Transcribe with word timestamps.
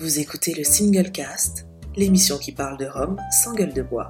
Vous 0.00 0.18
écoutez 0.18 0.54
le 0.54 0.64
Single 0.64 1.12
Cast, 1.12 1.66
l'émission 1.94 2.38
qui 2.38 2.52
parle 2.52 2.78
de 2.78 2.86
Rome 2.86 3.18
sans 3.42 3.52
gueule 3.52 3.74
de 3.74 3.82
bois, 3.82 4.08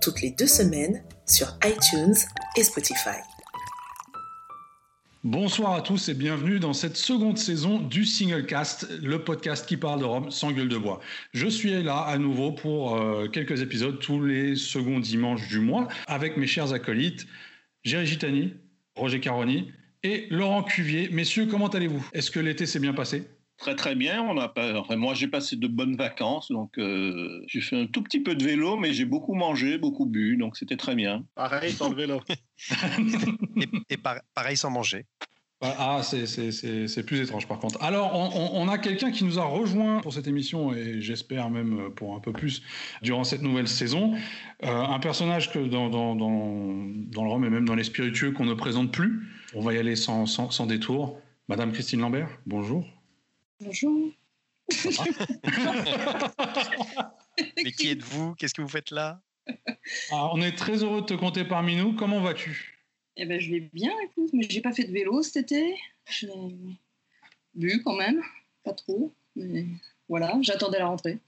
toutes 0.00 0.22
les 0.22 0.30
deux 0.30 0.46
semaines 0.46 1.04
sur 1.26 1.48
iTunes 1.66 2.14
et 2.56 2.64
Spotify. 2.64 3.18
Bonsoir 5.24 5.74
à 5.74 5.82
tous 5.82 6.08
et 6.08 6.14
bienvenue 6.14 6.60
dans 6.60 6.72
cette 6.72 6.96
seconde 6.96 7.36
saison 7.36 7.78
du 7.78 8.06
Single 8.06 8.46
Cast, 8.46 8.88
le 9.02 9.22
podcast 9.22 9.66
qui 9.66 9.76
parle 9.76 10.00
de 10.00 10.06
Rome 10.06 10.30
sans 10.30 10.50
gueule 10.50 10.70
de 10.70 10.78
bois. 10.78 10.98
Je 11.34 11.46
suis 11.46 11.82
là 11.82 11.98
à 11.98 12.16
nouveau 12.16 12.52
pour 12.52 12.96
euh, 12.96 13.28
quelques 13.28 13.60
épisodes 13.60 13.98
tous 13.98 14.24
les 14.24 14.56
seconds 14.56 14.98
dimanches 14.98 15.46
du 15.48 15.60
mois 15.60 15.88
avec 16.06 16.38
mes 16.38 16.46
chers 16.46 16.72
acolytes 16.72 17.26
Géry 17.84 18.06
Gitani, 18.06 18.54
Roger 18.96 19.20
Caroni 19.20 19.72
et 20.02 20.26
Laurent 20.30 20.62
Cuvier. 20.62 21.10
Messieurs, 21.12 21.44
comment 21.44 21.68
allez-vous? 21.68 22.08
Est-ce 22.14 22.30
que 22.30 22.40
l'été 22.40 22.64
s'est 22.64 22.80
bien 22.80 22.94
passé? 22.94 23.24
Très 23.58 23.74
très 23.74 23.94
bien. 23.96 24.22
On 24.22 24.38
a 24.38 24.48
pas... 24.48 24.84
Moi, 24.96 25.14
j'ai 25.14 25.26
passé 25.28 25.56
de 25.56 25.66
bonnes 25.66 25.96
vacances, 25.96 26.50
donc 26.50 26.78
euh, 26.78 27.42
j'ai 27.48 27.60
fait 27.60 27.80
un 27.80 27.86
tout 27.86 28.02
petit 28.02 28.20
peu 28.20 28.34
de 28.34 28.44
vélo, 28.44 28.76
mais 28.76 28.92
j'ai 28.92 29.04
beaucoup 29.04 29.34
mangé, 29.34 29.78
beaucoup 29.78 30.06
bu, 30.06 30.36
donc 30.36 30.56
c'était 30.56 30.76
très 30.76 30.94
bien. 30.94 31.24
Pareil 31.34 31.72
sans 31.72 31.90
le 31.90 31.96
vélo. 31.96 32.20
et, 33.90 33.96
pareil 34.34 34.56
sans 34.56 34.70
manger. 34.70 35.06
Ah, 35.60 36.02
c'est 36.04 37.02
plus 37.04 37.20
étrange 37.20 37.48
par 37.48 37.58
contre. 37.58 37.82
Alors, 37.82 38.14
on, 38.14 38.68
a 38.68 38.78
quelqu'un 38.78 39.10
qui 39.10 39.24
nous 39.24 39.40
a 39.40 39.44
rejoint 39.44 40.00
pour 40.00 40.12
cette 40.12 40.28
émission 40.28 40.72
et 40.72 41.00
j'espère 41.00 41.50
même 41.50 41.90
pour 41.96 42.14
un 42.14 42.20
peu 42.20 42.32
plus 42.32 42.62
durant 43.02 43.24
cette 43.24 43.42
nouvelle 43.42 43.66
saison. 43.66 44.14
Euh, 44.62 44.68
un 44.68 45.00
personnage 45.00 45.50
que 45.50 45.58
dans, 45.58 45.88
dans, 45.88 46.14
dans, 46.14 47.24
le 47.24 47.28
rhum 47.28 47.44
et 47.44 47.50
même 47.50 47.64
dans 47.64 47.74
les 47.74 47.82
spiritueux 47.82 48.30
qu'on 48.30 48.44
ne 48.44 48.54
présente 48.54 48.92
plus. 48.92 49.20
On 49.52 49.60
va 49.60 49.74
y 49.74 49.78
aller 49.78 49.96
sans, 49.96 50.26
sans, 50.26 50.52
sans 50.52 50.66
détour. 50.66 51.20
Madame 51.48 51.72
Christine 51.72 52.00
Lambert, 52.00 52.28
bonjour. 52.46 52.86
Bonjour. 53.60 54.12
Mais 57.64 57.72
qui 57.72 57.88
êtes-vous? 57.90 58.34
Qu'est-ce 58.34 58.54
que 58.54 58.62
vous 58.62 58.68
faites 58.68 58.90
là? 58.90 59.20
Ah, 60.10 60.30
On 60.32 60.40
est 60.42 60.56
très 60.56 60.82
heureux 60.82 61.00
de 61.00 61.06
te 61.06 61.14
compter 61.14 61.44
parmi 61.44 61.74
nous. 61.76 61.94
Comment 61.94 62.20
vas-tu? 62.20 62.78
Eh 63.16 63.24
ben, 63.26 63.40
je 63.40 63.50
vais 63.50 63.68
bien, 63.72 63.92
écoute, 64.04 64.30
mais 64.32 64.46
j'ai 64.48 64.60
pas 64.60 64.72
fait 64.72 64.84
de 64.84 64.92
vélo 64.92 65.22
cet 65.22 65.36
été. 65.36 65.76
J'ai 66.08 66.28
bu 67.54 67.82
quand 67.82 67.96
même, 67.96 68.22
pas 68.62 68.74
trop, 68.74 69.12
mais 69.34 69.66
voilà, 70.08 70.38
j'attendais 70.42 70.78
la 70.78 70.86
rentrée. 70.86 71.18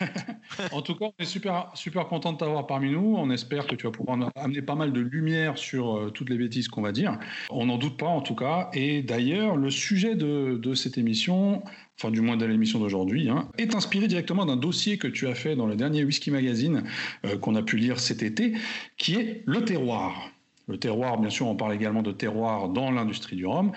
en 0.72 0.82
tout 0.82 0.94
cas, 0.94 1.06
on 1.06 1.22
est 1.22 1.26
super, 1.26 1.70
super 1.74 2.06
content 2.06 2.32
de 2.32 2.38
t'avoir 2.38 2.66
parmi 2.66 2.90
nous. 2.90 3.14
On 3.16 3.30
espère 3.30 3.66
que 3.66 3.74
tu 3.74 3.86
vas 3.86 3.92
pouvoir 3.92 4.30
amener 4.36 4.62
pas 4.62 4.74
mal 4.74 4.92
de 4.92 5.00
lumière 5.00 5.58
sur 5.58 5.96
euh, 5.96 6.10
toutes 6.10 6.30
les 6.30 6.36
bêtises 6.36 6.68
qu'on 6.68 6.82
va 6.82 6.92
dire. 6.92 7.18
On 7.50 7.66
n'en 7.66 7.78
doute 7.78 7.96
pas 7.96 8.06
en 8.06 8.20
tout 8.20 8.34
cas. 8.34 8.70
Et 8.72 9.02
d'ailleurs, 9.02 9.56
le 9.56 9.70
sujet 9.70 10.14
de, 10.14 10.74
cette 10.74 10.98
émission, 10.98 11.62
enfin 11.98 12.10
du 12.10 12.20
moins 12.20 12.36
de 12.36 12.46
l'émission 12.46 12.78
d'aujourd'hui, 12.78 13.28
hein, 13.28 13.48
est 13.58 13.74
inspiré 13.74 14.06
directement 14.06 14.46
d'un 14.46 14.56
dossier 14.56 14.98
que 14.98 15.08
tu 15.08 15.26
as 15.26 15.34
fait 15.34 15.56
dans 15.56 15.66
le 15.66 15.76
dernier 15.76 16.04
Whisky 16.04 16.30
Magazine 16.30 16.84
euh, 17.24 17.36
qu'on 17.38 17.54
a 17.54 17.62
pu 17.62 17.76
lire 17.76 17.98
cet 17.98 18.22
été, 18.22 18.54
qui 18.96 19.14
est 19.14 19.42
le 19.46 19.64
terroir. 19.64 20.30
Le 20.68 20.78
terroir, 20.78 21.18
bien 21.18 21.30
sûr, 21.30 21.48
on 21.48 21.56
parle 21.56 21.74
également 21.74 22.02
de 22.02 22.12
terroir 22.12 22.68
dans 22.68 22.90
l'industrie 22.92 23.36
du 23.36 23.46
rhum. 23.46 23.72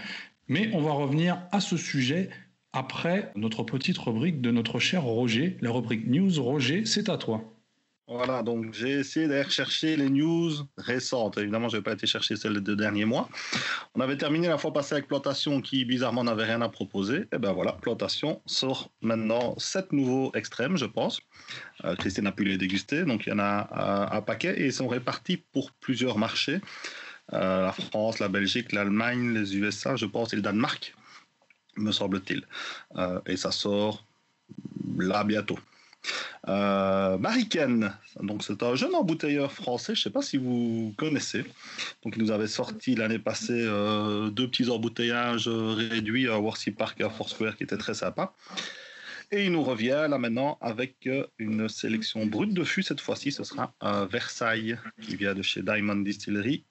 Mais 0.47 0.69
on 0.73 0.81
va 0.81 0.91
revenir 0.91 1.39
à 1.51 1.59
ce 1.59 1.77
sujet 1.77 2.29
après 2.73 3.31
notre 3.35 3.63
petite 3.63 3.97
rubrique 3.97 4.41
de 4.41 4.51
notre 4.51 4.79
cher 4.79 5.03
Roger, 5.03 5.57
la 5.61 5.71
rubrique 5.71 6.07
News. 6.07 6.41
Roger, 6.41 6.85
c'est 6.85 7.07
à 7.07 7.17
toi. 7.17 7.43
Voilà, 8.07 8.43
donc 8.43 8.73
j'ai 8.73 8.89
essayé 8.89 9.29
d'aller 9.29 9.49
chercher 9.49 9.95
les 9.95 10.09
news 10.09 10.51
récentes. 10.77 11.37
Évidemment, 11.37 11.69
je 11.69 11.77
n'ai 11.77 11.83
pas 11.83 11.93
été 11.93 12.05
chercher 12.05 12.35
celles 12.35 12.55
des 12.55 12.61
deux 12.61 12.75
derniers 12.75 13.05
mois. 13.05 13.29
On 13.95 14.01
avait 14.01 14.17
terminé 14.17 14.49
la 14.49 14.57
fois 14.57 14.73
passée 14.73 14.95
avec 14.95 15.07
Plantation 15.07 15.61
qui, 15.61 15.85
bizarrement, 15.85 16.25
n'avait 16.25 16.43
rien 16.43 16.61
à 16.61 16.67
proposer. 16.67 17.19
Et 17.19 17.27
eh 17.35 17.37
ben 17.37 17.53
voilà, 17.53 17.71
Plantation 17.71 18.41
sort 18.45 18.91
maintenant 19.01 19.55
sept 19.57 19.93
nouveaux 19.93 20.31
extrêmes, 20.35 20.75
je 20.75 20.85
pense. 20.85 21.21
Euh, 21.85 21.95
Christine 21.95 22.27
a 22.27 22.33
pu 22.33 22.43
les 22.43 22.57
déguster, 22.57 23.05
donc 23.05 23.25
il 23.25 23.29
y 23.29 23.33
en 23.33 23.39
a 23.39 23.69
euh, 24.11 24.17
un 24.17 24.21
paquet 24.21 24.59
et 24.59 24.65
ils 24.65 24.73
sont 24.73 24.89
répartis 24.89 25.37
pour 25.37 25.71
plusieurs 25.71 26.17
marchés. 26.17 26.59
Euh, 27.31 27.61
la 27.61 27.71
France, 27.71 28.19
la 28.19 28.27
Belgique, 28.27 28.73
l'Allemagne, 28.73 29.33
les 29.33 29.55
USA, 29.55 29.95
je 29.95 30.05
pense, 30.05 30.33
et 30.33 30.35
le 30.35 30.41
Danemark 30.41 30.93
me 31.77 31.91
semble-t-il. 31.91 32.45
Euh, 32.95 33.19
et 33.25 33.37
ça 33.37 33.51
sort 33.51 34.05
là 34.97 35.23
bientôt. 35.23 35.59
Euh, 36.49 37.17
Mariken, 37.17 37.93
donc 38.19 38.43
c'est 38.43 38.61
un 38.61 38.75
jeune 38.75 38.93
embouteilleur 38.93 39.53
français, 39.53 39.95
je 39.95 40.01
ne 40.01 40.03
sais 40.03 40.09
pas 40.09 40.21
si 40.21 40.35
vous 40.35 40.93
connaissez. 40.97 41.45
Donc 42.03 42.15
il 42.17 42.23
nous 42.23 42.31
avait 42.31 42.47
sorti 42.47 42.95
l'année 42.95 43.19
passée 43.19 43.53
euh, 43.65 44.29
deux 44.29 44.49
petits 44.49 44.69
emboutteillages 44.69 45.47
réduits 45.47 46.27
à 46.27 46.37
Worthy 46.39 46.71
Park 46.71 46.99
et 46.99 47.03
à 47.03 47.09
Foursquare 47.09 47.55
qui 47.55 47.63
étaient 47.63 47.77
très 47.77 47.93
sympas. 47.93 48.35
Et 49.31 49.45
il 49.45 49.51
nous 49.53 49.63
revient 49.63 50.07
là 50.09 50.17
maintenant 50.17 50.57
avec 50.61 51.09
une 51.39 51.67
sélection 51.69 52.25
brute 52.25 52.53
de 52.53 52.63
fût. 52.63 52.83
Cette 52.83 53.01
fois-ci, 53.01 53.31
ce 53.31 53.43
sera 53.43 53.73
Versailles 54.11 54.77
qui 55.01 55.15
vient 55.15 55.33
de 55.33 55.41
chez 55.41 55.63
Diamond 55.63 55.95
Distillery, 55.95 56.63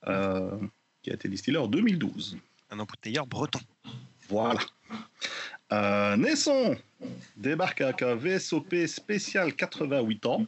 qui 1.02 1.10
a 1.10 1.14
été 1.14 1.28
distillé 1.28 1.56
en 1.56 1.66
2012. 1.66 2.36
Un 2.70 2.78
embouteilleur 2.78 3.26
breton. 3.26 3.58
Voilà. 4.32 4.60
Euh, 5.72 6.16
Nesson 6.16 6.76
débarque 7.36 7.82
avec 7.82 8.00
un 8.00 8.14
VSOP 8.14 8.86
spécial 8.86 9.54
88 9.54 10.26
ans, 10.26 10.46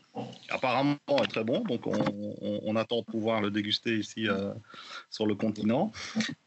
apparemment 0.49 0.97
est 1.22 1.27
très 1.27 1.45
bon, 1.45 1.61
donc 1.61 1.87
on, 1.87 2.77
attend 2.77 3.00
de 3.00 3.05
pouvoir 3.05 3.41
le 3.41 3.50
déguster 3.50 3.99
ici 3.99 4.27
euh, 4.27 4.53
sur 5.11 5.27
le 5.27 5.34
continent. 5.34 5.93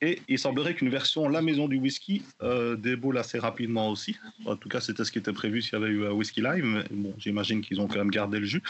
Et 0.02 0.22
il 0.28 0.40
semblerait 0.40 0.74
qu'une 0.74 0.90
version 0.90 1.30
La 1.30 1.42
Maison 1.42 1.68
du 1.68 1.78
Whisky 1.78 2.24
euh, 2.42 2.76
déboule 2.76 3.18
assez 3.18 3.38
rapidement 3.38 3.90
aussi. 3.90 4.18
En 4.46 4.56
tout 4.56 4.70
cas, 4.70 4.82
c'était 4.82 5.06
ce 5.06 5.12
qui 5.12 5.20
était 5.20 5.34
prévu 5.34 5.62
s'il 5.62 5.74
y 5.74 5.76
avait 5.76 5.92
eu 5.92 6.06
un 6.08 6.12
Whisky 6.12 6.42
Live, 6.42 6.86
bon, 6.92 7.14
j'imagine 7.18 7.62
qu'ils 7.62 7.80
ont 7.80 7.88
quand 7.88 8.00
même 8.00 8.12
gardé 8.12 8.40
le 8.40 8.46
jus, 8.46 8.64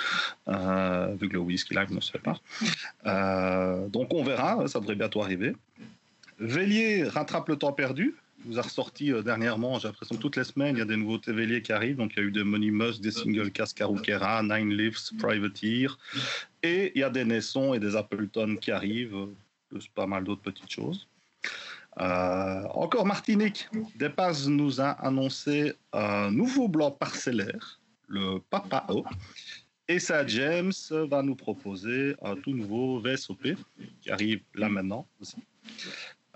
euh, 0.49 1.15
vu 1.19 1.29
que 1.29 1.33
le 1.33 1.39
Whisky 1.39 1.73
Live 1.73 1.93
ne 1.93 2.01
se 2.01 2.11
fait 2.11 2.21
pas. 2.21 2.39
donc 3.87 4.13
on 4.13 4.23
verra, 4.23 4.67
ça 4.67 4.79
devrait 4.81 4.95
bientôt 4.95 5.21
arriver. 5.21 5.55
Vélier 6.39 7.03
rattrape 7.03 7.49
le 7.49 7.55
temps 7.55 7.71
perdu 7.71 8.15
vous 8.45 8.59
a 8.59 8.61
ressorti 8.61 9.11
euh, 9.11 9.21
dernièrement, 9.21 9.79
j'ai 9.79 9.87
l'impression 9.87 10.15
que 10.15 10.21
toutes 10.21 10.35
les 10.35 10.43
semaines, 10.43 10.75
il 10.75 10.79
y 10.79 10.81
a 10.81 10.85
des 10.85 10.97
nouveaux 10.97 11.17
TVL 11.17 11.61
qui 11.61 11.71
arrivent. 11.71 11.97
Donc, 11.97 12.13
il 12.15 12.19
y 12.19 12.23
a 12.23 12.25
eu 12.25 12.31
des 12.31 12.43
Monimos, 12.43 12.99
des 12.99 13.11
Single 13.11 13.51
Cask 13.51 13.77
Karukera, 13.77 14.43
Nine 14.43 14.73
Leaves, 14.73 15.11
Privateer. 15.19 15.97
Et 16.63 16.91
il 16.95 16.99
y 16.99 17.03
a 17.03 17.09
des 17.09 17.25
Naissons 17.25 17.73
et 17.73 17.79
des 17.79 17.95
Appleton 17.95 18.57
qui 18.59 18.71
arrivent, 18.71 19.15
euh, 19.15 19.35
plus 19.69 19.87
pas 19.87 20.07
mal 20.07 20.23
d'autres 20.23 20.41
petites 20.41 20.71
choses. 20.71 21.07
Euh, 21.99 22.63
encore 22.75 23.05
Martinique, 23.05 23.67
Depaz 23.95 24.47
nous 24.47 24.79
a 24.79 24.91
annoncé 24.91 25.73
un 25.93 26.29
nouveau 26.29 26.67
blanc 26.67 26.91
parcellaire, 26.91 27.79
le 28.07 28.39
Papa 28.51 28.85
O. 28.89 29.03
Et 29.87 29.99
ça, 29.99 30.27
James 30.27 30.73
va 30.91 31.23
nous 31.23 31.35
proposer 31.35 32.15
un 32.21 32.35
tout 32.35 32.51
nouveau 32.51 32.99
VSOP 32.99 33.55
qui 34.01 34.11
arrive 34.11 34.41
là 34.53 34.69
maintenant 34.69 35.07
aussi. 35.19 35.37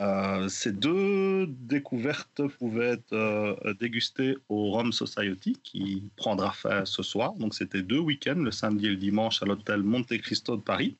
Euh, 0.01 0.49
ces 0.49 0.71
deux 0.71 1.45
découvertes 1.47 2.41
pouvaient 2.57 2.93
être 2.93 3.13
euh, 3.13 3.73
dégustées 3.79 4.35
au 4.49 4.71
Rome 4.71 4.91
Society 4.91 5.59
qui 5.63 6.09
prendra 6.15 6.51
fin 6.51 6.85
ce 6.85 7.03
soir. 7.03 7.33
Donc 7.33 7.53
c'était 7.53 7.83
deux 7.83 7.99
week-ends, 7.99 8.39
le 8.39 8.51
samedi 8.51 8.87
et 8.87 8.89
le 8.89 8.95
dimanche 8.95 9.43
à 9.43 9.45
l'hôtel 9.45 9.83
Monte 9.83 10.17
Cristo 10.17 10.57
de 10.57 10.61
Paris. 10.61 10.97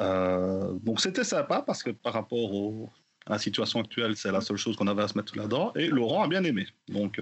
Euh, 0.00 0.72
donc 0.82 1.00
c'était 1.00 1.24
sympa 1.24 1.62
parce 1.62 1.82
que 1.82 1.90
par 1.90 2.12
rapport 2.12 2.92
à 3.26 3.32
la 3.32 3.38
situation 3.38 3.80
actuelle, 3.80 4.16
c'est 4.16 4.30
la 4.30 4.40
seule 4.40 4.58
chose 4.58 4.76
qu'on 4.76 4.86
avait 4.86 5.02
à 5.02 5.08
se 5.08 5.18
mettre 5.18 5.36
là-dedans. 5.36 5.72
Et 5.74 5.88
Laurent 5.88 6.22
a 6.22 6.28
bien 6.28 6.44
aimé. 6.44 6.68
Donc, 6.88 7.20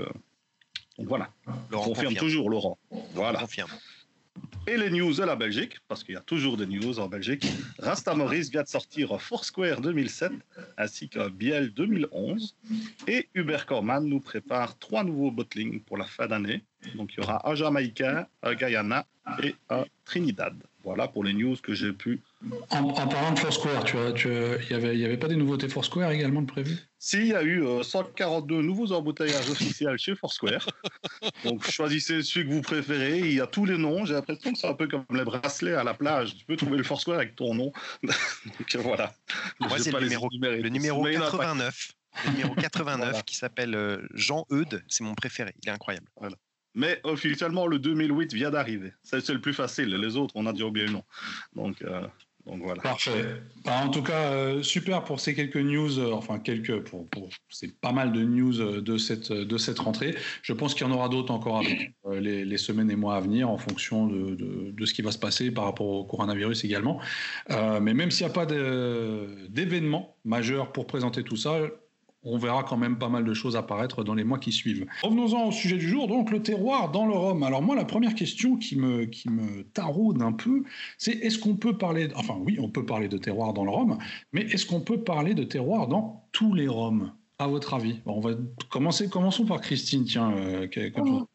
donc 0.99 1.09
voilà. 1.09 1.31
Laurent 1.71 1.87
confirme, 1.87 2.15
toujours 2.17 2.51
Laurent. 2.51 2.79
Voilà. 3.15 3.39
Confirme. 3.39 3.71
Et 4.69 4.77
les 4.77 4.91
news 4.91 5.13
de 5.13 5.25
la 5.25 5.35
Belgique, 5.35 5.79
parce 5.89 6.05
qu'il 6.05 6.15
y 6.15 6.19
a 6.19 6.21
toujours 6.21 6.57
des 6.57 6.67
news 6.67 7.01
en 7.01 7.09
Belgique. 7.09 7.45
Rasta 7.81 8.15
Maurice 8.15 8.49
vient 8.49 8.63
de 8.63 8.69
sortir 8.69 9.21
Foursquare 9.21 9.81
2007 9.81 10.31
ainsi 10.79 11.09
qu'un 11.09 11.31
Biel 11.31 11.73
2011. 11.73 12.55
Et 13.09 13.29
Hubert 13.35 13.67
Corman 13.67 14.05
nous 14.05 14.21
prépare 14.21 14.79
trois 14.79 15.03
nouveaux 15.03 15.33
bottlings 15.33 15.81
pour 15.81 15.97
la 15.97 16.05
fin 16.05 16.29
d'année. 16.29 16.63
Donc 16.95 17.13
il 17.15 17.21
y 17.21 17.23
aura 17.25 17.49
un 17.51 17.57
Jamaïcain, 17.57 18.27
un 18.45 18.55
Guyana 18.55 19.05
et 19.43 19.57
un 19.69 19.85
Trinidad. 20.05 20.55
Voilà 20.85 21.09
pour 21.09 21.25
les 21.25 21.33
news 21.33 21.57
que 21.61 21.75
j'ai 21.75 21.93
pu. 21.93 22.21
En, 22.71 22.93
parlant 22.93 23.33
de 23.33 23.39
Foursquare, 23.41 23.83
tu 23.83 23.97
vois, 23.97 24.13
il 24.17 24.97
n'y 24.97 25.05
avait, 25.05 25.17
pas 25.17 25.29
des 25.29 25.37
nouveautés 25.37 25.69
Foursquare 25.69 26.13
également 26.13 26.43
de 26.43 26.47
prévues? 26.47 26.79
Si, 27.05 27.19
il 27.19 27.27
y 27.27 27.35
a 27.35 27.43
eu 27.43 27.65
142 27.83 28.55
euh, 28.55 28.63
nouveaux 28.63 28.93
embouteillages 28.93 29.51
officiels 29.51 29.99
chez 29.99 30.15
Foursquare. 30.15 30.65
Donc 31.45 31.69
choisissez 31.69 32.23
celui 32.23 32.47
que 32.47 32.55
vous 32.55 32.63
préférez. 32.63 33.19
Il 33.19 33.35
y 33.35 33.41
a 33.41 33.49
tous 33.49 33.65
les 33.65 33.77
noms. 33.77 34.05
J'ai 34.05 34.15
l'impression 34.15 34.53
que 34.53 34.59
c'est 34.61 34.69
un 34.69 34.75
peu 34.75 34.87
comme 34.87 35.05
les 35.11 35.25
bracelets 35.25 35.75
à 35.75 35.83
la 35.83 35.95
plage. 35.95 36.37
Tu 36.37 36.45
peux 36.45 36.55
trouver 36.55 36.77
le 36.77 36.85
Foursquare 36.85 37.17
avec 37.17 37.35
ton 37.35 37.57
nom. 37.57 37.73
Donc 38.05 38.77
voilà. 38.77 39.13
Moi, 39.59 39.81
c'est 39.81 39.91
le 39.91 39.99
numéro, 39.99 40.29
le 40.31 40.69
numéro 40.69 41.05
89. 41.05 41.93
Le 42.25 42.31
numéro 42.31 42.55
89 42.55 43.25
qui 43.25 43.35
s'appelle 43.35 43.75
euh, 43.75 44.07
Jean 44.15 44.47
Eudes. 44.53 44.85
C'est 44.87 45.03
mon 45.03 45.17
préféré. 45.17 45.57
Il 45.61 45.69
est 45.69 45.73
incroyable. 45.73 46.07
Voilà. 46.21 46.37
Mais 46.77 47.01
officiellement, 47.03 47.67
le 47.67 47.81
2008 47.81 48.33
vient 48.33 48.51
d'arriver. 48.51 48.93
C'est 49.03 49.29
le 49.29 49.41
plus 49.41 49.55
facile. 49.55 49.89
Les 49.89 50.17
autres, 50.17 50.35
on 50.37 50.47
a 50.47 50.53
déjà 50.53 50.67
oublié 50.67 50.87
le 50.87 50.93
nom. 50.93 51.05
Donc, 51.55 51.83
euh, 51.83 52.07
Parfait. 52.83 53.41
Bah, 53.65 53.83
en 53.85 53.89
tout 53.89 54.03
cas, 54.03 54.33
euh, 54.33 54.63
super 54.63 55.05
pour 55.05 55.21
ces 55.21 55.35
quelques 55.35 55.57
news, 55.57 55.99
euh, 56.01 56.13
enfin 56.13 56.41
quelques, 56.41 56.81
pour, 56.81 57.07
c'est 57.49 57.73
pas 57.81 57.93
mal 57.93 58.13
de 58.13 58.25
news 58.25 58.61
euh, 58.61 58.81
de 58.81 58.99
cette, 58.99 59.31
de 59.31 59.59
cette 59.59 59.79
rentrée. 59.79 60.17
Je 60.43 60.53
pense 60.53 60.75
qu'il 60.75 60.85
y 60.85 60.91
en 60.91 60.93
aura 60.93 61.09
d'autres 61.09 61.33
encore 61.33 61.59
avec 61.59 61.93
les, 62.11 62.59
semaines 62.59 62.91
et 62.91 62.97
mois 62.97 63.17
à 63.17 63.21
venir 63.21 63.49
en 63.49 63.59
fonction 63.59 64.07
de, 64.07 64.35
de, 64.73 64.87
ce 64.87 64.93
qui 64.93 65.03
va 65.03 65.13
se 65.13 65.19
passer 65.19 65.53
par 65.53 65.65
rapport 65.65 65.87
au 65.87 66.05
coronavirus 66.05 66.65
également. 66.65 67.01
mais 67.49 67.95
même 67.95 68.11
s'il 68.11 68.27
n'y 68.27 68.31
a 68.31 68.35
pas 68.35 68.47
d'événement 68.47 70.17
majeur 70.25 70.73
pour 70.73 70.87
présenter 70.87 71.23
tout 71.23 71.37
ça, 71.37 71.61
on 72.25 72.39
verra 72.39 72.63
quand 72.63 72.77
même 72.77 72.99
pas 72.99 73.09
mal 73.09 73.25
de 73.25 73.35
choses 73.35 73.57
apparaître 73.57 74.05
dans 74.05 74.15
les 74.15 74.25
mois 74.25 74.39
qui 74.39 74.53
suivent. 74.53 74.87
Revenons-en 75.03 75.49
au 75.49 75.53
sujet 75.53 75.77
du 75.77 75.89
jour, 75.89 76.07
donc 76.07 76.31
le 76.31 76.43
terroir 76.43 76.91
dans 76.91 77.07
le 77.07 77.15
rhum. 77.15 77.43
Alors 77.43 77.63
moi, 77.63 77.75
la 77.75 77.85
première 77.85 78.15
question 78.15 78.57
qui 78.57 78.77
me, 78.77 79.05
qui 79.07 79.29
me 79.29 79.65
taraude 79.65 80.23
un 80.23 80.33
peu, 80.33 80.63
c'est 80.99 81.13
est-ce 81.13 81.39
qu'on 81.39 81.57
peut 81.57 81.77
parler, 81.77 82.09
enfin 82.15 82.37
oui, 82.41 82.59
on 82.61 82.69
peut 82.69 82.87
parler 82.87 83.09
de 83.09 83.19
terroir 83.19 83.53
dans 83.53 83.65
le 83.65 83.71
rhum, 83.71 83.99
mais 84.33 84.43
est-ce 84.43 84.67
qu'on 84.67 84.81
peut 84.81 85.03
parler 85.03 85.35
de 85.35 85.45
terroir 85.45 85.89
dans 85.89 86.25
tous 86.33 86.55
les 86.55 86.69
rhums 86.69 87.13
à 87.39 87.49
votre 87.49 87.75
avis? 87.75 88.01
On 88.07 88.21
va 88.21 88.31
commencer, 88.71 89.09
commençons 89.09 89.45
par 89.45 89.61
Christine, 89.61 90.05
tiens, 90.05 90.33
euh, 90.37 90.69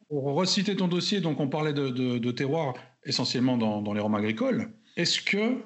pour 0.10 0.24
reciter 0.36 0.76
ton 0.76 0.88
dossier, 0.88 1.20
donc 1.20 1.40
on 1.40 1.50
parlait 1.50 1.74
de, 1.74 2.32
terroir 2.32 2.76
essentiellement 3.04 3.58
dans, 3.58 3.82
dans 3.82 3.94
les 3.94 4.00
rhums 4.00 4.16
agricoles. 4.16 4.72
Est-ce 4.96 5.22
que 5.22 5.58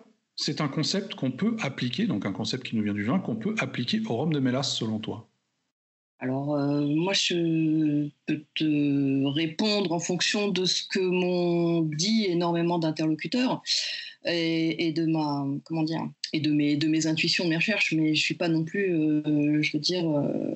c'est 0.42 0.60
un 0.60 0.68
concept 0.68 1.16
qu'on 1.16 1.32
peut 1.32 1.56
appliquer, 1.62 2.08
donc 2.08 2.26
un 2.26 2.32
concept 2.32 2.66
qui 2.66 2.76
nous 2.76 2.84
vient 2.84 2.94
du 2.94 3.04
vin, 3.04 3.20
qu'on 3.20 3.36
peut 3.36 3.54
appliquer 3.60 4.02
au 4.08 4.16
rhum 4.16 4.34
de 4.34 4.40
mélasse 4.40 4.76
selon 4.76 5.00
toi 5.00 5.28
alors, 6.24 6.54
euh, 6.54 6.86
moi, 6.86 7.14
je 7.14 8.08
peux 8.28 8.44
te 8.54 9.26
répondre 9.34 9.92
en 9.92 10.00
fonction 10.00 10.50
de 10.50 10.66
ce 10.66 10.84
que 10.88 11.00
m'ont 11.00 11.82
dit 11.82 12.28
énormément 12.30 12.78
d'interlocuteurs 12.78 13.64
et, 14.26 14.94
de 14.96 15.08
ma, 15.08 15.48
comment 15.64 15.82
dire, 15.82 16.08
et 16.32 16.40
de 16.40 16.52
mes, 16.52 16.78
de 16.78 16.88
mes 16.88 17.08
intuitions, 17.08 17.46
de 17.46 17.50
mes 17.50 17.56
recherches, 17.56 17.94
mais 17.94 18.14
je 18.14 18.22
suis 18.22 18.36
pas 18.36 18.50
non 18.50 18.64
plus, 18.64 18.94
euh, 18.94 19.64
je 19.64 19.72
veux 19.74 19.80
dire, 19.80 20.08
euh, 20.08 20.54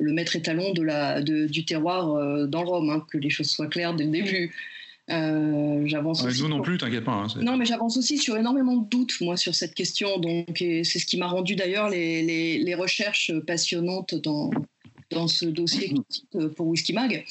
le 0.00 0.14
maître 0.14 0.36
étalon 0.36 0.72
du 0.72 1.64
terroir 1.66 2.48
dans 2.48 2.62
le 2.62 2.68
rhum, 2.70 2.88
hein, 2.88 3.04
que 3.12 3.18
les 3.18 3.28
choses 3.28 3.50
soient 3.50 3.66
claires 3.66 3.94
dès 3.94 4.04
le 4.04 4.10
début. 4.10 4.54
Euh, 5.10 5.82
j'avance 5.84 6.24
nous 6.24 6.48
non 6.48 6.62
plus, 6.62 6.78
t'inquiète 6.78 7.04
pas. 7.04 7.12
Hein, 7.12 7.26
non, 7.42 7.56
mais 7.56 7.66
j'avance 7.66 7.96
aussi 7.96 8.16
sur 8.16 8.36
énormément 8.36 8.76
de 8.76 8.88
doutes, 8.88 9.20
moi, 9.20 9.36
sur 9.36 9.54
cette 9.54 9.74
question. 9.74 10.18
Donc, 10.18 10.56
c'est 10.58 10.84
ce 10.84 11.04
qui 11.04 11.18
m'a 11.18 11.26
rendu 11.26 11.56
d'ailleurs 11.56 11.90
les, 11.90 12.22
les, 12.58 12.74
recherches 12.74 13.32
passionnantes 13.46 14.14
dans, 14.14 14.50
dans 15.10 15.28
ce 15.28 15.44
dossier 15.44 15.94
euh, 16.36 16.48
pour 16.48 16.68
Whisky 16.68 16.94
Mag. 16.94 17.24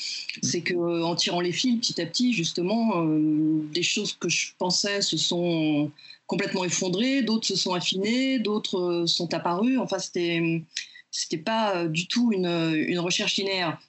C'est 0.44 0.62
qu'en 0.62 1.16
tirant 1.16 1.42
les 1.42 1.52
fils 1.52 1.80
petit 1.80 2.00
à 2.00 2.06
petit, 2.06 2.32
justement, 2.32 3.04
euh, 3.04 3.64
des 3.74 3.84
choses 3.84 4.14
que 4.14 4.30
je 4.30 4.52
pensais 4.60 5.02
se 5.02 5.18
sont 5.18 5.92
complètement 6.28 6.64
effondrées, 6.64 7.24
d'autres 7.24 7.48
se 7.48 7.56
sont 7.56 7.74
affinées, 7.74 8.38
d'autres 8.38 9.06
sont 9.08 9.34
apparues. 9.34 9.80
Enfin, 9.80 9.98
c'était 9.98 10.64
c'était 11.10 11.38
pas 11.38 11.88
du 11.88 12.08
tout 12.08 12.32
une, 12.32 12.48
une 12.88 13.00
recherche 13.00 13.38
linéaire. 13.38 13.80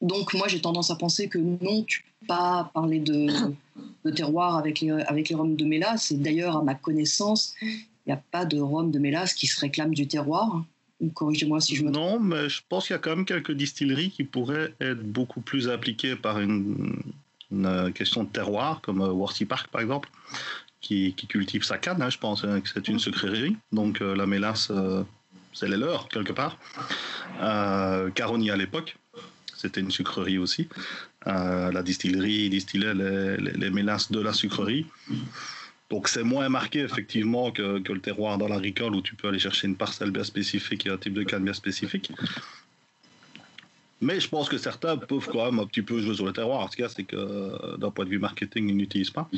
Donc 0.00 0.34
moi 0.34 0.48
j'ai 0.48 0.60
tendance 0.60 0.90
à 0.90 0.96
penser 0.96 1.28
que 1.28 1.38
non, 1.38 1.82
tu 1.84 2.02
peux 2.02 2.26
pas 2.26 2.70
parler 2.74 3.00
de, 3.00 3.28
terroir 4.14 4.56
avec 4.56 4.80
les, 4.80 4.90
avec 4.90 5.28
les 5.28 5.34
rhums 5.34 5.56
de 5.56 5.64
mélasse. 5.64 6.10
Et 6.10 6.16
d'ailleurs, 6.16 6.56
à 6.56 6.62
ma 6.62 6.74
connaissance, 6.74 7.54
il 7.62 7.84
n'y 8.06 8.12
a 8.12 8.22
pas 8.30 8.44
de 8.44 8.60
rhum 8.60 8.90
de 8.90 8.98
mélasse 8.98 9.34
qui 9.34 9.46
se 9.46 9.60
réclame 9.60 9.94
du 9.94 10.06
terroir. 10.06 10.64
Corrigez-moi 11.14 11.60
si 11.60 11.76
je 11.76 11.84
me 11.84 11.92
trompe. 11.92 12.10
Non, 12.10 12.20
mais 12.20 12.48
je 12.48 12.60
pense 12.68 12.86
qu'il 12.86 12.94
y 12.94 12.96
a 12.96 12.98
quand 12.98 13.14
même 13.14 13.24
quelques 13.24 13.52
distilleries 13.52 14.10
qui 14.10 14.24
pourraient 14.24 14.74
être 14.80 15.02
beaucoup 15.02 15.40
plus 15.40 15.68
appliquées 15.68 16.16
par 16.16 16.40
une, 16.40 17.02
euh, 17.52 17.90
question 17.92 18.24
de 18.24 18.28
terroir, 18.28 18.80
comme 18.80 19.00
euh, 19.00 19.12
Worthy 19.12 19.44
Park 19.44 19.68
par 19.68 19.80
exemple, 19.80 20.08
qui, 20.80 21.14
cultive 21.14 21.62
sa 21.62 21.78
canne, 21.78 22.02
hein, 22.02 22.10
je 22.10 22.18
pense 22.18 22.44
hein, 22.44 22.60
que 22.60 22.68
c'est 22.68 22.88
une 22.88 22.98
sucrerie. 22.98 23.56
Donc 23.70 24.00
euh, 24.00 24.16
la 24.16 24.26
mélasse, 24.26 24.72
c'est 25.52 25.68
les 25.68 25.76
leurs, 25.76 26.08
quelque 26.08 26.32
part. 26.32 26.58
Caroni 28.14 28.50
à 28.50 28.56
l'époque, 28.56 28.96
c'était 29.58 29.80
une 29.80 29.90
sucrerie 29.90 30.38
aussi. 30.38 30.68
Euh, 31.26 31.72
la 31.72 31.82
distillerie 31.82 32.48
distillait 32.48 32.94
les, 32.94 33.70
mélasses 33.70 34.10
de 34.10 34.20
la 34.20 34.32
sucrerie. 34.32 34.86
Donc 35.90 36.08
c'est 36.08 36.22
moins 36.22 36.48
marqué 36.48 36.80
effectivement 36.80 37.50
que, 37.50 37.82
le 37.92 38.00
terroir 38.00 38.38
dans 38.38 38.48
l'agricole 38.48 38.94
où 38.94 39.02
tu 39.02 39.14
peux 39.16 39.28
aller 39.28 39.38
chercher 39.38 39.66
une 39.66 39.76
parcelle 39.76 40.12
bien 40.12 40.24
spécifique 40.24 40.86
et 40.86 40.90
un 40.90 40.96
type 40.96 41.14
de 41.14 41.24
canne 41.24 41.44
bien 41.44 41.52
spécifique. 41.52 42.12
Mais 44.00 44.20
je 44.20 44.28
pense 44.28 44.48
que 44.48 44.58
certains 44.58 44.96
peuvent 44.96 45.28
quand 45.28 45.44
même 45.46 45.58
un 45.58 45.66
petit 45.66 45.82
peu 45.82 46.00
jouer 46.00 46.14
sur 46.14 46.24
le 46.24 46.32
terroir. 46.32 46.60
En 46.60 46.68
tout 46.68 46.76
cas, 46.76 46.88
c'est 46.88 47.02
que 47.02 47.76
d'un 47.78 47.90
point 47.90 48.04
de 48.04 48.10
vue 48.10 48.20
marketing, 48.20 48.68
ils 48.68 48.76
n'utilisent 48.76 49.10
pas. 49.10 49.28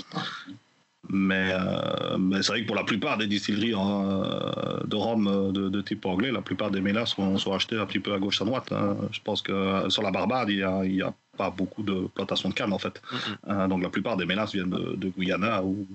Mais, 1.08 1.50
euh, 1.52 2.18
mais 2.18 2.42
c'est 2.42 2.52
vrai 2.52 2.62
que 2.62 2.66
pour 2.66 2.76
la 2.76 2.84
plupart 2.84 3.16
des 3.16 3.26
distilleries 3.26 3.74
euh, 3.74 4.80
de 4.84 4.96
rhum 4.96 5.26
euh, 5.26 5.50
de, 5.50 5.80
type 5.80 6.04
anglais, 6.04 6.30
la 6.30 6.42
plupart 6.42 6.70
des 6.70 6.80
mélas 6.80 7.06
sont, 7.06 7.38
sont 7.38 7.52
achetés 7.54 7.76
un 7.76 7.86
petit 7.86 8.00
peu 8.00 8.12
à 8.12 8.18
gauche 8.18 8.40
à 8.42 8.44
droite. 8.44 8.70
Hein. 8.70 8.96
Je 9.10 9.20
pense 9.24 9.40
que 9.40 9.88
sur 9.88 10.02
la 10.02 10.10
Barbade, 10.10 10.50
il 10.50 10.56
n'y 10.56 11.02
a, 11.02 11.08
a, 11.08 11.14
pas 11.36 11.50
beaucoup 11.50 11.82
de 11.82 12.06
plantations 12.14 12.50
de 12.50 12.54
canne 12.54 12.72
en 12.72 12.78
fait. 12.78 13.00
Mm-hmm. 13.46 13.68
donc 13.68 13.82
la 13.82 13.88
plupart 13.88 14.16
des 14.18 14.26
mélas 14.26 14.50
viennent 14.52 14.68
de, 14.70 15.08
Guyana 15.08 15.64
ou, 15.64 15.86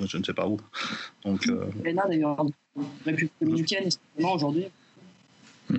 je 0.00 0.16
ne 0.16 0.22
sais 0.22 0.32
pas 0.32 0.46
où. 0.46 0.60
Donc, 1.24 1.46
Guyana 1.82 2.04
d'ailleurs, 2.08 2.46
République 3.04 3.32
dominicaine, 3.40 3.88
aujourd'hui. 4.18 4.66
Mm. 5.68 5.76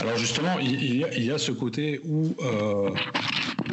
Alors 0.00 0.18
justement, 0.18 0.58
il 0.58 0.96
y, 1.24 1.30
a, 1.30 1.38
ce 1.38 1.52
côté 1.52 2.00
où 2.04 2.34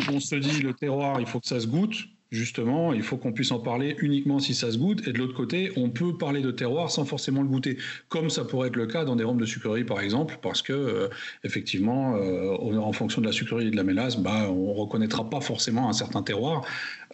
on 0.09 0.19
se 0.21 0.35
dit 0.35 0.61
le 0.61 0.73
terroir, 0.73 1.19
il 1.19 1.25
faut 1.25 1.41
que 1.41 1.47
ça 1.47 1.59
se 1.59 1.67
goûte 1.67 2.07
justement, 2.33 2.93
il 2.93 3.03
faut 3.03 3.17
qu'on 3.17 3.31
puisse 3.31 3.51
en 3.51 3.59
parler 3.59 3.95
uniquement 3.99 4.39
si 4.39 4.55
ça 4.55 4.71
se 4.71 4.77
goûte. 4.77 5.07
Et 5.07 5.13
de 5.13 5.19
l'autre 5.19 5.35
côté, 5.35 5.71
on 5.77 5.89
peut 5.89 6.17
parler 6.17 6.41
de 6.41 6.51
terroir 6.51 6.89
sans 6.89 7.05
forcément 7.05 7.41
le 7.41 7.47
goûter, 7.47 7.77
comme 8.09 8.29
ça 8.29 8.43
pourrait 8.43 8.69
être 8.69 8.75
le 8.75 8.87
cas 8.87 9.05
dans 9.05 9.15
des 9.15 9.23
rhums 9.23 9.37
de 9.37 9.45
sucrerie, 9.45 9.83
par 9.83 9.99
exemple, 9.99 10.39
parce 10.41 10.61
que 10.61 10.73
euh, 10.73 11.09
effectivement, 11.43 12.15
euh, 12.15 12.55
en 12.57 12.91
fonction 12.91 13.21
de 13.21 13.27
la 13.27 13.31
sucrerie 13.31 13.67
et 13.67 13.71
de 13.71 13.75
la 13.75 13.83
mélasse, 13.83 14.17
bah, 14.17 14.49
on 14.49 14.73
reconnaîtra 14.73 15.29
pas 15.29 15.41
forcément 15.41 15.87
un 15.89 15.93
certain 15.93 16.23
terroir, 16.23 16.65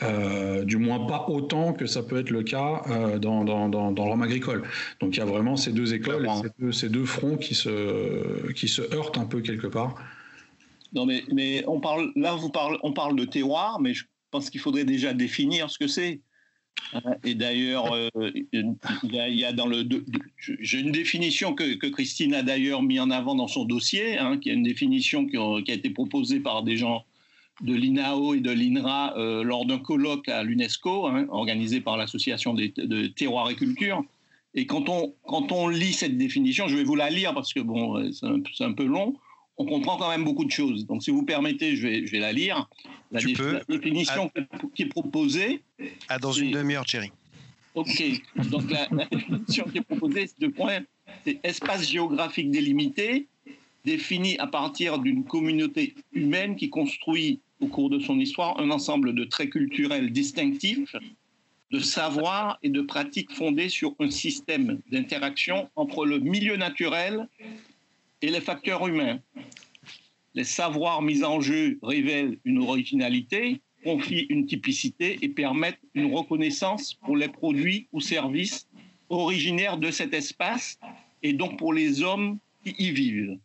euh, 0.01 0.63
du 0.63 0.77
moins 0.77 1.06
pas 1.06 1.25
autant 1.27 1.74
que 1.74 1.86
ça 1.86 2.01
peut 2.01 2.18
être 2.18 2.30
le 2.30 2.44
cas 2.44 2.83
dans, 3.19 3.44
dans, 3.44 3.68
dans, 3.68 3.92
le 3.92 4.01
rhum 4.01 4.21
agricole. 4.21 4.63
Donc 5.01 5.16
il 5.16 5.19
y 5.19 5.21
a 5.21 5.25
vraiment 5.25 5.57
ces 5.57 5.74
deux 5.74 5.94
écoles, 5.94 6.30
ces 6.71 6.89
deux, 6.89 7.06
fronts 7.06 7.38
qui 7.38 7.56
se, 7.56 8.51
qui 8.54 8.68
se 8.68 8.81
heurtent 8.95 9.18
un 9.18 9.25
peu 9.25 9.42
quelque 9.42 9.68
part. 9.68 9.95
Non, 10.94 11.06
mais, 11.06 11.24
mais 11.31 11.63
on 11.68 11.80
parle, 11.80 12.12
là, 12.16 12.33
vous 12.36 12.50
parle, 12.50 12.77
on 12.83 12.94
parle 12.94 13.16
de 13.16 13.25
terroir, 13.25 13.80
mais 13.80 13.94
je 13.94 14.06
pense 14.29 14.49
qu'il 14.49 14.59
faudrait 14.59 14.85
déjà 14.85 15.13
définir 15.13 15.69
ce 15.69 15.77
que 15.77 15.87
c'est. 15.87 16.21
Hein, 16.93 17.01
et 17.23 17.35
d'ailleurs, 17.35 17.91
euh, 17.93 18.09
il, 18.53 18.75
y 19.11 19.45
a 19.45 19.53
dans 19.53 19.67
le, 19.67 19.83
j'ai 20.37 20.79
une 20.79 20.91
définition 20.91 21.53
que, 21.53 21.87
Christine 21.87 22.33
a 22.33 22.43
d'ailleurs 22.43 22.81
mis 22.81 22.99
en 22.99 23.11
avant 23.11 23.35
dans 23.35 23.47
son 23.47 23.65
dossier, 23.65 24.17
hein, 24.17 24.37
qui 24.37 24.49
est 24.49 24.53
une 24.53 24.63
définition 24.63 25.25
qui 25.25 25.37
a, 25.37 25.75
été 25.75 25.89
proposée 25.89 26.39
par 26.39 26.63
des 26.63 26.77
gens 26.77 27.05
de 27.61 27.73
l'INAO 27.73 28.35
et 28.35 28.39
de 28.39 28.51
l'INRA 28.51 29.18
euh, 29.18 29.44
lors 29.44 29.65
d'un 29.65 29.80
colloque 29.80 30.30
à 30.30 30.44
l'UNESCO, 30.44 31.07
hein, 31.07 31.27
organisé 31.30 31.81
par 31.81 31.97
l'association 31.97 32.54
de 32.54 33.07
terroir 33.07 33.49
et 33.49 33.56
culture. 33.56 34.01
Et 34.56 34.65
quand 34.65 34.89
on, 34.89 35.13
quand 35.23 35.51
on 35.51 35.68
lit 35.68 35.94
cette 35.94 36.18
définition, 36.18 36.68
je 36.68 36.75
vais 36.75 36.83
vous 36.83 36.95
la 36.95 37.09
lire 37.09 37.33
parce 37.33 37.54
que 37.54 37.59
bon, 37.59 38.11
c'est 38.13 38.63
un 38.63 38.73
peu 38.73 38.85
long 38.85 39.15
on 39.59 39.66
comprend 39.66 39.97
quand 39.97 40.09
même 40.09 40.23
beaucoup 40.23 40.45
de 40.45 40.51
choses. 40.51 40.87
Donc, 40.87 41.04
si 41.04 41.11
vous 41.11 41.23
permettez, 41.23 41.75
je 41.75 41.85
vais, 41.85 42.07
je 42.07 42.11
vais 42.11 42.19
la 42.19 42.31
lire. 42.31 42.68
La, 43.11 43.19
définition 43.68 44.31
qui 44.73 44.83
est 44.83 44.87
proposée. 44.87 45.61
Ah, 46.07 46.18
dans 46.18 46.31
une 46.31 46.51
demi-heure, 46.51 46.85
Thierry. 46.85 47.11
OK. 47.75 48.04
Donc, 48.49 48.71
la, 48.71 48.87
définition 49.11 49.66
qui 49.66 49.80
est 49.80 49.81
proposée, 49.81 50.28
c'est 50.28 50.39
deux 50.39 50.51
points. 50.51 50.80
C'est 51.25 51.39
espace 51.44 51.89
géographique 51.89 52.49
délimité, 52.51 53.28
défini 53.83 54.37
à 54.37 54.47
partir 54.47 54.97
d'une 54.97 55.25
communauté 55.25 55.94
humaine 56.13 56.56
qui 56.56 56.69
construit 56.69 57.39
au 57.59 57.68
cours 57.68 57.89
de 57.89 57.99
son 57.99 58.18
histoire 58.18 58.57
un 58.59 58.71
ensemble 58.71 59.13
de 59.13 59.25
traits 59.25 59.49
culturels 59.49 60.11
distinctifs, 60.13 60.95
de 61.71 61.80
savoirs 61.80 62.57
et 62.63 62.69
de 62.69 62.81
pratiques 62.81 63.31
fondés 63.33 63.68
sur 63.68 63.94
un 63.99 64.09
système 64.09 64.80
d'interaction 64.89 65.69
entre 65.75 66.06
le 66.06 66.19
milieu 66.19 66.56
naturel 66.56 67.28
et 68.21 68.30
les 68.30 68.42
facteurs 68.42 68.88
humains. 68.88 69.19
Les 70.35 70.44
savoirs 70.44 71.02
mis 71.02 71.23
en 71.23 71.42
jeu 71.42 71.80
révèlent 71.81 72.38
une 72.45 72.59
originalité, 72.59 73.61
confient 73.83 74.28
une 74.30 74.45
typicité 74.45 75.18
et 75.21 75.30
permettent 75.30 75.81
une 75.94 76.14
reconnaissance 76.14 76.94
pour 76.94 77.18
les 77.18 77.30
produits 77.30 77.88
ou 77.92 78.02
services 78.02 78.68
originaires 79.09 79.78
de 79.78 79.92
cet 79.92 80.14
espace 80.14 80.80
et 81.23 81.33
donc 81.33 81.57
pour 81.57 81.73
les 81.73 82.04
hommes 82.04 82.38
qui 82.64 82.76
y 82.78 82.92
vivent. 82.92 83.38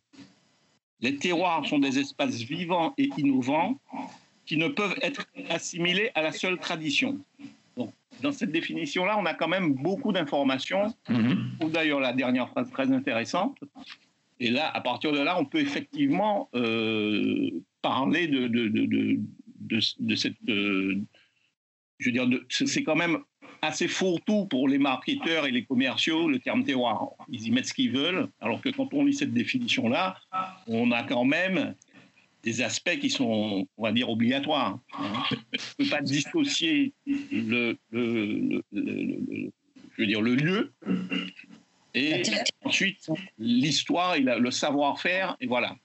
Les 1.00 1.16
terroirs 1.16 1.66
sont 1.66 1.78
des 1.78 1.98
espaces 1.98 2.36
vivants 2.42 2.94
et 2.98 3.10
innovants 3.16 3.78
qui 4.46 4.56
ne 4.56 4.68
peuvent 4.68 4.96
être 5.02 5.26
assimilés 5.50 6.10
à 6.14 6.22
la 6.22 6.32
seule 6.32 6.58
tradition. 6.58 7.18
Donc, 7.76 7.92
dans 8.22 8.32
cette 8.32 8.52
définition-là, 8.52 9.18
on 9.18 9.26
a 9.26 9.34
quand 9.34 9.48
même 9.48 9.74
beaucoup 9.74 10.12
d'informations. 10.12 10.94
Mm 11.08 11.34
D'ailleurs, 11.70 12.00
la 12.00 12.12
dernière 12.12 12.48
phrase 12.50 12.70
très 12.70 12.92
intéressante, 12.92 13.58
et 14.40 14.50
là, 14.50 14.70
à 14.74 14.80
partir 14.80 15.12
de 15.12 15.20
là, 15.20 15.38
on 15.38 15.44
peut 15.44 15.60
effectivement 15.60 16.48
euh, 16.54 17.50
parler 17.82 18.26
de, 18.26 18.48
de, 18.48 18.68
de, 18.68 19.18
de 19.98 20.14
cette. 20.16 20.36
je 20.46 20.96
veux 22.04 22.12
dire, 22.12 22.28
c'est 22.48 22.82
quand 22.82 22.96
même 22.96 23.18
assez 23.62 23.88
fourre-tout 23.88 24.46
pour 24.46 24.68
les 24.68 24.78
marketeurs 24.78 25.46
et 25.46 25.50
les 25.50 25.64
commerciaux, 25.64 26.28
le 26.28 26.38
terme 26.38 26.64
terroir. 26.64 27.10
Ils 27.30 27.46
y 27.46 27.50
mettent 27.50 27.66
ce 27.66 27.74
qu'ils 27.74 27.92
veulent, 27.92 28.28
alors 28.40 28.60
que 28.60 28.68
quand 28.68 28.92
on 28.92 29.04
lit 29.04 29.14
cette 29.14 29.32
définition-là, 29.32 30.16
on 30.66 30.90
a 30.90 31.02
quand 31.04 31.24
même 31.24 31.74
des 32.42 32.60
aspects 32.60 32.98
qui 32.98 33.08
sont, 33.08 33.66
on 33.76 33.82
va 33.82 33.92
dire, 33.92 34.10
obligatoires. 34.10 34.78
On 34.98 35.04
ne 35.04 35.38
peut 35.78 35.90
pas 35.90 36.02
dissocier 36.02 36.92
le, 37.06 37.78
le, 37.90 38.62
je 38.72 39.50
veux 39.98 40.06
dire, 40.06 40.20
le 40.20 40.34
lieu 40.34 40.72
et 41.94 42.22
ensuite 42.64 43.08
l'histoire 43.38 44.14
et 44.16 44.20
le 44.20 44.50
savoir-faire, 44.50 45.36
et 45.40 45.46
voilà. 45.46 45.76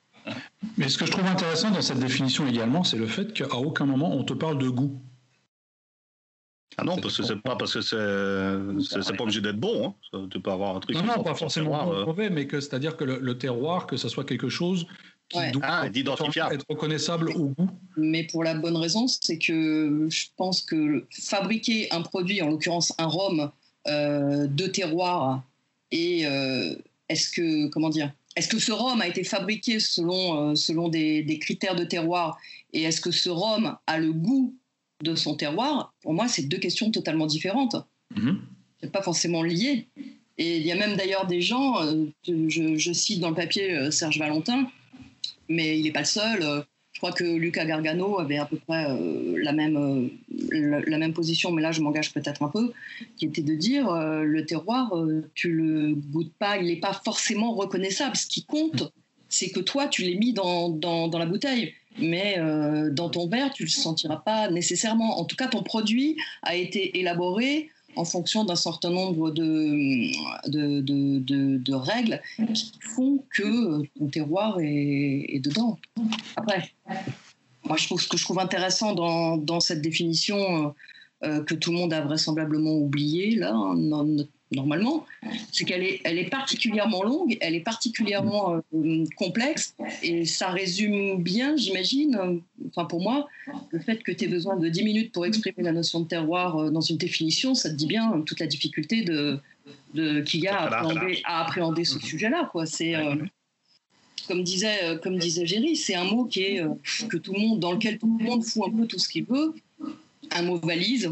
Mais 0.77 0.89
ce 0.89 0.97
que 0.97 1.05
je 1.05 1.11
trouve 1.11 1.25
intéressant 1.25 1.71
dans 1.71 1.81
cette 1.81 1.99
définition 1.99 2.47
également, 2.47 2.83
c'est 2.83 2.97
le 2.97 3.07
fait 3.07 3.33
qu'à 3.33 3.55
aucun 3.55 3.85
moment 3.85 4.11
on 4.13 4.23
te 4.23 4.33
parle 4.33 4.57
de 4.57 4.69
goût. 4.69 5.01
Ah 6.77 6.83
non, 6.83 6.97
parce 6.97 7.17
que 7.17 7.23
c'est 7.23 7.41
pas 7.41 7.55
parce 7.55 7.73
que 7.73 7.81
c'est 7.81 9.01
c'est 9.03 9.17
pas 9.17 9.23
obligé 9.23 9.41
d'être 9.41 9.59
bon. 9.59 9.95
Hein. 10.13 10.27
Tu 10.31 10.39
peux 10.39 10.51
avoir 10.51 10.75
un 10.75 10.79
truc. 10.79 10.95
Non, 10.95 11.03
non, 11.03 11.23
pas 11.23 11.35
forcément 11.35 11.85
bon, 11.85 11.93
euh. 11.93 12.05
mauvais, 12.05 12.29
mais 12.29 12.47
que 12.47 12.61
c'est-à-dire 12.61 12.95
que 12.95 13.03
le, 13.03 13.37
terroir, 13.37 13.85
que 13.85 13.97
ce 13.97 14.07
soit 14.07 14.23
quelque 14.23 14.49
chose 14.49 14.87
qui 15.29 15.51
doit 15.51 15.61
ah, 15.65 15.85
être 15.87 16.65
reconnaissable 16.69 17.31
au 17.31 17.49
goût. 17.49 17.69
Mais 17.97 18.23
pour 18.23 18.43
la 18.43 18.55
bonne 18.55 18.77
raison, 18.77 19.07
c'est 19.07 19.37
que 19.37 20.07
je 20.09 20.25
pense 20.37 20.61
que 20.61 21.05
fabriquer 21.11 21.91
un 21.91 22.01
produit, 22.01 22.41
en 22.41 22.49
l'occurrence 22.49 22.93
un 22.97 23.07
rhum 23.07 23.51
euh, 23.87 24.47
de 24.47 24.67
terroir, 24.67 25.43
et 25.91 26.25
euh, 26.25 26.75
est-ce 27.08 27.31
que 27.31 27.67
comment 27.67 27.89
dire 27.89 28.13
est-ce 28.36 28.48
que 28.48 28.60
ce 28.60 28.72
rhum 28.72 29.01
a 29.01 29.08
été 29.08 29.24
fabriqué 29.24 29.79
selon, 29.79 30.55
selon 30.55 30.88
des, 30.88 31.24
des, 31.24 31.39
critères 31.39 31.75
de 31.75 31.84
terroir? 31.84 32.38
Et 32.72 32.84
est-ce 32.84 33.01
que 33.01 33.12
ce 33.12 33.29
rhum 33.29 33.75
a 33.86 33.98
le 33.98 34.13
goût 34.13 34.55
de 35.03 35.15
son 35.15 35.36
terroir, 35.36 35.93
pour 36.01 36.13
moi, 36.13 36.27
c'est 36.27 36.43
deux 36.43 36.58
questions 36.58 36.91
totalement 36.91 37.25
différentes. 37.25 37.75
Mhm. 38.15 38.41
C'est 38.81 38.91
pas 38.91 39.01
forcément 39.01 39.43
lié. 39.43 39.88
Et 40.38 40.58
il 40.58 40.65
y 40.65 40.72
a 40.72 40.75
même 40.75 40.96
d'ailleurs 40.96 41.27
des 41.27 41.41
gens, 41.41 41.81
euh, 41.81 42.05
je, 42.25 42.93
cite 42.93 43.19
dans 43.19 43.29
le 43.29 43.36
papier 43.36 43.72
euh, 43.72 43.91
Serge 43.91 44.19
Valentin, 44.19 44.69
mais 45.50 45.77
il 45.77 45.84
n'est 45.84 45.91
pas 45.91 46.01
le 46.01 46.05
seul. 46.05 46.65
Euh, 47.03 47.08
je 47.08 47.12
crois 47.12 47.12
que 47.12 47.24
Lucas 47.24 47.65
Gargano 47.65 48.20
avait 48.20 48.38
à 48.38 48.46
peu 48.46 48.58
près 48.58 48.88
la, 49.38 49.53
même, 49.53 50.10
la, 50.51 50.98
même 50.98 51.13
position, 51.13 51.51
mais 51.51 51.62
là 51.62 51.72
je 51.72 51.82
m'engage 51.82 52.13
peut-être 52.13 52.44
un 52.44 52.50
peu, 52.50 52.72
qui 53.18 53.25
était 53.25 53.41
de 53.41 53.56
dire 53.56 53.89
le 53.91 54.46
terroir, 54.46 54.94
tu 55.34 55.51
le 55.51 55.96
goûtes 55.96 56.34
pas, 56.38 56.58
il 56.58 56.68
n'est 56.68 56.79
pas 56.79 56.94
forcément 57.06 57.53
reconnaissable. 57.53 58.18
Ce 58.18 58.27
qui 58.27 58.44
compte, 58.44 58.91
c'est 59.29 59.50
que 59.50 59.60
toi, 59.62 59.88
tu 59.88 60.01
l'es 60.01 60.15
mis 60.15 60.34
dans, 60.34 60.70
dans, 60.70 61.08
dans 61.08 61.20
la 61.20 61.25
bouteille 61.25 61.74
mais 62.01 62.36
euh, 62.38 62.89
dans 62.91 63.10
ton 63.10 63.27
verre, 63.27 63.51
tu 63.53 63.63
ne 63.63 63.68
le 63.68 63.72
sentiras 63.72 64.18
pas 64.18 64.50
nécessairement. 64.50 65.20
En 65.20 65.25
tout 65.25 65.36
cas, 65.36 65.48
ton 65.48 65.63
produit 65.63 66.18
a 66.44 66.56
été 66.56 67.00
élaboré 67.00 67.70
en 68.00 68.06
fonction 68.06 68.46
d'un 68.46 68.56
certain 68.56 68.91
nombre 68.91 69.29
de, 69.29 70.10
de, 70.48 71.74
règles 71.74 72.22
qui 72.53 72.72
font 72.82 73.25
que 73.29 73.82
ton 73.98 74.08
terroir 74.08 74.58
est, 74.62 75.41
dedans. 75.44 75.77
Après, 76.38 76.72
moi, 77.65 77.75
je 77.77 77.88
trouve, 77.88 78.01
ce 78.01 78.08
que 78.08 78.15
je 78.18 78.24
trouve 78.24 78.39
intéressant 78.39 78.94
dans, 78.94 79.60
cette 79.60 79.82
définition 79.82 80.74
euh, 81.25 81.44
que 81.44 81.56
tout 81.56 81.72
le 81.72 81.77
monde 81.77 81.91
a 81.91 82.00
vraisemblablement 82.00 82.75
oublié, 82.77 83.36
là, 83.36 83.53
hein, 83.53 83.75
normalement, 84.51 85.06
c'est 85.51 85.65
qu'elle 85.65 85.84
est, 85.84 86.01
elle 86.03 86.18
est 86.18 86.29
particulièrement 86.29 87.03
longue, 87.03 87.38
elle 87.41 87.56
est 87.56 87.62
particulièrement 87.62 88.62
euh, 88.74 89.06
complexe, 89.15 89.75
et 90.01 90.25
ça 90.25 90.50
résume 90.50 91.22
bien, 91.22 91.56
j'imagine, 91.56 92.15
euh, 92.15 92.36
enfin 92.70 92.86
pour 92.86 93.01
moi, 93.01 93.27
le 93.70 93.79
fait 93.79 94.01
que 94.01 94.12
tu 94.12 94.25
aies 94.25 94.27
besoin 94.27 94.58
de 94.58 94.68
10 94.68 94.84
minutes 94.84 95.12
pour 95.12 95.25
exprimer 95.25 95.63
la 95.63 95.72
notion 95.72 96.00
de 96.01 96.08
terroir 96.08 96.58
euh, 96.58 96.70
dans 96.72 96.82
une 96.82 96.98
définition, 96.98 97.53
ça 97.53 97.70
te 97.70 97.75
dit 97.75 97.88
bien 97.88 98.22
toute 98.25 98.39
la 98.39 98.48
difficulté 98.48 99.03
de, 99.03 99.39
de 99.94 100.22
qu'il 100.22 100.41
y 100.41 100.48
a 100.48 100.58
à 101.25 101.41
appréhender, 101.41 101.86
ce 101.86 102.00
sujet-là. 102.00 102.50
Quoi. 102.51 102.65
C'est, 102.65 102.94
comme 104.27 104.44
disait, 104.44 104.98
comme 105.03 105.18
disait 105.18 105.46
Géry, 105.46 105.75
c'est 105.75 105.96
un 105.96 106.06
mot 106.06 106.25
qui 106.25 106.41
est, 106.41 106.63
que 107.08 107.18
tout 107.18 107.34
le 107.34 107.39
monde, 107.39 107.60
dans 107.60 107.72
lequel 107.72 107.98
tout 107.98 108.18
le 108.20 108.24
monde 108.24 108.44
fout 108.44 108.63
un 108.68 108.75
peu 108.75 108.88
tout 108.88 109.00
ce 109.00 109.10
qu'il 109.10 109.25
veut, 109.25 109.53
un 110.32 110.41
mot 110.44 110.58
valise 110.58 111.12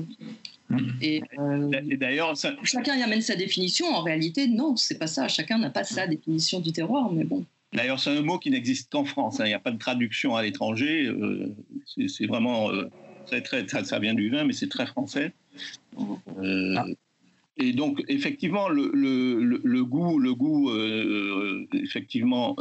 euh, 0.72 1.72
et, 1.90 1.98
d'ailleurs, 1.98 2.34
chacun 2.64 2.96
y 2.96 3.04
amène 3.04 3.22
sa 3.22 3.36
définition. 3.36 3.88
En 3.88 4.02
réalité, 4.02 4.48
non, 4.48 4.76
c'est 4.76 4.98
pas 4.98 5.08
ça. 5.08 5.28
Chacun 5.28 5.58
n'a 5.58 5.70
pas 5.70 5.84
sa 5.84 6.08
définition 6.08 6.60
du 6.60 6.72
terroir, 6.72 7.12
mais 7.12 7.24
bon. 7.24 7.46
D'ailleurs, 7.74 8.00
c'est 8.00 8.18
un 8.18 8.22
mot 8.22 8.38
qui 8.38 8.50
n'existe 8.50 8.92
qu'en 8.92 9.06
France. 9.06 9.40
Hein. 9.40 9.46
Il 9.46 9.50
n'y 9.50 9.54
a 9.54 9.60
pas 9.60 9.72
de 9.72 9.78
traduction 9.78 10.36
à 10.36 10.42
l'étranger. 10.42 11.06
Euh, 11.06 11.56
c'est 12.08 12.26
vraiment 12.26 12.72
euh, 12.72 12.90
très, 13.44 13.68
ça, 13.68 14.00
vient 14.00 14.14
du 14.14 14.30
vin, 14.30 14.44
mais 14.44 14.54
c'est 14.54 14.70
très 14.70 14.86
français. 14.86 15.34
Ah. 15.98 16.86
Et 17.60 17.74
donc, 17.74 18.04
effectivement, 18.08 18.70
le, 18.70 18.92
le, 18.94 19.86
goût, 19.86 20.20
le 20.20 20.36
goût, 20.36 20.72
effectivement, 21.74 22.56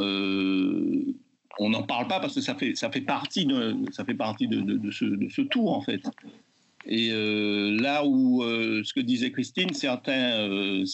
on 1.59 1.69
n'en 1.69 1.83
parle 1.83 2.07
pas 2.07 2.19
parce 2.19 2.35
que 2.35 2.41
ça 2.41 2.55
fait, 2.55 2.75
ça 2.75 2.89
fait 2.89 3.01
partie 3.01 3.45
de, 3.45 3.75
ça 3.91 4.05
fait 4.05 4.13
partie 4.13 4.47
de, 4.47 4.61
de, 4.61 4.91
ce, 4.91 5.05
de 5.05 5.29
ce 5.29 5.41
tour 5.41 5.73
en 5.75 5.81
fait. 5.81 6.01
Et 6.87 7.09
euh, 7.11 7.77
là 7.81 8.05
où, 8.05 8.43
euh, 8.43 8.81
ce 8.83 8.93
que 8.93 9.01
disait 9.01 9.31
Christine, 9.31 9.73
certains, 9.73 10.39
euh, 10.49 10.85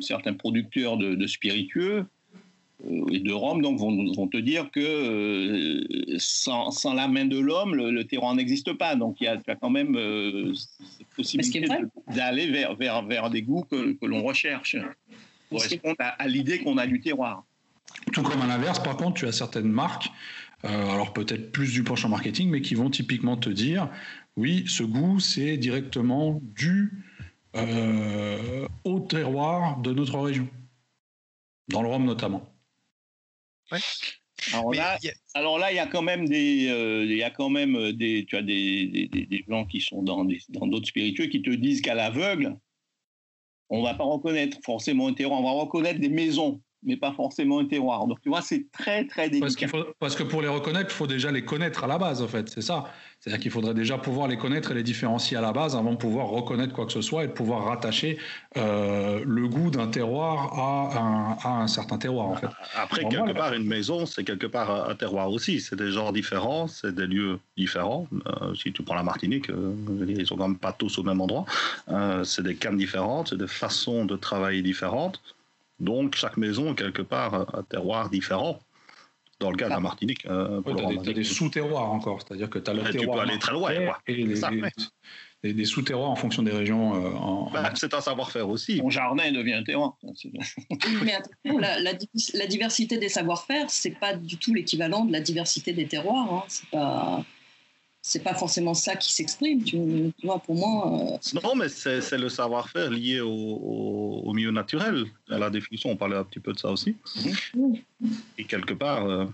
certains 0.00 0.34
producteurs 0.34 0.98
de, 0.98 1.26
spiritueux 1.26 2.04
et 3.10 3.18
de 3.18 3.32
rhum 3.32 3.62
donc, 3.62 3.78
vont, 3.78 4.12
vont 4.12 4.28
te 4.28 4.36
dire 4.36 4.70
que 4.70 5.84
sans, 6.18 6.70
sans, 6.70 6.94
la 6.94 7.08
main 7.08 7.24
de 7.24 7.38
l'homme, 7.38 7.74
le, 7.74 8.04
terroir 8.04 8.34
n'existe 8.34 8.74
pas. 8.74 8.94
Donc 8.94 9.16
il 9.20 9.24
y 9.24 9.26
a, 9.26 9.38
quand 9.60 9.70
même 9.70 9.98
cette 10.54 11.08
possibilité 11.16 11.66
d'aller 12.14 12.50
vers, 12.50 12.76
vers, 12.76 13.02
vers 13.04 13.30
des 13.30 13.42
goûts 13.42 13.64
que, 13.68 13.92
que 13.94 14.06
l'on 14.06 14.22
recherche, 14.22 14.76
correspondent 15.50 15.96
à, 15.98 16.10
à 16.10 16.28
l'idée 16.28 16.58
qu'on 16.58 16.76
a 16.76 16.86
du 16.86 17.00
terroir. 17.00 17.42
Tout 18.12 18.22
comme 18.22 18.42
à 18.42 18.46
l'inverse, 18.46 18.80
par 18.80 18.96
contre, 18.96 19.14
tu 19.14 19.26
as 19.26 19.32
certaines 19.32 19.70
marques, 19.72 20.10
alors 20.62 21.12
peut-être 21.12 21.50
plus 21.50 21.72
du 21.72 21.82
penchant 21.82 22.08
marketing, 22.08 22.50
mais 22.50 22.60
qui 22.60 22.74
vont 22.74 22.90
typiquement 22.90 23.36
te 23.36 23.48
dire 23.48 23.88
oui, 24.38 24.64
ce 24.68 24.84
goût, 24.84 25.18
c'est 25.18 25.56
directement 25.56 26.40
dû 26.40 26.92
euh, 27.56 28.68
au 28.84 29.00
terroir 29.00 29.78
de 29.80 29.92
notre 29.92 30.16
région, 30.16 30.48
dans 31.66 31.82
le 31.82 31.88
Rhum 31.88 32.04
notamment. 32.04 32.48
Alors, 35.34 35.58
là, 35.58 35.72
il 35.72 35.76
y 35.76 35.80
a 35.80 35.86
quand 35.88 36.02
même 36.02 36.28
des, 36.28 36.68
euh, 36.68 37.04
il 37.04 37.16
y 37.16 37.24
a 37.24 37.30
quand 37.30 37.50
même 37.50 37.90
des, 37.92 38.26
tu 38.28 38.36
as 38.36 38.42
des, 38.42 39.08
des, 39.08 39.44
gens 39.48 39.64
qui 39.66 39.80
sont 39.80 40.04
dans 40.04 40.24
dans 40.50 40.68
d'autres 40.68 40.86
spiritueux 40.86 41.26
qui 41.26 41.42
te 41.42 41.50
disent 41.50 41.80
qu'à 41.80 41.96
l'aveugle, 41.96 42.56
on 43.70 43.82
va 43.82 43.94
pas 43.94 44.04
reconnaître 44.04 44.58
forcément 44.64 45.08
un 45.08 45.14
terroir, 45.14 45.40
on 45.40 45.44
va 45.44 45.50
reconnaître 45.50 45.98
des 45.98 46.08
maisons 46.08 46.62
mais 46.82 46.96
pas 46.96 47.12
forcément 47.12 47.58
un 47.58 47.64
terroir. 47.64 48.06
Donc 48.06 48.20
tu 48.22 48.28
vois, 48.28 48.42
c'est 48.42 48.66
très 48.72 49.06
très 49.06 49.28
délicat. 49.28 49.66
Parce, 49.98 50.14
que 50.14 50.22
pour 50.22 50.42
les 50.42 50.48
reconnaître, 50.48 50.90
il 50.90 50.94
faut 50.94 51.06
déjà 51.06 51.30
les 51.30 51.44
connaître 51.44 51.84
à 51.84 51.86
la 51.86 51.98
base, 51.98 52.22
en 52.22 52.28
fait, 52.28 52.48
c'est 52.48 52.62
ça. 52.62 52.92
C'est-à-dire 53.20 53.40
qu'il 53.40 53.50
faudrait 53.50 53.74
déjà 53.74 53.98
pouvoir 53.98 54.28
les 54.28 54.36
connaître 54.36 54.70
et 54.70 54.74
les 54.74 54.84
différencier 54.84 55.36
à 55.36 55.40
la 55.40 55.52
base 55.52 55.74
avant 55.74 55.92
de 55.92 55.96
pouvoir 55.96 56.28
reconnaître 56.28 56.72
quoi 56.72 56.86
que 56.86 56.92
ce 56.92 57.00
soit 57.00 57.24
et 57.24 57.26
de 57.26 57.32
pouvoir 57.32 57.64
rattacher 57.64 58.16
euh, 58.56 59.22
le 59.26 59.48
goût 59.48 59.70
d'un 59.70 59.88
terroir 59.88 60.56
à 60.56 60.98
un, 60.98 61.36
à 61.42 61.62
un, 61.62 61.66
certain 61.66 61.98
terroir, 61.98 62.28
en 62.28 62.36
fait. 62.36 62.48
Après, 62.76 63.04
quelque 63.04 63.32
part, 63.32 63.52
une 63.54 63.66
maison, 63.66 64.06
c'est 64.06 64.22
quelque 64.22 64.46
part 64.46 64.88
un 64.88 64.94
terroir 64.94 65.30
aussi. 65.30 65.60
C'est 65.60 65.76
des 65.76 65.90
genres 65.90 66.12
différents, 66.12 66.68
c'est 66.68 66.94
des 66.94 67.06
lieux 67.06 67.40
différents. 67.56 68.06
Euh, 68.12 68.54
si 68.54 68.72
tu 68.72 68.82
prends 68.84 68.94
la 68.94 69.02
Martinique, 69.02 69.50
euh, 69.50 69.74
ils 70.06 70.26
sont 70.26 70.36
quand 70.36 70.48
même 70.48 70.58
pas 70.58 70.72
tous 70.72 70.98
au 70.98 71.02
même 71.02 71.20
endroit. 71.20 71.44
c'est 72.22 72.42
des 72.42 72.54
cannes 72.54 72.76
différentes, 72.76 73.30
c'est 73.30 73.38
des 73.38 73.48
façons 73.48 74.04
de 74.04 74.16
travailler 74.16 74.62
différentes. 74.62 75.20
Donc, 75.80 76.16
chaque 76.16 76.36
maison, 76.36 76.74
quelque 76.74 77.02
part, 77.02 77.54
un 77.56 77.62
terroir 77.62 78.10
différent. 78.10 78.58
Dans 79.40 79.52
le 79.52 79.56
cas 79.56 79.66
de 79.66 79.70
la 79.70 79.76
ah. 79.76 79.80
Martinique. 79.80 80.26
Euh, 80.26 80.60
tu 80.66 81.10
as 81.10 81.12
des, 81.12 81.22
sous-terroirs 81.22 81.92
encore, 81.92 82.20
c'est-à-dire 82.20 82.50
que 82.50 82.58
tu 82.58 82.70
as 82.70 82.74
le 82.74 82.82
terroir. 82.82 83.00
Tu 83.00 83.06
peux 83.06 83.30
aller 83.30 83.38
très 83.38 83.52
loin. 83.52 83.70
Et 85.44 85.52
des, 85.52 85.64
sous-terroirs 85.64 86.10
en 86.10 86.16
fonction 86.16 86.42
des 86.42 86.50
régions. 86.50 87.46
Euh, 87.46 87.50
bah, 87.52 87.70
c'est 87.76 87.94
un 87.94 88.00
savoir-faire 88.00 88.48
aussi. 88.48 88.82
Mon 88.82 88.90
jardin 88.90 89.30
devient 89.30 89.52
un 89.52 89.62
terroir. 89.62 89.96
Mais 91.04 91.16
la, 91.44 91.78
la, 91.80 92.46
diversité 92.48 92.98
des 92.98 93.08
savoir-faire, 93.08 93.70
c'est 93.70 93.92
pas 93.92 94.14
du 94.14 94.36
tout 94.38 94.52
l'équivalent 94.52 95.04
de 95.04 95.12
la 95.12 95.20
diversité 95.20 95.72
des 95.72 95.86
terroirs. 95.86 96.34
Hein. 96.34 96.42
C'est 96.48 96.68
pas 96.70 97.24
c'est 98.08 98.22
pas 98.22 98.32
forcément 98.32 98.72
ça 98.72 98.96
qui 98.96 99.12
s'exprime. 99.12 99.62
Tu, 99.62 99.78
vois, 100.24 100.38
pour 100.38 100.54
moi. 100.54 101.18
Euh, 101.34 101.40
non, 101.42 101.54
mais 101.54 101.68
c'est 101.68 102.16
le 102.16 102.30
savoir-faire 102.30 102.90
lié 102.90 103.20
au, 103.20 104.32
milieu 104.32 104.50
naturel. 104.50 105.04
À 105.28 105.36
la 105.36 105.50
définition, 105.50 105.90
on 105.90 105.96
parlait 105.96 106.16
un 106.16 106.24
petit 106.24 106.40
peu 106.40 106.54
de 106.54 106.58
ça 106.58 106.70
aussi. 106.70 106.96
Et 108.38 108.44
quelque 108.44 108.72
part. 108.72 109.06
Euh, 109.06 109.26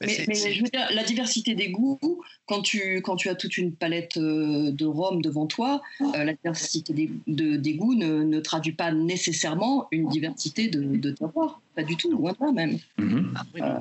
mais, 0.00 0.08
je 0.08 0.62
veux 0.62 0.70
dire, 0.70 0.88
la 0.92 1.04
diversité 1.04 1.54
des 1.54 1.70
goûts, 1.70 2.00
quand 2.46 2.62
tu, 2.62 3.00
quand 3.02 3.14
tu 3.14 3.28
as 3.28 3.36
toute 3.36 3.58
une 3.58 3.72
palette 3.72 4.16
euh, 4.16 4.72
de 4.72 4.86
rhum 4.86 5.22
devant 5.22 5.46
toi, 5.46 5.80
la 6.00 6.32
diversité 6.32 6.92
des, 6.92 7.10
de, 7.28 7.56
des 7.56 7.74
goûts 7.74 7.94
ne, 7.94 8.24
ne, 8.24 8.40
traduit 8.40 8.72
pas 8.72 8.90
nécessairement 8.90 9.86
une 9.92 10.08
diversité 10.08 10.66
de, 10.66 10.96
de 10.96 11.10
terroirs. 11.12 11.60
Pas 11.76 11.84
du 11.84 11.96
tout, 11.96 12.10
loin 12.10 12.32
de 12.32 12.38
là 12.44 12.52
même. 12.52 12.78
Mm-hmm. 12.98 13.62
Euh, 13.62 13.78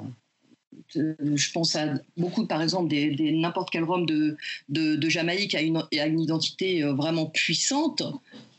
je 0.96 1.52
pense 1.52 1.76
à 1.76 1.94
beaucoup, 2.18 2.46
par 2.46 2.62
exemple, 2.62 2.90
des, 2.90 3.32
n'importe 3.32 3.70
quel 3.72 3.84
rhum 3.84 4.06
de, 4.06 4.38
de, 4.70 5.10
Jamaïque 5.10 5.56
a 5.56 5.62
une, 5.62 5.78
a 5.78 6.06
une 6.06 6.20
identité 6.20 6.84
euh, 6.84 6.94
vraiment 6.94 7.26
puissante. 7.26 8.04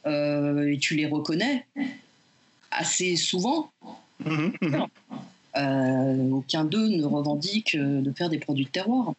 et 0.06 0.78
tu 0.80 0.96
les 0.96 1.06
reconnais 1.06 1.66
assez 2.70 3.16
souvent. 3.16 3.70
Mhm, 4.24 4.52
mhm. 4.62 6.32
aucun 6.32 6.64
d'eux 6.64 6.88
ne 6.88 7.04
revendique 7.04 7.76
de 7.76 8.12
faire 8.12 8.30
des 8.30 8.38
produits 8.38 8.66
de 8.66 8.70
terroir. 8.70 9.14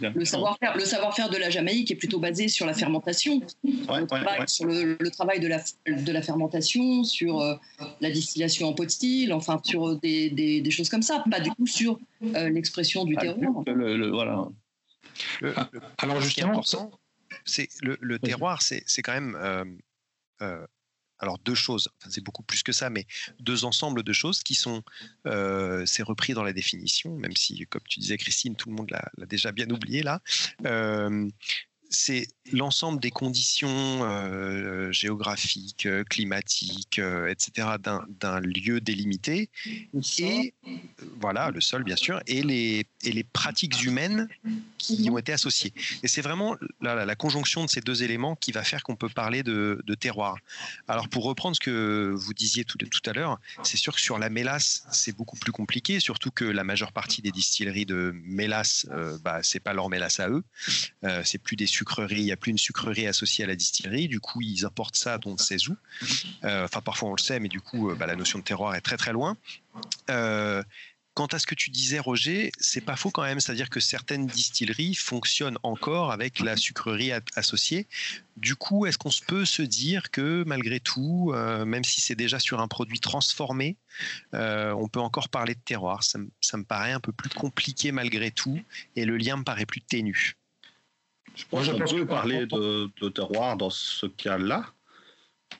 Le 0.00 0.24
savoir-faire, 0.24 0.76
le 0.76 0.84
savoir-faire 0.84 1.30
de 1.30 1.36
la 1.36 1.50
Jamaïque 1.50 1.90
est 1.90 1.96
plutôt 1.96 2.18
basé 2.18 2.48
sur 2.48 2.66
la 2.66 2.74
fermentation, 2.74 3.40
le 3.64 4.06
travail, 4.06 4.40
sur 4.46 4.66
le, 4.66 5.10
travail 5.10 5.40
de 5.40 5.48
la, 5.48 5.62
de 5.86 6.12
la 6.12 6.22
fermentation, 6.22 7.04
sur 7.04 7.40
euh, 7.40 7.54
la 8.00 8.10
distillation 8.10 8.68
en 8.68 8.72
pot 8.72 8.88
style, 8.88 9.32
enfin 9.32 9.60
sur 9.64 9.96
des, 9.98 10.30
des, 10.30 10.70
choses 10.70 10.88
comme 10.88 11.02
ça, 11.02 11.24
pas 11.30 11.40
du 11.40 11.50
tout 11.50 11.66
sur 11.66 11.98
euh, 12.22 12.48
l'expression 12.48 13.04
du 13.04 13.16
terroir. 13.16 13.62
Le, 13.66 14.10
voilà. 14.10 14.48
Ah, 15.56 15.70
alors 15.98 16.20
justement, 16.20 16.62
c'est 17.44 17.68
le, 17.82 18.18
terroir, 18.18 18.62
c'est 18.62 19.02
quand 19.02 19.12
même 19.12 19.36
euh, 20.42 20.66
alors 21.18 21.38
deux 21.38 21.54
choses, 21.54 21.88
c'est 22.08 22.22
beaucoup 22.22 22.42
plus 22.42 22.62
que 22.62 22.72
ça, 22.72 22.90
mais 22.90 23.06
deux 23.40 23.64
ensembles 23.64 24.02
de 24.02 24.12
choses 24.12 24.42
qui 24.42 24.54
sont, 24.54 24.82
euh, 25.26 25.84
c'est 25.86 26.02
repris 26.02 26.34
dans 26.34 26.42
la 26.42 26.52
définition, 26.52 27.16
même 27.16 27.36
si, 27.36 27.66
comme 27.66 27.82
tu 27.88 28.00
disais 28.00 28.16
Christine, 28.16 28.56
tout 28.56 28.68
le 28.68 28.74
monde 28.76 28.90
l'a 28.90 29.26
déjà 29.26 29.52
bien 29.52 29.68
oublié 29.70 30.02
là. 30.02 30.20
Euh, 30.66 31.28
c'est 31.94 32.26
l'ensemble 32.52 33.00
des 33.00 33.10
conditions 33.10 33.68
euh, 33.70 34.92
géographiques, 34.92 35.88
climatiques, 36.10 36.98
euh, 36.98 37.28
etc. 37.28 37.68
d'un 37.80 38.40
lieu 38.40 38.80
délimité 38.80 39.50
et 40.18 40.54
voilà 41.20 41.50
le 41.50 41.60
sol 41.60 41.84
bien 41.84 41.96
sûr 41.96 42.20
et 42.26 42.42
les 42.42 42.86
et 43.04 43.12
les 43.12 43.24
pratiques 43.24 43.82
humaines 43.82 44.28
qui 44.78 45.08
ont 45.10 45.18
été 45.18 45.32
associées. 45.32 45.72
Et 46.02 46.08
c'est 46.08 46.20
vraiment 46.20 46.56
la, 46.80 47.04
la, 47.04 47.14
conjonction 47.14 47.64
de 47.64 47.70
ces 47.70 47.80
deux 47.80 48.02
éléments 48.02 48.36
qui 48.36 48.52
va 48.52 48.62
faire 48.64 48.82
qu'on 48.82 48.96
peut 48.96 49.08
parler 49.08 49.42
de, 49.42 49.82
de, 49.86 49.94
terroir. 49.94 50.36
Alors 50.88 51.08
pour 51.08 51.24
reprendre 51.24 51.56
ce 51.56 51.60
que 51.60 52.12
vous 52.14 52.34
disiez 52.34 52.64
tout, 52.64 52.78
tout 52.78 53.10
à 53.10 53.12
l'heure, 53.12 53.38
c'est 53.62 53.76
sûr 53.76 53.94
que 53.94 54.00
sur 54.00 54.18
la 54.18 54.30
mélasse 54.30 54.86
c'est 54.90 55.16
beaucoup 55.16 55.36
plus 55.36 55.52
compliqué, 55.52 56.00
surtout 56.00 56.30
que 56.30 56.44
la 56.44 56.64
majeure 56.64 56.92
partie 56.92 57.22
des 57.22 57.30
distilleries 57.30 57.86
de 57.86 58.12
mélasse, 58.24 58.86
euh, 58.90 59.18
bah, 59.22 59.40
c'est 59.42 59.60
pas 59.60 59.72
leur 59.72 59.88
mélasse 59.88 60.20
à 60.20 60.28
eux, 60.28 60.42
euh, 61.04 61.22
c'est 61.24 61.38
plus 61.38 61.56
des 61.56 61.66
il 62.10 62.24
n'y 62.24 62.32
a 62.32 62.36
plus 62.36 62.50
une 62.50 62.58
sucrerie 62.58 63.06
associée 63.06 63.44
à 63.44 63.46
la 63.46 63.56
distillerie, 63.56 64.08
du 64.08 64.20
coup 64.20 64.40
ils 64.40 64.64
importent 64.64 64.96
ça 64.96 65.18
dont 65.18 65.32
on 65.32 65.38
sait 65.38 65.68
où. 65.68 65.76
Euh, 66.44 66.64
enfin 66.64 66.80
parfois 66.80 67.10
on 67.10 67.14
le 67.14 67.20
sait, 67.20 67.40
mais 67.40 67.48
du 67.48 67.60
coup 67.60 67.90
euh, 67.90 67.94
bah, 67.94 68.06
la 68.06 68.16
notion 68.16 68.38
de 68.38 68.44
terroir 68.44 68.74
est 68.74 68.80
très 68.80 68.96
très 68.96 69.12
loin. 69.12 69.36
Euh, 70.10 70.62
quant 71.14 71.26
à 71.26 71.38
ce 71.38 71.46
que 71.46 71.54
tu 71.54 71.70
disais, 71.70 72.00
Roger, 72.00 72.50
c'est 72.58 72.80
pas 72.80 72.96
faux 72.96 73.10
quand 73.10 73.22
même. 73.22 73.38
C'est-à-dire 73.38 73.70
que 73.70 73.78
certaines 73.78 74.26
distilleries 74.26 74.96
fonctionnent 74.96 75.58
encore 75.62 76.10
avec 76.10 76.40
la 76.40 76.56
sucrerie 76.56 77.12
associée. 77.36 77.86
Du 78.36 78.56
coup, 78.56 78.84
est-ce 78.84 78.98
qu'on 78.98 79.10
peut 79.28 79.44
se 79.44 79.62
dire 79.62 80.10
que 80.10 80.42
malgré 80.44 80.80
tout, 80.80 81.32
même 81.32 81.84
si 81.84 82.00
c'est 82.00 82.16
déjà 82.16 82.40
sur 82.40 82.60
un 82.60 82.66
produit 82.66 82.98
transformé, 82.98 83.76
on 84.32 84.88
peut 84.88 84.98
encore 84.98 85.28
parler 85.28 85.54
de 85.54 85.60
terroir? 85.60 86.02
Ça, 86.02 86.18
ça, 86.40 86.56
me 86.56 86.64
paraît 86.64 86.90
un 86.90 86.98
peu 86.98 87.12
plus 87.12 87.30
compliqué 87.30 87.92
malgré 87.92 88.32
tout, 88.32 88.60
et 88.96 89.04
le 89.04 89.16
lien 89.16 89.36
me 89.36 89.44
paraît 89.44 89.66
plus 89.66 89.82
ténu. 89.82 90.34
Je 91.34 91.44
pense 91.50 91.68
qu'on 91.68 91.78
peut 91.78 92.06
parler 92.06 92.46
de, 92.46 93.08
terroir 93.08 93.56
dans 93.56 93.70
ce 93.70 94.06
cas-là. 94.06 94.66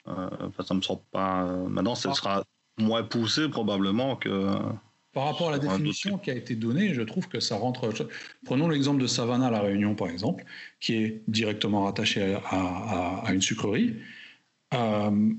Euh, 0.09 0.29
ça 0.67 0.75
me 0.75 0.83
semble 0.83 1.03
pas. 1.11 1.45
Maintenant, 1.69 1.95
ce 1.95 2.13
sera 2.13 2.45
moins 2.79 3.03
poussé 3.03 3.49
probablement 3.49 4.17
que. 4.17 4.55
Par 5.13 5.27
rapport 5.27 5.49
à 5.49 5.53
la 5.53 5.59
définition 5.61 6.19
qui 6.19 6.33
a 6.33 6.35
été 6.35 6.57
donnée, 6.57 6.93
je 6.93 7.03
trouve 7.03 7.29
que 7.29 7.39
ça 7.39 7.57
rentre. 7.57 7.93
Prenons 8.45 8.69
l'exemple 8.69 9.01
de 9.01 9.07
Savannah 9.07 9.47
à 9.47 9.51
La 9.51 9.61
Réunion, 9.61 9.95
par 9.95 10.09
exemple, 10.09 10.45
qui 10.81 10.95
est 10.95 11.23
directement 11.29 11.85
rattaché 11.85 12.37
à, 12.45 13.33
une 13.33 13.41
sucrerie. 13.41 13.97
Euh, 14.75 15.33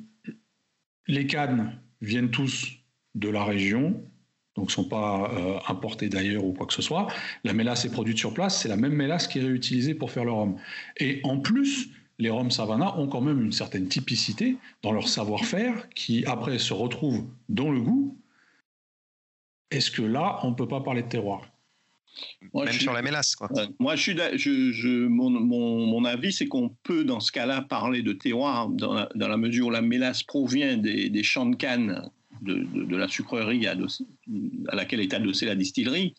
les 1.08 1.28
cannes 1.28 1.78
viennent 2.02 2.32
tous 2.32 2.68
de 3.16 3.30
la 3.30 3.44
région, 3.44 4.02
donc 4.56 4.68
ne 4.68 4.72
sont 4.72 4.86
pas 4.86 5.32
euh, 5.34 5.60
importés 5.68 6.10
d'ailleurs 6.10 6.44
ou 6.44 6.54
quoi 6.54 6.66
que 6.66 6.74
ce 6.74 6.82
soit. 6.82 7.08
La 7.44 7.54
mélasse 7.54 7.86
est 7.86 7.92
produite 7.92 8.18
sur 8.18 8.34
place, 8.34 8.62
c'est 8.62 8.70
la 8.70 8.78
même 8.78 8.94
mélasse 8.94 9.28
qui 9.28 9.40
est 9.40 9.44
réutilisée 9.44 9.94
pour 9.94 10.12
faire 10.12 10.26
le 10.26 10.32
rhum. 10.32 10.56
Et 10.98 11.20
en 11.24 11.40
plus, 11.40 11.90
les 12.20 12.30
rhums 12.30 12.52
Savannah 12.52 12.98
ont 12.98 13.08
quand 13.08 13.22
même 13.22 13.42
une 13.42 13.52
certaine 13.52 13.88
typicité 13.88 14.58
dans 14.82 14.94
leur 14.94 15.10
savoir-faire 15.10 15.90
qui 15.90 16.26
après 16.26 16.58
se 16.58 16.74
retrouve 16.74 17.26
dans 17.50 17.72
le 17.72 17.82
goût. 17.82 18.18
Est-ce 19.72 19.92
que 19.92 20.02
là, 20.02 20.40
on 20.44 20.52
ne 20.52 20.56
peut 20.56 20.68
pas 20.68 20.80
parler 20.80 21.04
de 21.04 21.10
terroir? 21.10 21.50
Même 22.54 22.72
sur 22.72 22.94
la 22.94 23.02
mélasse. 23.02 23.36
Quoi. 23.36 23.50
moi, 23.78 23.98
je 23.98 24.14
je, 24.38 25.08
mon, 25.08 25.30
mon, 25.30 26.06
avis, 26.06 26.32
c'est 26.32 26.48
qu'on 26.48 26.70
peut, 26.84 27.04
dans 27.04 27.20
ce 27.20 27.30
cas-là, 27.34 27.62
parler 27.62 28.04
de 28.04 28.14
terroir 28.14 28.70
dans 28.70 29.06
la, 29.14 29.38
mesure 29.38 29.68
où 29.68 29.70
la 29.70 29.82
mélasse 29.82 30.24
provient 30.24 30.78
des, 30.78 31.10
des 31.10 31.24
champs 31.24 31.46
de 31.46 31.58
canne 31.58 32.10
de, 32.46 32.96
la 32.96 33.08
sucrerie 33.08 33.68
à 33.68 33.76
laquelle 34.76 35.02
est 35.02 35.14
adossée 35.14 35.46
la 35.46 35.56
distillerie. 35.56 36.16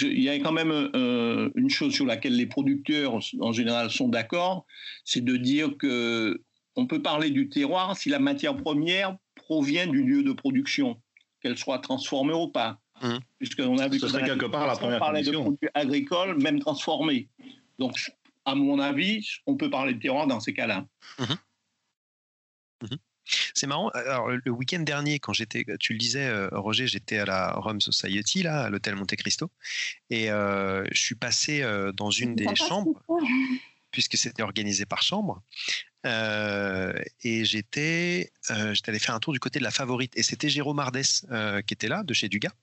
il 0.00 0.22
y 0.22 0.28
a 0.28 0.38
quand 0.38 0.52
même 0.52 0.90
euh, 0.94 1.50
une 1.54 1.70
chose 1.70 1.94
sur 1.94 2.06
laquelle 2.06 2.36
les 2.36 2.46
producteurs 2.46 3.18
en 3.40 3.52
général 3.52 3.90
sont 3.90 4.08
d'accord, 4.08 4.66
c'est 5.04 5.24
de 5.24 5.36
dire 5.36 5.76
que 5.78 6.42
on 6.76 6.86
peut 6.86 7.02
parler 7.02 7.30
du 7.30 7.48
terroir 7.48 7.96
si 7.96 8.08
la 8.08 8.18
matière 8.18 8.56
première 8.56 9.16
provient 9.34 9.86
du 9.86 10.02
lieu 10.02 10.22
de 10.22 10.32
production, 10.32 11.00
qu'elle 11.40 11.58
soit 11.58 11.78
transformée 11.78 12.34
ou 12.34 12.48
pas. 12.48 12.78
Mmh. 13.02 13.16
Puisqu'on 13.38 13.78
a 13.78 13.88
vu 13.88 13.98
que 13.98 14.08
serait 14.08 14.24
quelque 14.24 14.46
part 14.46 14.66
la 14.66 14.76
première 14.76 14.96
on 14.96 15.00
parlait 15.00 15.22
de 15.22 15.32
produits 15.32 15.68
agricoles, 15.74 16.40
même 16.40 16.60
transformés. 16.60 17.28
Donc, 17.78 18.12
à 18.44 18.54
mon 18.54 18.78
avis, 18.78 19.26
on 19.46 19.56
peut 19.56 19.70
parler 19.70 19.94
de 19.94 20.00
terroir 20.00 20.26
dans 20.26 20.38
ces 20.38 20.52
cas-là. 20.52 20.86
Mmh. 21.18 21.24
C'est 23.54 23.66
marrant. 23.66 23.88
Alors, 23.90 24.30
le 24.30 24.50
week-end 24.50 24.80
dernier, 24.80 25.18
quand 25.18 25.32
j'étais, 25.32 25.64
tu 25.78 25.92
le 25.92 25.98
disais, 25.98 26.26
euh, 26.26 26.48
Roger, 26.52 26.86
j'étais 26.86 27.18
à 27.18 27.24
la 27.24 27.52
Rome 27.52 27.80
Society, 27.80 28.42
là, 28.42 28.62
à 28.64 28.70
l'hôtel 28.70 28.94
Monte 28.96 29.14
Cristo, 29.16 29.50
et 30.08 30.30
euh, 30.30 30.84
je 30.92 31.00
suis 31.00 31.14
passé 31.14 31.62
euh, 31.62 31.92
dans 31.92 32.10
une 32.10 32.34
des 32.34 32.46
chambres, 32.54 33.02
puisque 33.90 34.16
c'était 34.16 34.42
organisé 34.42 34.86
par 34.86 35.02
chambre. 35.02 35.42
et 36.04 37.44
j'étais, 37.44 38.32
j'étais 38.72 38.88
allé 38.88 38.98
faire 38.98 39.14
un 39.14 39.20
tour 39.20 39.32
du 39.32 39.40
côté 39.40 39.58
de 39.58 39.64
la 39.64 39.70
favorite, 39.70 40.16
et 40.16 40.22
c'était 40.22 40.48
Jérôme 40.48 40.78
Ardès 40.78 41.02
qui 41.66 41.74
était 41.74 41.88
là, 41.88 42.02
de 42.04 42.14
chez 42.14 42.28
Dugas. 42.28 42.54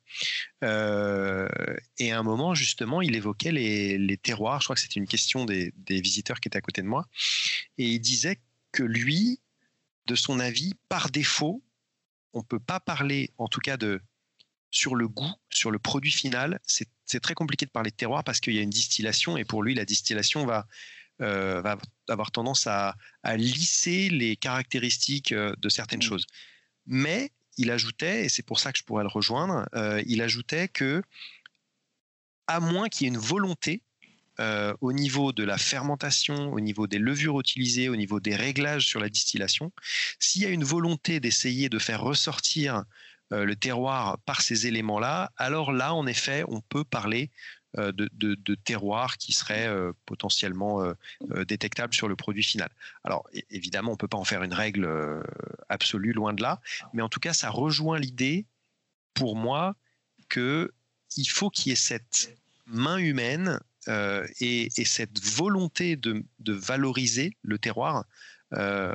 et 0.64 2.12
à 2.12 2.20
un 2.20 2.24
moment, 2.24 2.56
justement, 2.56 3.02
il 3.02 3.16
évoquait 3.16 3.52
les, 3.52 4.18
terroirs. 4.18 4.62
Je 4.62 4.68
crois 4.68 4.76
que 4.76 4.82
c'était 4.82 5.00
une 5.00 5.08
question 5.08 5.46
des, 5.46 5.74
des 5.78 6.02
visiteurs 6.02 6.40
qui 6.40 6.48
étaient 6.48 6.58
à 6.58 6.62
côté 6.62 6.82
de 6.82 6.88
moi, 6.88 7.06
et 7.78 7.86
il 7.86 8.00
disait 8.00 8.40
que 8.72 8.84
lui, 8.84 9.40
de 10.08 10.16
son 10.16 10.40
avis, 10.40 10.74
par 10.90 11.12
défaut, 11.12 11.62
on 12.34 12.40
ne 12.40 12.44
peut 12.44 12.60
pas 12.60 12.80
parler, 12.80 13.32
en 13.38 13.48
tout 13.48 13.60
cas, 13.60 13.78
de 13.78 14.02
sur 14.72 14.96
le 14.96 15.08
goût, 15.08 15.34
sur 15.50 15.72
le 15.72 15.80
produit 15.80 16.12
final. 16.12 16.60
C'est 16.66 17.20
très 17.20 17.34
compliqué 17.34 17.66
de 17.66 17.72
parler 17.72 17.92
de 17.92 17.96
terroir 17.96 18.24
parce 18.24 18.40
qu'il 18.40 18.54
y 18.54 18.60
a 18.60 18.62
une 18.62 18.70
distillation 18.70 19.38
et 19.38 19.46
pour 19.46 19.64
lui, 19.64 19.76
la 19.76 19.86
distillation 19.86 20.46
va, 20.46 20.68
euh, 21.22 21.62
va 21.62 21.78
avoir 22.10 22.32
tendance 22.32 22.68
à, 22.68 22.96
lisser 23.36 24.10
les 24.10 24.36
caractéristiques 24.36 25.32
euh, 25.32 25.54
de 25.58 25.70
certaines 25.70 26.00
mmh. 26.00 26.04
choses. 26.04 26.26
Mais 26.86 27.32
il 27.58 27.72
ajoutait, 27.72 28.26
et 28.26 28.30
c'est 28.30 28.44
pour 28.44 28.60
ça 28.60 28.72
que 28.72 28.78
je 28.80 28.84
pourrais 28.84 29.04
le 29.04 29.10
rejoindre, 29.10 29.68
euh, 29.74 30.02
il 30.06 30.22
ajoutait 30.22 30.68
que, 30.68 31.02
à 32.48 32.60
moins 32.60 32.88
qu'il 32.88 33.06
y 33.06 33.10
ait 33.10 33.14
une 33.14 33.20
volonté 33.20 33.82
euh, 34.40 34.74
au 34.82 34.94
niveau 34.94 35.32
de 35.32 35.44
la 35.44 35.58
fermentation, 35.58 36.54
au 36.54 36.60
niveau 36.60 36.86
des 36.86 37.00
levures 37.00 37.40
utilisées, 37.40 37.90
au 37.90 37.96
niveau 37.96 38.20
des 38.20 38.36
réglages 38.36 38.86
sur 38.86 39.00
la 39.00 39.10
distillation, 39.10 39.72
s'il 40.20 40.44
y 40.44 40.46
a 40.46 40.50
une 40.50 40.64
volonté 40.64 41.20
d'essayer 41.20 41.70
de 41.70 41.80
faire 41.80 42.02
ressortir 42.02 42.84
euh, 43.34 43.46
le 43.46 43.56
terroir 43.56 44.20
par 44.20 44.42
ces 44.42 44.68
éléments-là, 44.68 45.32
alors 45.38 45.72
là, 45.72 45.96
en 45.96 46.06
effet, 46.06 46.44
on 46.48 46.62
peut 46.62 46.84
parler 46.84 47.32
euh, 47.78 47.92
de, 47.92 48.56
terroir 48.56 49.18
qui 49.18 49.34
serait 49.34 49.70
potentiellement 50.06 50.84
détectable 51.48 51.94
sur 51.94 52.08
le 52.08 52.16
produit 52.16 52.44
final. 52.44 52.70
Alors 53.04 53.28
évidemment, 53.50 53.92
on 53.92 53.96
ne 53.96 53.98
peut 53.98 54.08
pas 54.08 54.18
en 54.18 54.24
faire 54.24 54.44
une 54.44 54.54
règle 54.54 54.88
absolue, 55.68 56.14
loin 56.14 56.34
de 56.34 56.44
là, 56.44 56.62
mais 56.94 57.02
en 57.02 57.10
tout 57.10 57.20
cas, 57.20 57.34
ça 57.34 57.50
rejoint 57.50 58.00
l'idée, 58.00 58.46
pour 59.14 59.36
moi, 59.36 59.76
qu'il 60.30 60.70
faut 61.30 61.50
qu'il 61.50 61.72
y 61.72 61.74
ait 61.74 61.76
cette 61.76 62.38
main 62.68 62.98
humaine 62.98 63.60
euh, 63.88 64.26
et, 64.42 64.70
cette 64.86 65.20
volonté 65.24 65.96
de, 65.96 66.24
valoriser 66.46 67.32
le 67.42 67.58
terroir 67.58 68.06
euh, 68.54 68.94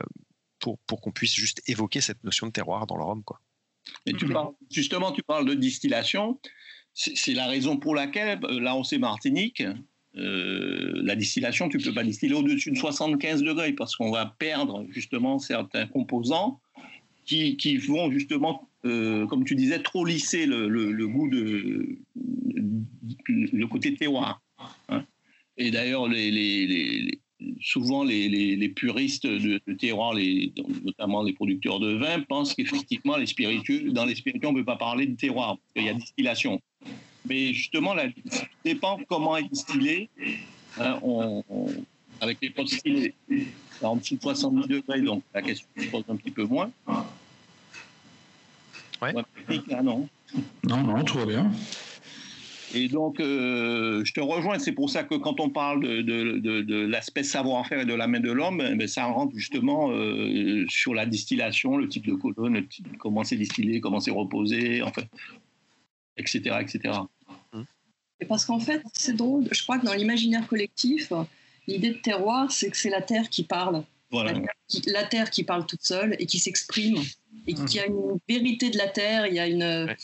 pour, 0.58 0.78
pour 0.80 1.00
qu'on 1.00 1.12
puisse 1.12 1.34
juste 1.34 1.62
évoquer 1.66 2.00
cette 2.00 2.22
notion 2.24 2.46
de 2.46 2.52
terroir 2.52 2.86
dans 2.86 2.96
le 2.96 3.04
rhum. 3.04 3.22
Quoi. 3.22 3.40
Et 4.06 4.12
tu 4.12 4.26
parles, 4.26 4.52
justement, 4.70 5.12
tu 5.12 5.22
parles 5.22 5.46
de 5.46 5.54
distillation. 5.54 6.38
C'est 6.94 7.32
la 7.32 7.46
raison 7.46 7.78
pour 7.78 7.94
laquelle, 7.94 8.38
euh, 8.44 8.60
là, 8.60 8.76
on 8.76 8.84
sait 8.84 8.98
Martinique, 8.98 9.62
la 10.14 11.16
distillation, 11.16 11.70
tu 11.70 11.78
ne 11.78 11.82
peux 11.82 11.94
pas 11.94 12.04
distiller 12.04 12.34
au-dessus 12.34 12.70
de 12.70 12.76
75 12.76 13.42
degrés 13.42 13.72
parce 13.72 13.96
qu'on 13.96 14.10
va 14.10 14.26
perdre 14.38 14.84
justement 14.90 15.38
certains 15.38 15.86
composants 15.86 16.60
qui, 17.24 17.56
qui 17.56 17.78
vont 17.78 18.10
justement, 18.10 18.68
comme 18.82 19.44
tu 19.46 19.54
disais, 19.54 19.82
trop 19.82 20.04
lisser 20.04 20.44
le, 20.44 20.68
le 20.68 21.08
goût 21.08 21.30
de 21.30 21.96
le 23.26 23.66
côté 23.68 23.94
terroir. 23.94 24.42
Hein. 24.88 25.04
Et 25.56 25.70
d'ailleurs, 25.70 26.08
les, 26.08 27.20
souvent 27.60 28.04
les, 28.04 28.68
puristes 28.70 29.26
de, 29.26 29.58
terroir, 29.74 30.14
les, 30.14 30.52
notamment 30.84 31.22
les 31.22 31.32
producteurs 31.32 31.80
de 31.80 31.94
vin, 31.94 32.20
pensent 32.20 32.54
qu'effectivement, 32.54 33.16
les 33.16 33.26
spiritueux, 33.26 33.90
dans 33.90 34.04
les 34.04 34.14
spiritueux, 34.14 34.48
on 34.48 34.52
ne 34.52 34.58
peut 34.58 34.64
pas 34.64 34.76
parler 34.76 35.06
de 35.06 35.16
terroir, 35.16 35.56
parce 35.56 35.72
qu'il 35.74 35.84
y 35.84 35.88
a 35.88 35.94
distillation. 35.94 36.60
Mais 37.28 37.52
justement, 37.52 37.94
ça 38.26 38.44
dépend 38.64 38.98
comment 39.08 39.36
est 39.36 39.48
distillé. 39.48 40.10
Hein, 40.78 40.98
avec 42.20 42.38
les 42.40 42.50
distillés 42.50 43.14
en 43.82 43.96
dessous 43.96 44.16
de 44.16 44.22
70 44.22 44.68
degrés, 44.68 45.02
donc 45.02 45.22
la 45.34 45.42
question 45.42 45.66
se 45.76 45.86
pose 45.86 46.04
un 46.08 46.16
petit 46.16 46.30
peu 46.30 46.44
moins. 46.44 46.70
Ouais. 49.00 49.12
non. 49.82 50.08
Non, 50.62 50.82
non, 50.82 51.02
tout 51.02 51.18
va 51.18 51.26
bien. 51.26 51.50
Et 52.74 52.88
donc, 52.88 53.20
euh, 53.20 54.04
je 54.04 54.12
te 54.12 54.20
rejoins. 54.20 54.58
C'est 54.58 54.72
pour 54.72 54.90
ça 54.90 55.04
que 55.04 55.14
quand 55.14 55.40
on 55.40 55.50
parle 55.50 55.82
de, 55.82 56.86
l'aspect 56.86 57.22
savoir-faire 57.22 57.80
et 57.80 57.84
de 57.84 57.94
la 57.94 58.06
main 58.06 58.20
de 58.20 58.30
l'homme, 58.30 58.62
eh 58.66 58.74
ben, 58.74 58.88
ça 58.88 59.04
rentre 59.04 59.34
justement 59.36 59.90
euh, 59.90 60.64
sur 60.68 60.94
la 60.94 61.06
distillation, 61.06 61.76
le 61.76 61.88
type 61.88 62.06
de 62.06 62.14
colonne, 62.14 62.66
comment 62.98 63.24
c'est 63.24 63.36
distillé, 63.36 63.80
comment 63.80 64.00
c'est 64.00 64.10
reposé, 64.10 64.82
en 64.82 64.92
fait, 64.92 65.08
etc., 66.16 66.56
etc. 66.60 66.94
Et 68.20 68.24
parce 68.24 68.44
qu'en 68.44 68.60
fait, 68.60 68.82
c'est 68.92 69.16
drôle. 69.16 69.48
Je 69.50 69.62
crois 69.64 69.78
que 69.78 69.84
dans 69.84 69.94
l'imaginaire 69.94 70.46
collectif, 70.46 71.12
l'idée 71.66 71.90
de 71.90 71.98
terroir, 71.98 72.52
c'est 72.52 72.70
que 72.70 72.76
c'est 72.76 72.90
la 72.90 73.02
terre 73.02 73.28
qui 73.28 73.42
parle. 73.42 73.82
Voilà. 74.12 74.32
La, 74.86 75.04
terre 75.04 75.30
qui, 75.30 75.42
parle 75.42 75.66
toute 75.66 75.82
seule 75.82 76.14
et 76.18 76.26
qui 76.26 76.38
s'exprime 76.38 76.98
et 77.46 77.54
qui 77.54 77.80
a 77.80 77.86
une 77.86 78.18
vérité 78.28 78.70
de 78.70 78.78
la 78.78 78.88
terre. 78.88 79.26
Il 79.26 79.34
y 79.34 79.40
a 79.40 79.48
une, 79.48 79.96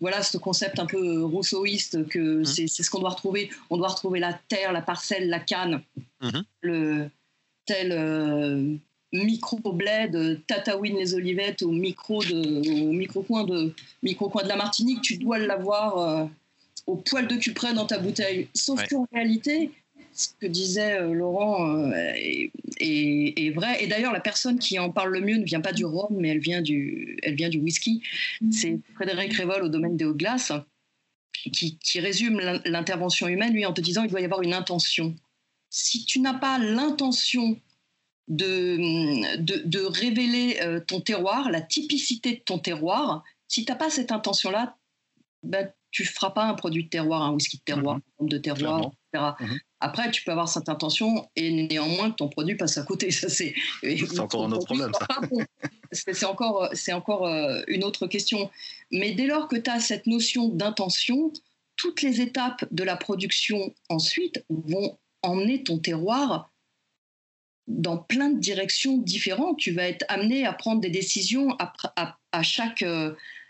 voilà 0.00 0.22
ce 0.22 0.38
concept 0.38 0.78
un 0.78 0.86
peu 0.86 1.24
rousseauiste 1.24 2.06
que 2.08 2.40
mmh. 2.40 2.44
c'est 2.44 2.68
ce 2.68 2.90
qu'on 2.90 3.00
doit 3.00 3.10
retrouver. 3.10 3.50
On 3.70 3.76
doit 3.76 3.88
retrouver 3.88 4.20
la 4.20 4.38
terre, 4.48 4.72
la 4.72 4.82
parcelle, 4.82 5.28
la 5.28 5.40
canne, 5.40 5.82
mmh. 6.20 6.40
le 6.62 7.10
tel 7.66 7.92
euh, 7.92 8.76
micro 9.12 9.58
bled, 9.72 10.40
Tatawin 10.46 10.96
les 10.96 11.14
Olivettes 11.14 11.62
au 11.62 11.70
micro 11.70 12.22
de 12.22 12.90
micro 12.92 13.22
coin 13.22 13.44
de 13.44 13.74
micro 14.02 14.28
coin 14.28 14.42
de 14.42 14.48
la 14.48 14.56
Martinique. 14.56 15.02
Tu 15.02 15.18
dois 15.18 15.38
l'avoir 15.38 15.98
euh, 15.98 16.26
au 16.86 16.96
poil 16.96 17.26
de 17.26 17.36
cul 17.36 17.52
près 17.52 17.74
dans 17.74 17.86
ta 17.86 17.98
bouteille. 17.98 18.48
Sauf 18.54 18.86
qu'en 18.88 19.06
réalité, 19.12 19.70
ce 20.18 20.30
que 20.40 20.46
disait 20.46 20.98
euh, 21.00 21.12
Laurent 21.12 21.64
euh, 21.64 22.12
est, 22.80 23.54
vrai. 23.54 23.82
Et 23.82 23.86
d'ailleurs, 23.86 24.12
la 24.12 24.20
personne 24.20 24.58
qui 24.58 24.78
en 24.78 24.90
parle 24.90 25.12
le 25.12 25.20
mieux 25.20 25.36
ne 25.36 25.44
vient 25.44 25.60
pas 25.60 25.72
du 25.72 25.84
rhum, 25.84 26.16
mais 26.18 26.30
elle 26.30 26.40
vient 26.40 26.60
du, 26.60 27.16
elle 27.22 27.36
vient 27.36 27.48
du 27.48 27.58
whisky. 27.58 28.02
C'est 28.50 28.80
Frédéric 28.94 29.32
Révol 29.34 29.62
au 29.62 29.68
domaine 29.68 29.96
des 29.96 30.04
hautes 30.04 30.16
glaces 30.16 30.52
qui, 31.32 32.00
résume 32.00 32.40
l'intervention 32.64 33.28
humaine, 33.28 33.54
lui, 33.54 33.64
en 33.64 33.72
te 33.72 33.80
disant 33.80 34.02
il 34.02 34.10
doit 34.10 34.20
y 34.20 34.24
avoir 34.24 34.42
une 34.42 34.54
intention. 34.54 35.14
Si 35.70 36.04
tu 36.04 36.18
n'as 36.18 36.34
pas 36.34 36.58
l'intention 36.58 37.56
de, 38.26 39.36
de, 39.36 39.80
révéler 39.80 40.58
euh, 40.62 40.80
ton 40.80 41.00
terroir, 41.00 41.48
la 41.50 41.60
typicité 41.60 42.32
de 42.32 42.40
ton 42.40 42.58
terroir, 42.58 43.22
si 43.46 43.64
tu 43.64 43.70
n'as 43.70 43.78
pas 43.78 43.88
cette 43.88 44.10
intention-là, 44.10 44.76
ben, 45.44 45.70
tu 45.90 46.02
ne 46.02 46.08
feras 46.08 46.30
pas 46.30 46.44
un 46.44 46.54
produit 46.54 46.84
de 46.84 46.88
terroir, 46.88 47.22
un 47.22 47.32
whisky 47.32 47.58
de 47.58 47.62
terroir, 47.62 47.98
un 48.20 48.24
de 48.24 48.38
terroir, 48.38 48.90
etc. 49.12 49.32
Après, 49.80 50.10
tu 50.10 50.22
peux 50.24 50.32
avoir 50.32 50.48
cette 50.48 50.68
intention 50.68 51.28
et 51.36 51.50
néanmoins 51.50 52.10
que 52.10 52.16
ton 52.16 52.28
produit 52.28 52.56
passe 52.56 52.78
à 52.78 52.82
côté. 52.82 53.10
Ça, 53.10 53.28
c'est, 53.28 53.54
encore 54.18 54.44
un 54.44 54.52
autre 54.52 54.66
problème. 54.66 54.92
c'est 55.92 56.24
encore, 56.24 56.68
c'est 56.72 56.92
encore 56.92 57.26
euh, 57.26 57.62
une 57.68 57.84
autre 57.84 58.06
question. 58.06 58.50
Mais 58.90 59.12
dès 59.12 59.26
lors 59.26 59.48
que 59.48 59.56
tu 59.56 59.70
as 59.70 59.80
cette 59.80 60.06
notion 60.06 60.48
d'intention, 60.48 61.32
toutes 61.76 62.02
les 62.02 62.20
étapes 62.20 62.64
de 62.70 62.82
la 62.82 62.96
production 62.96 63.72
ensuite 63.88 64.44
vont 64.48 64.98
emmener 65.22 65.62
ton 65.62 65.78
terroir 65.78 66.50
dans 67.68 67.98
plein 67.98 68.30
de 68.30 68.40
directions 68.40 68.98
différentes. 68.98 69.58
Tu 69.58 69.72
vas 69.72 69.84
être 69.84 70.04
amené 70.08 70.44
à 70.44 70.52
prendre 70.52 70.80
des 70.80 70.90
décisions 70.90 71.56
à, 71.58 72.42
chaque, 72.42 72.84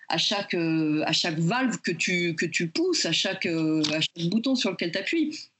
à 0.08 0.18
chaque, 0.18 0.54
à 0.54 1.12
chaque 1.12 1.38
valve 1.38 1.78
que 1.78 1.90
tu, 1.90 2.34
que 2.34 2.46
tu 2.46 2.68
pousses, 2.68 3.06
à 3.06 3.12
chaque, 3.12 3.46
à 3.46 4.00
chaque 4.00 4.28
bouton 4.28 4.54
sur 4.54 4.70
lequel 4.70 4.92
tu 4.92 4.98
appuies 4.98 5.50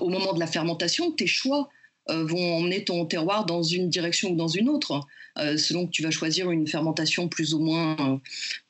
au 0.00 0.08
moment 0.08 0.32
de 0.32 0.40
la 0.40 0.46
fermentation, 0.46 1.10
tes 1.10 1.26
choix 1.26 1.68
euh, 2.08 2.24
vont 2.24 2.56
emmener 2.56 2.84
ton 2.84 3.04
terroir 3.04 3.44
dans 3.44 3.62
une 3.62 3.88
direction 3.88 4.30
ou 4.30 4.36
dans 4.36 4.48
une 4.48 4.68
autre, 4.68 5.06
euh, 5.38 5.56
selon 5.56 5.86
que 5.86 5.90
tu 5.90 6.02
vas 6.02 6.10
choisir 6.10 6.50
une 6.50 6.66
fermentation 6.66 7.28
plus 7.28 7.54
ou 7.54 7.60
moins, 7.60 7.96
euh, 8.00 8.16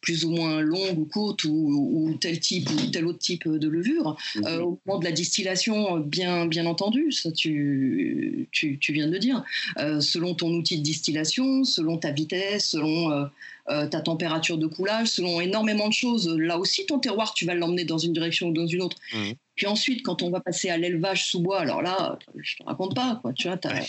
plus 0.00 0.24
ou 0.24 0.30
moins 0.30 0.60
longue 0.60 0.98
ou 0.98 1.04
courte 1.04 1.44
ou, 1.44 2.18
tel 2.20 2.40
type 2.40 2.68
ou 2.70 2.90
tel 2.90 3.06
autre 3.06 3.20
type 3.20 3.48
de 3.48 3.68
levure. 3.68 4.16
Mhm. 4.36 4.62
au 4.62 4.80
moment 4.84 4.98
de 4.98 5.04
la 5.04 5.12
distillation, 5.12 5.98
bien, 6.00 6.46
bien 6.46 6.66
entendu, 6.66 7.12
ça 7.12 7.30
tu, 7.30 8.48
tu, 8.50 8.78
tu 8.78 8.92
viens 8.92 9.06
de 9.06 9.12
le 9.12 9.18
dire, 9.18 9.44
selon 10.00 10.34
ton 10.34 10.52
outil 10.52 10.78
de 10.78 10.82
distillation, 10.82 11.64
selon 11.64 11.98
ta 11.98 12.10
vitesse, 12.10 12.70
selon 12.70 13.28
ta 13.66 14.00
température 14.00 14.58
de 14.58 14.66
coulage, 14.66 15.08
selon 15.08 15.40
énormément 15.40 15.88
de 15.88 15.92
choses, 15.92 16.28
là 16.28 16.58
aussi 16.58 16.86
ton 16.86 16.98
terroir, 16.98 17.34
tu 17.34 17.44
vas 17.44 17.54
l'emmener 17.54 17.84
dans 17.84 17.98
une 17.98 18.12
direction 18.12 18.48
ou 18.48 18.52
dans 18.52 18.66
une 18.66 18.82
autre. 18.82 18.96
Mhm. 19.12 19.34
Puis 19.60 19.66
ensuite, 19.66 20.02
quand 20.02 20.22
on 20.22 20.30
va 20.30 20.40
passer 20.40 20.70
à 20.70 20.78
l'élevage 20.78 21.26
sous 21.26 21.40
bois, 21.40 21.60
alors 21.60 21.82
là, 21.82 22.18
je 22.34 22.56
te 22.56 22.62
raconte 22.62 22.94
pas, 22.94 23.18
quoi. 23.20 23.34
Tu 23.34 23.46
vois, 23.46 23.58
tu 23.58 23.68
as, 23.68 23.84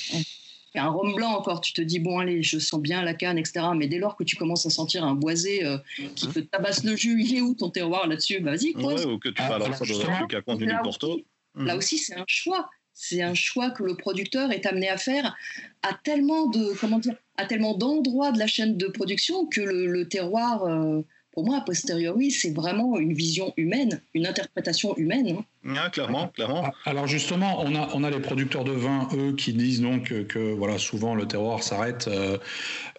un 0.76 0.90
rhum 0.90 1.16
blanc 1.16 1.32
encore, 1.32 1.62
tu 1.62 1.72
te 1.72 1.82
dis, 1.82 2.00
bon, 2.00 2.20
allez, 2.20 2.44
je 2.44 2.60
sens 2.60 2.82
bien 2.82 3.02
la 3.04 3.14
canne, 3.14 3.38
etc. 3.38 3.68
Mais 3.74 3.88
dès 3.88 3.98
lors 3.98 4.18
que 4.18 4.26
tu 4.26 4.36
commences 4.36 4.66
à 4.66 4.70
sentir 4.70 5.06
un 5.06 5.16
boisé 5.16 5.64
euh, 5.64 5.78
qui 6.16 6.28
te 6.28 6.40
tabasse 6.40 6.84
le 6.84 6.98
jus, 6.98 7.24
il 7.24 7.38
est 7.38 7.40
où 7.40 7.54
ton 7.54 7.70
terroir 7.70 8.06
là-dessus? 8.08 8.42
Vas-y, 8.42 8.74
quoi. 8.74 8.96
Ouais, 8.96 9.06
ou 9.06 9.18
que 9.18 9.30
tu 9.30 9.42
vas 9.42 9.56
alors 9.56 9.74
ça 9.74 9.86
dans 9.86 10.02
un 10.02 10.18
truc 10.18 10.34
à 10.34 10.42
contenu 10.42 10.74
Porto. 10.84 11.22
Là 11.56 11.78
aussi, 11.78 11.98
c'est 11.98 12.16
un 12.16 12.26
choix. 12.28 12.70
C'est 12.94 13.22
un 13.22 13.34
choix 13.34 13.72
que 13.72 13.84
le 13.84 13.96
producteur 13.96 14.52
est 14.52 14.66
amené 14.66 14.90
à 14.90 14.98
faire 14.98 15.36
à 15.82 15.94
tellement 15.94 16.48
de, 16.48 16.78
comment 16.80 17.00
dire, 17.00 17.16
à 17.38 17.46
tellement 17.46 17.76
d'endroits 17.76 18.32
de 18.32 18.40
la 18.40 18.48
chaîne 18.48 18.78
de 18.78 18.88
production 18.88 19.46
que 19.48 19.62
le, 19.62 20.08
terroir. 20.08 20.64
Euh, 20.64 21.02
pour 21.32 21.46
moi, 21.46 21.60
a 21.60 21.62
posteriori, 21.62 22.30
c'est 22.30 22.54
vraiment 22.54 22.98
une 23.00 23.14
vision 23.14 23.54
humaine, 23.56 24.02
une 24.14 24.28
interprétation 24.28 24.96
humaine. 24.98 25.38
Hein. 25.66 25.90
clairement, 25.90 26.28
clairement. 26.28 26.64
Ah, 26.66 26.90
alors 26.90 27.08
justement, 27.08 27.62
on 27.62 27.74
a, 27.74 27.90
on 27.94 28.04
a 28.04 28.10
les 28.10 28.20
producteurs 28.20 28.66
de 28.66 28.74
vin, 28.74 29.08
eux, 29.14 29.34
qui 29.34 29.54
disent 29.54 29.82
donc 29.82 30.12
que, 30.28 30.54
voilà, 30.54 30.78
souvent 30.78 31.16
le 31.16 31.26
terroir 31.26 31.64
s'arrête 31.64 32.10
euh, 32.10 32.38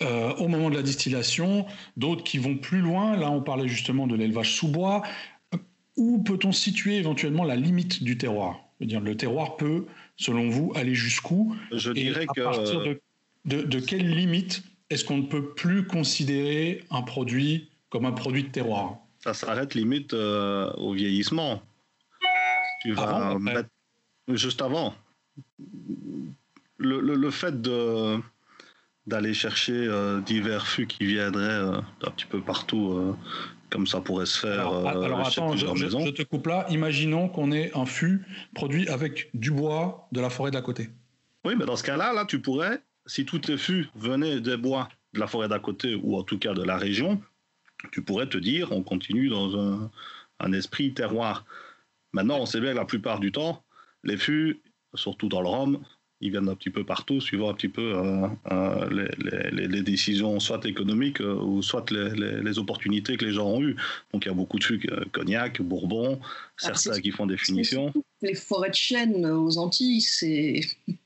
euh, 0.03 0.33
au 0.37 0.49
moment 0.49 0.71
de 0.71 0.77
la 0.77 0.83
distillation. 0.83 1.67
D'autres 1.99 2.25
qui 2.25 2.39
vont 2.39 2.57
plus 2.57 2.81
loin. 2.81 3.17
Là, 3.17 3.31
on 3.31 3.43
parlait 3.43 3.69
justement 3.69 4.07
de 4.07 4.17
l'élevage 4.17 4.55
sous 4.55 4.69
bois. 4.69 5.03
Où 5.99 6.23
peut-on 6.23 6.53
situer 6.53 6.97
éventuellement 6.97 7.45
la 7.45 7.57
limite 7.57 8.03
du 8.03 8.17
terroir? 8.17 8.72
Dire, 8.87 9.01
le 9.01 9.17
terroir 9.17 9.57
peut, 9.57 9.87
selon 10.17 10.49
vous, 10.49 10.73
aller 10.75 10.95
jusqu'où 10.95 11.57
Je 11.73 11.91
dirais 11.93 12.27
à 12.29 12.43
partir 12.43 12.83
de, 12.83 13.01
de, 13.45 13.63
de 13.63 13.81
quelle 13.81 14.09
limite 14.09 14.63
est-ce 14.93 15.07
qu'on 15.07 15.17
ne 15.17 15.27
peut 15.27 15.55
plus 15.55 15.87
considérer 15.87 16.85
un 16.91 17.01
produit 17.01 17.71
comme 17.89 18.05
un 18.05 18.13
produit 18.13 18.45
de 18.45 18.49
terroir? 18.49 18.99
Ça 19.25 19.33
s'arrête 19.33 19.75
limite 19.75 20.13
euh, 20.13 20.71
au 20.75 20.93
vieillissement. 20.93 21.63
Tu 22.83 22.93
vas 22.93 23.39
mettre 23.39 23.71
juste 24.29 24.61
avant. 24.61 24.95
Le, 26.77 27.31
fait 27.31 27.63
de 27.63 28.19
d'aller 29.07 29.33
chercher 29.33 29.73
euh, 29.73 30.21
divers 30.21 30.67
fûts 30.67 30.87
qui 30.87 31.07
viendraient 31.07 31.43
euh, 31.43 31.81
un 32.03 32.11
petit 32.11 32.27
peu 32.27 32.41
partout, 32.41 33.15
comme 33.73 33.87
ça 33.87 34.03
pourrait 34.03 34.27
se 34.27 34.39
faire. 34.39 34.69
Alors, 34.69 35.27
attends, 35.27 35.57
je, 35.57 35.67
je, 35.67 36.11
te 36.11 36.23
coupe 36.23 36.47
là. 36.47 36.67
Imaginons 36.69 37.29
qu'on 37.29 37.51
ait 37.53 37.73
un 37.75 37.87
fût 37.87 38.27
produit 38.55 38.87
avec 38.89 39.31
du 39.33 39.51
bois 39.51 40.07
de 40.13 40.21
la 40.21 40.29
forêt 40.29 40.51
d'à 40.51 40.61
côté. 40.61 40.91
Oui, 41.45 41.55
mais 41.59 41.65
dans 41.65 41.77
ce 41.77 41.83
cas-là, 41.83 42.13
là, 42.13 42.27
tu 42.27 42.41
pourrais, 42.41 42.83
si 43.07 43.25
tous 43.25 43.39
tes 43.39 43.57
fûts 43.57 43.89
venaient 43.95 44.41
des 44.41 44.59
bois 44.59 44.91
de 45.15 45.21
la 45.21 45.27
forêt 45.27 45.49
d'à 45.49 45.59
côté 45.59 45.95
ou 45.95 46.19
en 46.19 46.23
tout 46.23 46.39
cas 46.39 46.53
de 46.53 46.63
la 46.63 46.77
région, 46.77 47.21
tu 47.91 48.03
pourrais 48.03 48.29
te 48.29 48.37
dire, 48.37 48.71
on 48.73 48.83
continue 48.83 49.29
dans 49.29 49.59
un, 49.59 50.53
esprit 50.53 50.93
terroir. 50.93 51.45
Maintenant, 52.13 52.39
on 52.39 52.47
sait 52.47 52.61
bien 52.61 52.73
que 52.73 52.77
la 52.77 52.85
plupart 52.85 53.21
du 53.21 53.33
temps, 53.33 53.63
les 54.05 54.17
fûts, 54.17 54.61
surtout 54.95 55.29
dans 55.29 55.41
le 55.41 55.49
rhum, 55.49 55.83
ils 56.23 56.31
viennent 56.31 56.49
un 56.49 56.55
petit 56.55 56.71
peu 56.71 56.85
partout, 56.85 57.21
suivant 57.21 57.51
un 57.51 57.55
petit 57.55 57.69
peu 57.69 57.95
euh, 57.97 58.29
euh, 58.53 59.09
les, 59.51 59.83
décisions, 59.83 60.39
soit 60.39 60.65
économiques 60.65 61.21
euh, 61.21 61.35
ou 61.35 61.63
soit 61.63 61.91
les, 61.91 62.59
opportunités 62.59 63.17
que 63.17 63.25
les 63.25 63.33
gens 63.33 63.49
ont 63.49 63.61
eues. 63.63 63.77
Donc 64.13 64.25
il 64.25 64.29
y 64.29 64.31
a 64.31 64.35
beaucoup 64.35 64.59
de 64.59 64.65
fûts, 64.65 64.81
cognac, 65.11 65.61
bourbon, 65.61 66.21
ah, 66.23 66.75
certains 66.75 67.01
qui 67.01 67.11
font 67.11 67.27
des 67.27 67.37
finitions. 67.37 67.93
Les 68.23 68.35
forêts 68.35 68.71
de 68.71 68.75
chêne 68.75 69.27
aux 69.27 69.59
Antilles, 69.59 70.01
c'est. 70.01 70.61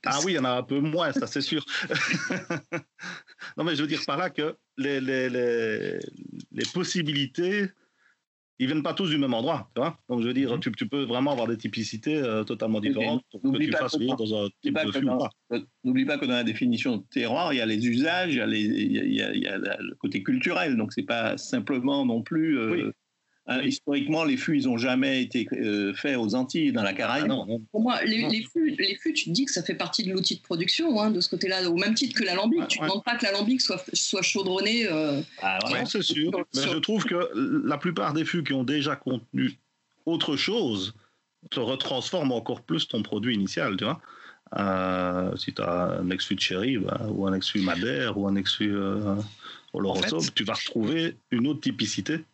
Ah 0.04 0.18
oui, 0.22 0.32
il 0.32 0.34
y 0.34 0.38
en 0.38 0.44
a 0.44 0.50
un 0.50 0.62
peu 0.62 0.80
moins, 0.80 1.12
ça 1.12 1.26
c'est 1.26 1.40
sûr. 1.40 1.64
non, 3.56 3.64
mais 3.64 3.74
je 3.74 3.80
veux 3.80 3.88
dire 3.88 4.02
par 4.06 4.18
là 4.18 4.28
que 4.28 4.54
les, 4.76 5.00
les, 5.00 5.30
les, 5.30 5.98
les 6.52 6.64
possibilités, 6.74 7.70
ils 8.58 8.66
viennent 8.66 8.82
pas 8.82 8.94
tous 8.94 9.10
du 9.10 9.18
même 9.18 9.34
endroit. 9.34 9.70
Tu 9.74 9.80
vois 9.80 9.98
Donc, 10.08 10.22
je 10.22 10.28
veux 10.28 10.34
dire, 10.34 10.52
mhm. 10.52 10.60
tu, 10.60 10.72
tu, 10.72 10.88
peux 10.88 11.02
vraiment 11.02 11.32
avoir 11.32 11.46
des 11.46 11.58
typicités 11.58 12.16
euh, 12.16 12.44
totalement 12.44 12.80
différentes 12.80 13.22
que 13.32 13.58
tu 13.58 13.72
fasses 13.72 13.98
vivre 13.98 14.16
dans 14.16 14.44
un 14.44 14.48
type 14.62 14.74
de 14.74 14.92
flux 14.92 15.08
euh, 15.52 15.60
N'oublie 15.84 16.04
pas 16.04 16.18
que 16.18 16.24
dans 16.24 16.34
la 16.34 16.44
définition 16.44 16.96
de 16.96 17.02
terroir, 17.10 17.52
il 17.52 17.58
y 17.58 17.60
a 17.60 17.66
les 17.66 17.86
usages, 17.86 18.32
il 18.32 18.38
y 18.38 18.40
a, 18.40 18.46
les, 18.46 18.60
il 18.60 19.14
y 19.14 19.22
a, 19.22 19.34
il 19.34 19.42
y 19.42 19.46
a, 19.46 19.58
le 19.58 19.94
côté 19.98 20.22
culturel. 20.22 20.76
Donc, 20.76 20.92
c'est 20.92 21.02
pas 21.02 21.36
simplement 21.36 22.06
non 22.06 22.22
plus. 22.22 22.58
Euh, 22.58 22.92
Euh, 23.48 23.62
historiquement, 23.62 24.24
les 24.24 24.36
fûts, 24.36 24.58
ils 24.58 24.66
n'ont 24.66 24.76
jamais 24.76 25.22
été 25.22 25.46
euh, 25.52 25.94
faits 25.94 26.16
aux 26.16 26.34
Antilles, 26.34 26.72
dans 26.72 26.82
la 26.82 26.92
Caraïbe. 26.92 27.30
Ah 27.30 27.44
Pour 27.70 27.80
moi, 27.80 28.02
les, 28.04 28.28
les, 28.28 28.42
fûts, 28.42 28.74
les, 28.76 28.96
fûts, 28.96 29.12
tu 29.12 29.26
te 29.26 29.30
dis 29.30 29.44
que 29.44 29.52
ça 29.52 29.62
fait 29.62 29.76
partie 29.76 30.02
de 30.02 30.12
l'outil 30.12 30.36
de 30.36 30.42
production, 30.42 31.00
hein, 31.00 31.10
de 31.10 31.20
ce 31.20 31.28
côté-là, 31.28 31.70
au 31.70 31.76
même 31.76 31.94
titre 31.94 32.18
que 32.18 32.24
l'alambic. 32.24 32.66
tu 32.66 32.80
ne 32.80 32.86
demandes 32.86 33.04
pas 33.04 33.14
que 33.14 33.24
l'alambic 33.24 33.60
soit, 33.60 33.84
soit 33.92 34.22
chaudronné. 34.22 34.88
Euh, 34.90 35.20
ah, 35.42 35.60
c'est 35.86 36.02
sûr. 36.02 36.32
Mais 36.56 36.62
je 36.62 36.78
trouve 36.78 37.04
que 37.04 37.30
la 37.64 37.78
plupart 37.78 38.14
des 38.14 38.24
fûts 38.24 38.42
qui 38.42 38.52
ont 38.52 38.64
déjà 38.64 38.96
contenu 38.96 39.56
autre 40.06 40.36
chose 40.36 40.94
te 41.50 41.60
retransforment 41.60 42.32
encore 42.32 42.62
plus 42.62 42.88
ton 42.88 43.02
produit 43.02 43.34
initial, 43.34 43.76
tu 43.76 43.84
vois. 43.84 44.00
Euh, 44.58 45.36
si 45.36 45.52
tu 45.52 45.62
as 45.62 45.98
un 46.00 46.10
ex-fût 46.10 46.36
de 46.36 46.40
chéri 46.40 46.78
bah, 46.78 47.00
ou 47.10 47.26
un 47.26 47.34
ex-fût 47.34 47.60
Madère 47.60 48.16
ou 48.16 48.28
un 48.28 48.36
ex-fût 48.36 48.74
euh, 48.74 49.16
en 49.72 50.02
tu 50.34 50.44
vas 50.44 50.54
retrouver 50.54 51.16
une 51.30 51.46
autre 51.48 51.60
typicité. 51.60 52.24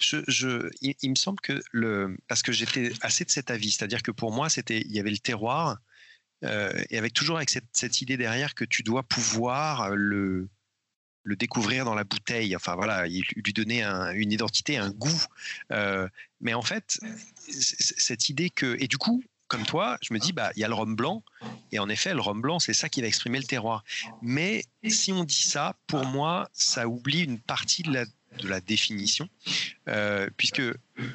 Il, 0.00 1.10
me 1.10 1.14
semble 1.16 1.40
que 1.40 1.60
parce 2.28 2.42
que 2.42 2.52
j'étais 2.52 2.92
assez 3.00 3.24
de 3.24 3.30
cet 3.30 3.50
avis, 3.50 3.72
c'est-à-dire 3.72 4.02
que 4.02 4.10
pour 4.10 4.32
moi, 4.32 4.48
c'était, 4.48 4.80
il 4.80 4.92
y 4.92 5.00
avait 5.00 5.10
le 5.10 5.18
terroir, 5.18 5.78
euh, 6.44 6.72
et 6.90 6.98
avec 6.98 7.12
toujours 7.14 7.36
avec 7.36 7.50
cette, 7.50 8.00
idée 8.00 8.16
derrière 8.16 8.54
que 8.54 8.64
tu 8.64 8.82
dois 8.82 9.02
pouvoir 9.02 9.90
le, 9.90 10.48
le 11.24 11.36
découvrir 11.36 11.84
dans 11.84 11.94
la 11.94 12.04
bouteille, 12.04 12.54
enfin 12.54 12.74
voilà, 12.76 13.06
lui 13.06 13.52
donner 13.52 13.82
une 13.82 14.32
identité, 14.32 14.76
un 14.76 14.90
goût. 14.90 15.24
Euh, 15.72 16.08
mais 16.40 16.54
en 16.54 16.62
fait, 16.62 17.00
cette 17.48 18.28
idée 18.28 18.50
que, 18.50 18.76
et 18.80 18.86
du 18.86 18.98
coup, 18.98 19.22
comme 19.48 19.64
toi, 19.64 19.98
je 20.02 20.12
me 20.12 20.18
dis, 20.18 20.32
bah, 20.32 20.52
il 20.54 20.60
y 20.60 20.64
a 20.64 20.68
le 20.68 20.74
rhum 20.74 20.94
blanc, 20.94 21.24
et 21.72 21.78
en 21.78 21.88
effet, 21.88 22.14
le 22.14 22.20
rhum 22.20 22.40
blanc, 22.40 22.58
c'est 22.58 22.74
ça 22.74 22.88
qui 22.88 23.00
va 23.00 23.06
exprimer 23.06 23.38
le 23.38 23.44
terroir. 23.44 23.82
Mais 24.22 24.62
si 24.86 25.10
on 25.10 25.24
dit 25.24 25.42
ça, 25.42 25.74
pour 25.86 26.04
moi, 26.04 26.48
ça 26.52 26.86
oublie 26.86 27.24
une 27.24 27.40
partie 27.40 27.82
de 27.82 27.92
la, 27.92 28.04
de 28.40 28.48
la 28.48 28.60
définition, 28.60 29.28
euh, 29.88 30.28
puisque 30.36 30.62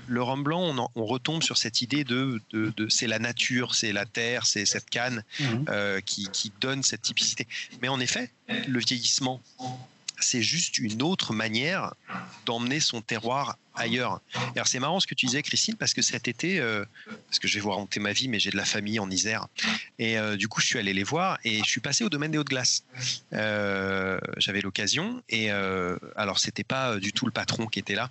le 0.08 0.22
rhum 0.22 0.44
blanc, 0.44 0.62
on, 0.62 0.90
on, 0.96 1.06
retombe 1.06 1.44
sur 1.44 1.58
cette 1.58 1.82
idée 1.82 2.04
de, 2.04 2.42
de, 2.52 2.90
c'est 2.90 3.08
la 3.08 3.20
nature, 3.20 3.76
c'est 3.76 3.92
la 3.92 4.06
terre, 4.06 4.46
c'est 4.46 4.66
cette 4.66 4.90
canne 4.90 5.24
mmh. 5.40 5.44
euh, 5.70 6.02
qui, 6.02 6.28
qui 6.30 6.52
donne 6.60 6.84
cette 6.84 7.02
typicité. 7.02 7.48
Mais 7.82 7.88
en 7.88 8.00
effet, 8.00 8.32
le 8.68 8.80
vieillissement, 8.80 9.42
c'est 10.24 10.42
juste 10.42 10.78
une 10.78 11.02
autre 11.02 11.34
manière 11.34 11.94
d'emmener 12.46 12.80
son 12.80 13.02
terroir 13.02 13.58
ailleurs. 13.76 14.22
Alors 14.56 14.68
c'est 14.68 14.80
marrant 14.80 15.00
ce 15.00 15.08
que 15.08 15.16
tu 15.16 15.26
disais, 15.26 15.42
Christine, 15.42 15.76
parce 15.76 15.94
que 15.94 16.02
cet 16.02 16.28
été, 16.28 16.60
euh, 16.60 16.86
parce 17.28 17.40
que 17.40 17.48
je 17.48 17.56
vais 17.56 17.62
vous 17.62 17.72
raconter 17.72 18.00
ma 18.00 18.14
vie, 18.14 18.28
mais 18.28 18.40
j'ai 18.40 18.52
de 18.52 18.58
la 18.58 18.66
famille 18.66 19.00
en 19.00 19.10
Isère, 19.10 19.48
et 20.00 20.18
euh, 20.18 20.36
du 20.36 20.48
coup 20.48 20.62
je 20.62 20.68
suis 20.68 20.80
allé 20.80 20.94
les 20.94 21.04
voir 21.04 21.40
et 21.44 21.60
je 21.60 21.70
suis 21.70 21.82
passé 21.82 22.04
au 22.04 22.10
domaine 22.10 22.32
des 22.32 22.38
Hautes-Glaces. 22.38 22.84
Euh, 23.34 24.20
j'avais 24.38 24.62
l'occasion 24.62 25.22
et 25.30 25.50
alors 26.16 26.40
c'était 26.40 26.64
pas 26.64 26.98
du 26.98 27.14
tout 27.14 27.26
le 27.26 27.32
patron 27.32 27.68
qui 27.68 27.80
était 27.80 27.96
là. 27.96 28.10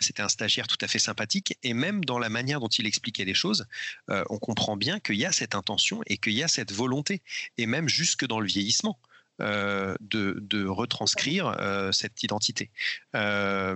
C'était 0.00 0.22
un 0.22 0.28
stagiaire 0.28 0.66
tout 0.66 0.78
à 0.80 0.88
fait 0.88 0.98
sympathique 0.98 1.56
et 1.62 1.72
même 1.72 2.04
dans 2.04 2.18
la 2.18 2.28
manière 2.28 2.60
dont 2.60 2.68
il 2.68 2.86
expliquait 2.86 3.24
les 3.24 3.34
choses, 3.34 3.66
on 4.08 4.38
comprend 4.38 4.76
bien 4.76 5.00
qu'il 5.00 5.16
y 5.16 5.24
a 5.24 5.32
cette 5.32 5.54
intention 5.54 6.00
et 6.06 6.18
qu'il 6.18 6.32
y 6.32 6.42
a 6.42 6.48
cette 6.48 6.72
volonté 6.72 7.22
et 7.58 7.66
même 7.66 7.88
jusque 7.88 8.26
dans 8.26 8.40
le 8.40 8.46
vieillissement. 8.46 8.98
Euh, 9.40 9.96
de, 10.00 10.64
retranscrire 10.64 11.56
euh, 11.58 11.90
cette 11.90 12.22
identité. 12.22 12.70
Euh, 13.16 13.74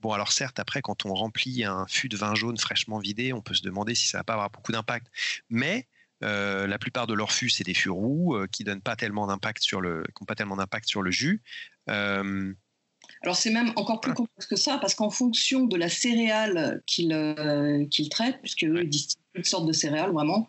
bon, 0.00 0.12
alors 0.12 0.32
certes, 0.32 0.58
après, 0.58 0.82
quand 0.82 1.06
on 1.06 1.14
remplit 1.14 1.62
un 1.62 1.86
fût 1.86 2.08
de 2.08 2.16
vin 2.16 2.34
jaune 2.34 2.58
fraîchement 2.58 2.98
vidé, 2.98 3.32
on 3.32 3.40
peut 3.40 3.54
se 3.54 3.62
demander 3.62 3.94
si 3.94 4.08
ça 4.08 4.18
va 4.18 4.24
pas 4.24 4.32
avoir 4.32 4.50
beaucoup 4.50 4.72
d'impact. 4.72 5.06
Mais 5.48 5.86
la 6.20 6.78
plupart 6.78 7.06
de 7.06 7.14
leurs 7.14 7.30
fûts, 7.30 7.50
c'est 7.50 7.62
des 7.62 7.74
fûts 7.74 7.90
roux 7.90 8.36
qui 8.50 8.64
donnent 8.64 8.82
pas 8.82 8.96
tellement 8.96 9.28
d'impact 9.28 9.62
sur 9.62 9.80
le, 9.80 10.02
qui 10.02 10.22
n'ont 10.22 10.26
pas 10.26 10.34
tellement 10.34 10.56
d'impact 10.56 10.88
sur 10.88 11.02
le 11.02 11.12
jus. 11.12 11.40
Alors 11.86 13.36
c'est 13.36 13.50
même 13.50 13.72
encore 13.76 14.00
plus 14.00 14.12
complexe 14.12 14.46
que 14.46 14.56
ça, 14.56 14.78
parce 14.78 14.96
qu'en 14.96 15.10
fonction 15.10 15.66
de 15.66 15.76
la 15.76 15.88
céréale 15.88 16.82
qu'ils 16.86 18.08
traitent, 18.10 18.40
puisque 18.40 18.64
eux 18.64 18.82
ils 18.82 18.88
distillent 18.88 19.22
toutes 19.34 19.46
sortes 19.46 19.66
de 19.66 19.72
céréales 19.72 20.10
vraiment, 20.10 20.48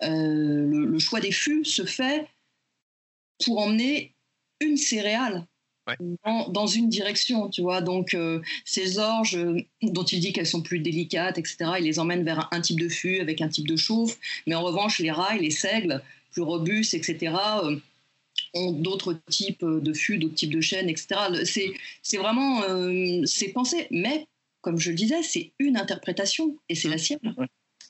le, 0.00 0.86
le, 0.86 0.98
choix 0.98 1.20
des 1.20 1.32
fûts 1.32 1.66
se 1.66 1.84
fait 1.84 2.26
pour 3.44 3.58
emmener 3.58 4.14
une 4.60 4.76
céréale 4.76 5.46
dans, 6.48 6.66
une 6.66 6.88
direction, 6.88 7.48
tu 7.48 7.62
vois. 7.62 7.80
Donc, 7.80 8.14
euh, 8.14 8.40
ces 8.64 8.98
orges 8.98 9.36
euh, 9.36 9.60
dont 9.82 10.04
il 10.04 10.20
dit 10.20 10.32
qu'elles 10.32 10.46
sont 10.46 10.62
plus 10.62 10.78
délicates, 10.78 11.38
etc., 11.38 11.72
il 11.78 11.84
les 11.84 11.98
emmène 11.98 12.24
vers 12.24 12.48
un, 12.52 12.60
type 12.60 12.78
de 12.78 12.88
fût 12.88 13.20
avec 13.20 13.40
un 13.40 13.48
type 13.48 13.66
de 13.66 13.76
chauffe. 13.76 14.18
Mais 14.46 14.54
en 14.54 14.62
revanche, 14.62 14.98
les 14.98 15.10
rails, 15.10 15.40
les 15.40 15.50
seigles, 15.50 16.02
plus 16.32 16.42
robustes, 16.42 16.94
etc., 16.94 17.34
euh, 17.64 17.76
ont 18.54 18.72
d'autres 18.72 19.18
types 19.28 19.64
de 19.64 19.92
fûts, 19.92 20.18
d'autres 20.18 20.34
types 20.34 20.52
de 20.52 20.60
chaînes, 20.60 20.88
etc. 20.88 21.16
C'est 21.44 22.16
vraiment, 22.16 22.62
c'est 23.24 23.48
pensé. 23.48 23.86
Mais, 23.90 24.26
comme 24.60 24.78
je 24.78 24.90
le 24.90 24.96
disais, 24.96 25.22
c'est 25.22 25.52
une 25.58 25.76
interprétation 25.76 26.56
et 26.68 26.74
c'est 26.74 26.88
la 26.88 26.98
sienne. 26.98 27.20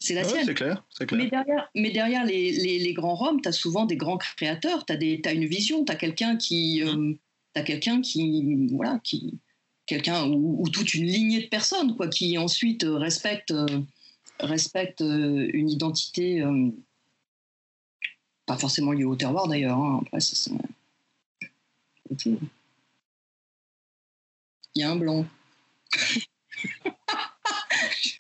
C'est 0.01 0.15
la 0.15 0.25
sienne. 0.25 0.47
C'est 0.47 0.55
clair, 0.55 0.83
Mais 1.13 1.29
derrière, 1.29 1.71
mais 1.75 1.91
derrière 1.91 2.25
les, 2.25 2.53
les, 2.79 2.93
grands 2.95 3.15
roms, 3.15 3.43
tu 3.43 3.49
as 3.51 3.53
souvent 3.53 3.85
des 3.85 3.97
grands 3.97 4.17
créateurs, 4.17 4.87
tu 4.87 4.95
as, 4.95 4.97
as, 4.97 5.33
une 5.33 5.45
vision, 5.45 5.85
tu 5.85 5.93
as 5.93 5.97
quelqu'un 5.97 6.37
qui. 6.37 6.83
Euh, 6.83 7.13
as 7.55 7.63
quelqu'un 7.63 8.01
qui. 8.01 8.67
Voilà, 8.73 8.99
qui. 9.05 9.39
Quelqu'un 9.85 10.27
ou, 10.27 10.67
toute 10.71 10.95
une 10.95 11.05
lignée 11.05 11.43
de 11.43 11.49
personnes, 11.49 11.97
quoi, 11.97 12.09
qui 12.09 12.39
ensuite 12.39 12.87
respecte, 12.89 13.53
respecte 14.39 15.01
une 15.01 15.69
identité. 15.69 16.41
Euh, 16.41 16.71
pas 18.47 18.57
forcément 18.57 18.93
liée 18.93 19.05
au 19.05 19.17
terroir 19.17 19.49
d'ailleurs. 19.49 19.79
Hein. 19.79 20.01
Après, 20.07 20.21
ça, 20.21 20.51
Il 22.25 22.39
y 24.77 24.83
a 24.83 24.91
un 24.91 24.97
blanc. 24.97 25.27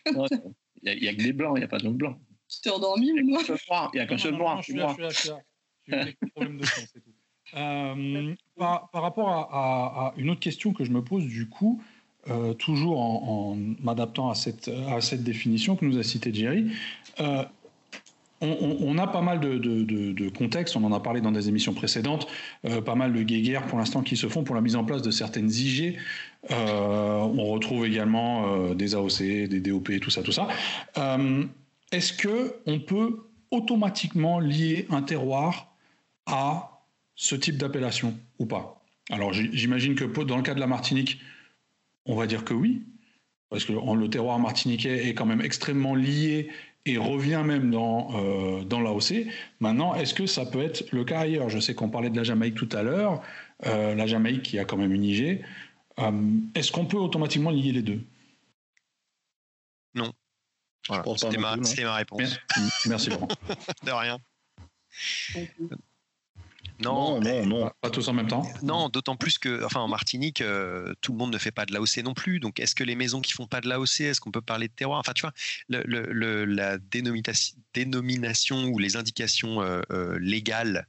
Il 0.82 1.00
n'y 1.00 1.08
a, 1.08 1.14
que 1.14 1.22
des 1.22 1.32
blancs, 1.32 1.52
il 1.56 1.60
n'y 1.60 1.64
a 1.64 1.68
pas 1.68 1.78
de 1.78 1.88
blancs. 1.88 2.18
Tu 2.48 2.60
t'es 2.62 2.70
endormi, 2.70 3.12
mais 3.12 3.22
moi 3.22 3.42
Il 3.46 3.96
n'y 3.96 4.00
a 4.00 4.06
qu'un 4.06 4.18
seul 4.18 4.34
noir. 4.34 4.58
Je 4.62 4.72
suis 4.72 4.74
là, 4.74 4.94
je 4.98 5.14
suis 5.14 5.28
là. 5.28 5.38
J'ai 5.86 5.96
eu 5.96 6.04
des 6.04 6.30
problèmes 6.30 6.58
de 6.58 6.66
son, 6.66 6.80
c'est 6.92 7.00
tout. 7.00 7.10
Euh, 7.54 8.34
par, 8.56 8.90
par, 8.90 9.02
rapport 9.02 9.28
à, 9.28 10.06
à, 10.06 10.14
une 10.16 10.30
autre 10.30 10.40
question 10.40 10.72
que 10.72 10.84
je 10.84 10.92
me 10.92 11.02
pose, 11.02 11.26
du 11.26 11.48
coup, 11.48 11.82
euh, 12.28 12.54
toujours 12.54 13.00
en, 13.00 13.52
en 13.52 13.56
m'adaptant 13.82 14.30
à 14.30 14.34
cette, 14.34 14.68
à 14.68 15.00
cette 15.00 15.24
définition 15.24 15.74
que 15.74 15.84
nous 15.84 15.98
a 15.98 16.02
citée 16.02 16.32
Jerry, 16.32 16.70
euh, 17.18 17.44
on, 18.40 18.96
a 18.98 19.06
pas 19.06 19.20
mal 19.20 19.40
de, 19.40 20.28
contextes, 20.30 20.76
on 20.76 20.84
en 20.84 20.92
a 20.92 21.00
parlé 21.00 21.20
dans 21.20 21.32
des 21.32 21.48
émissions 21.48 21.74
précédentes, 21.74 22.26
euh, 22.64 22.80
pas 22.80 22.94
mal 22.94 23.12
de 23.12 23.22
guéguerres 23.22 23.66
pour 23.66 23.78
l'instant 23.78 24.02
qui 24.02 24.16
se 24.16 24.28
font 24.28 24.44
pour 24.44 24.54
la 24.54 24.60
mise 24.60 24.76
en 24.76 24.84
place 24.84 25.02
de 25.02 25.10
certaines 25.10 25.50
IG. 25.50 25.98
Euh, 26.50 27.18
on 27.18 27.46
retrouve 27.46 27.86
également 27.86 28.46
euh, 28.46 28.74
des 28.74 28.94
AOC, 28.94 29.48
des 29.48 29.60
DOP, 29.60 30.00
tout 30.00 30.10
ça, 30.10 30.22
tout 30.22 30.32
ça. 30.32 30.48
Est-ce 31.92 32.12
que 32.12 32.54
on 32.66 32.80
peut 32.80 33.18
automatiquement 33.50 34.38
lier 34.38 34.86
un 34.90 35.02
terroir 35.02 35.74
à 36.26 36.82
ce 37.16 37.34
type 37.34 37.58
d'appellation 37.58 38.14
ou 38.38 38.46
pas? 38.46 38.82
Alors 39.10 39.32
j'imagine 39.32 39.96
que 39.96 40.04
dans 40.22 40.36
le 40.36 40.42
cas 40.42 40.54
de 40.54 40.60
la 40.60 40.68
Martinique, 40.68 41.20
on 42.06 42.14
va 42.14 42.26
dire 42.26 42.44
que 42.44 42.54
oui, 42.54 42.82
parce 43.50 43.64
que 43.64 43.72
le 43.72 44.08
terroir 44.08 44.38
martiniquais 44.38 45.08
est 45.08 45.14
quand 45.14 45.26
même 45.26 45.40
extrêmement 45.40 45.96
lié 45.96 46.48
et 46.86 46.96
revient 46.96 47.42
même 47.44 47.70
dans, 47.70 48.10
euh, 48.14 48.64
dans 48.64 48.80
l'AOC. 48.80 49.26
Maintenant, 49.60 49.94
est-ce 49.94 50.14
que 50.14 50.26
ça 50.26 50.46
peut 50.46 50.62
être 50.62 50.90
le 50.92 51.04
cas 51.04 51.20
ailleurs? 51.20 51.48
Je 51.48 51.58
sais 51.58 51.74
qu'on 51.74 51.90
parlait 51.90 52.10
de 52.10 52.16
la 52.16 52.24
Jamaïque 52.24 52.54
tout 52.54 52.68
à 52.72 52.82
l'heure, 52.82 53.22
euh, 53.66 53.94
la 53.94 54.06
Jamaïque 54.06 54.42
qui 54.42 54.58
a 54.58 54.64
quand 54.64 54.76
même 54.76 54.92
une 54.92 55.04
IG. 55.04 55.44
Euh, 55.98 56.10
est-ce 56.54 56.72
qu'on 56.72 56.86
peut 56.86 56.96
automatiquement 56.96 57.50
lier 57.50 57.72
les 57.72 57.82
deux? 57.82 58.00
Non. 59.94 60.12
Voilà, 60.88 61.04
C'était 61.16 61.36
ma, 61.36 61.56
ma, 61.56 61.94
réponse. 61.94 62.38
Merci, 62.86 63.10
Laurent. 63.10 63.28
de 63.84 63.90
rien. 63.90 64.18
Non, 66.80 67.20
non, 67.20 67.46
non, 67.46 67.70
pas 67.80 67.90
tous 67.90 68.08
en 68.08 68.12
même 68.12 68.26
temps. 68.26 68.42
Non, 68.62 68.88
d'autant 68.88 69.16
plus 69.16 69.38
que, 69.38 69.64
enfin, 69.64 69.80
en 69.80 69.88
Martinique, 69.88 70.40
euh, 70.40 70.94
tout 71.00 71.12
le 71.12 71.18
monde 71.18 71.32
ne 71.32 71.38
fait 71.38 71.50
pas 71.50 71.66
de 71.66 71.72
l'AOC 71.72 71.98
non 71.98 72.14
plus. 72.14 72.40
Donc, 72.40 72.58
est-ce 72.58 72.74
que 72.74 72.84
les 72.84 72.94
maisons 72.94 73.20
qui 73.20 73.32
font 73.32 73.46
pas 73.46 73.60
de 73.60 73.68
l'AOC, 73.68 74.00
est-ce 74.00 74.20
qu'on 74.20 74.30
peut 74.30 74.40
parler 74.40 74.68
de 74.68 74.72
terroir? 74.72 74.98
Enfin, 74.98 75.12
tu 75.12 75.22
vois, 75.22 75.32
le, 75.68 76.44
la 76.44 76.78
dénomination, 76.78 78.64
ou 78.66 78.78
les 78.78 78.96
indications 78.96 79.62
euh, 79.62 79.82
euh, 79.92 80.18
légales 80.18 80.86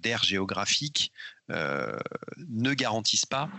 d'air 0.00 0.24
géographique 0.24 1.12
ne 1.50 2.72
garantissent 2.72 3.26
pas 3.26 3.50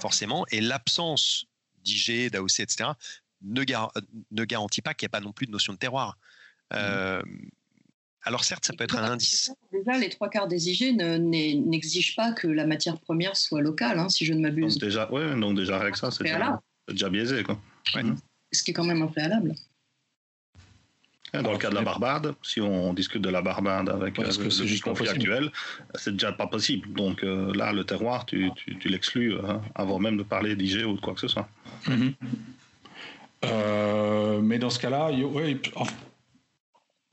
forcément, 0.00 0.46
et 0.50 0.62
l'absence 0.62 1.44
d'IG, 1.84 2.30
d'AOC, 2.30 2.60
etc., 2.60 2.90
ne, 3.42 3.62
ne 4.30 4.44
garantit 4.46 4.80
pas 4.80 4.94
qu'il 4.94 5.04
n'y 5.04 5.10
a 5.10 5.18
pas 5.18 5.20
non 5.20 5.32
plus 5.32 5.44
de 5.46 5.52
notion 5.52 5.74
de 5.74 5.78
terroir. 5.78 6.16
Mmh. 6.72 6.78
Alors 8.26 8.42
certes, 8.42 8.64
ça 8.64 8.72
peut 8.72 8.82
être 8.82 8.98
un 8.98 9.04
indice. 9.04 9.52
Déjà, 9.72 9.96
les 9.98 10.08
trois 10.08 10.28
quarts 10.28 10.48
des 10.48 10.68
IG 10.68 10.96
n'exigent 10.96 12.16
pas 12.16 12.32
que 12.32 12.48
la 12.48 12.66
matière 12.66 12.98
première 12.98 13.36
soit 13.36 13.60
locale, 13.60 14.00
hein, 14.00 14.08
si 14.08 14.26
je 14.26 14.34
ne 14.34 14.40
m'abuse. 14.40 14.78
Déjà, 14.78 15.08
ouais, 15.12 15.38
donc 15.38 15.56
déjà 15.56 15.78
avec 15.78 15.96
ça, 15.96 16.10
c'est 16.10 16.24
déjà, 16.88 17.08
biaisé. 17.08 17.44
Quoi. 17.44 17.56
Ce 18.52 18.64
qui 18.64 18.72
est 18.72 18.74
quand 18.74 18.84
même 18.84 19.00
un 19.00 19.06
préalable. 19.06 19.54
Dans 21.32 21.52
le 21.52 21.58
cas 21.58 21.70
de 21.70 21.74
la 21.74 21.82
Barbade, 21.82 22.34
si 22.42 22.60
on 22.60 22.94
discute 22.94 23.22
de 23.22 23.28
la 23.28 23.42
Barbade 23.42 23.90
avec 23.90 24.18
ouais, 24.18 24.24
le, 24.24 24.32
le 24.32 24.80
conflit 24.80 25.08
actuel, 25.08 25.52
c'est 25.94 26.12
déjà 26.12 26.32
pas 26.32 26.46
possible. 26.46 26.92
Donc 26.94 27.22
euh, 27.22 27.52
là, 27.54 27.72
le 27.72 27.84
terroir, 27.84 28.26
tu, 28.26 28.50
tu, 28.56 28.88
l'exclus 28.88 29.34
hein, 29.34 29.60
avant 29.74 29.98
même 30.00 30.16
de 30.16 30.22
parler 30.22 30.56
d'IG 30.56 30.84
ou 30.86 30.94
de 30.94 31.00
quoi 31.00 31.14
que 31.14 31.20
ce 31.20 31.28
soit. 31.28 31.48
Mmh. 31.86 32.08
mais 34.42 34.58
dans 34.58 34.70
ce 34.70 34.78
cas-là, 34.80 35.12
ouais, 35.12 35.60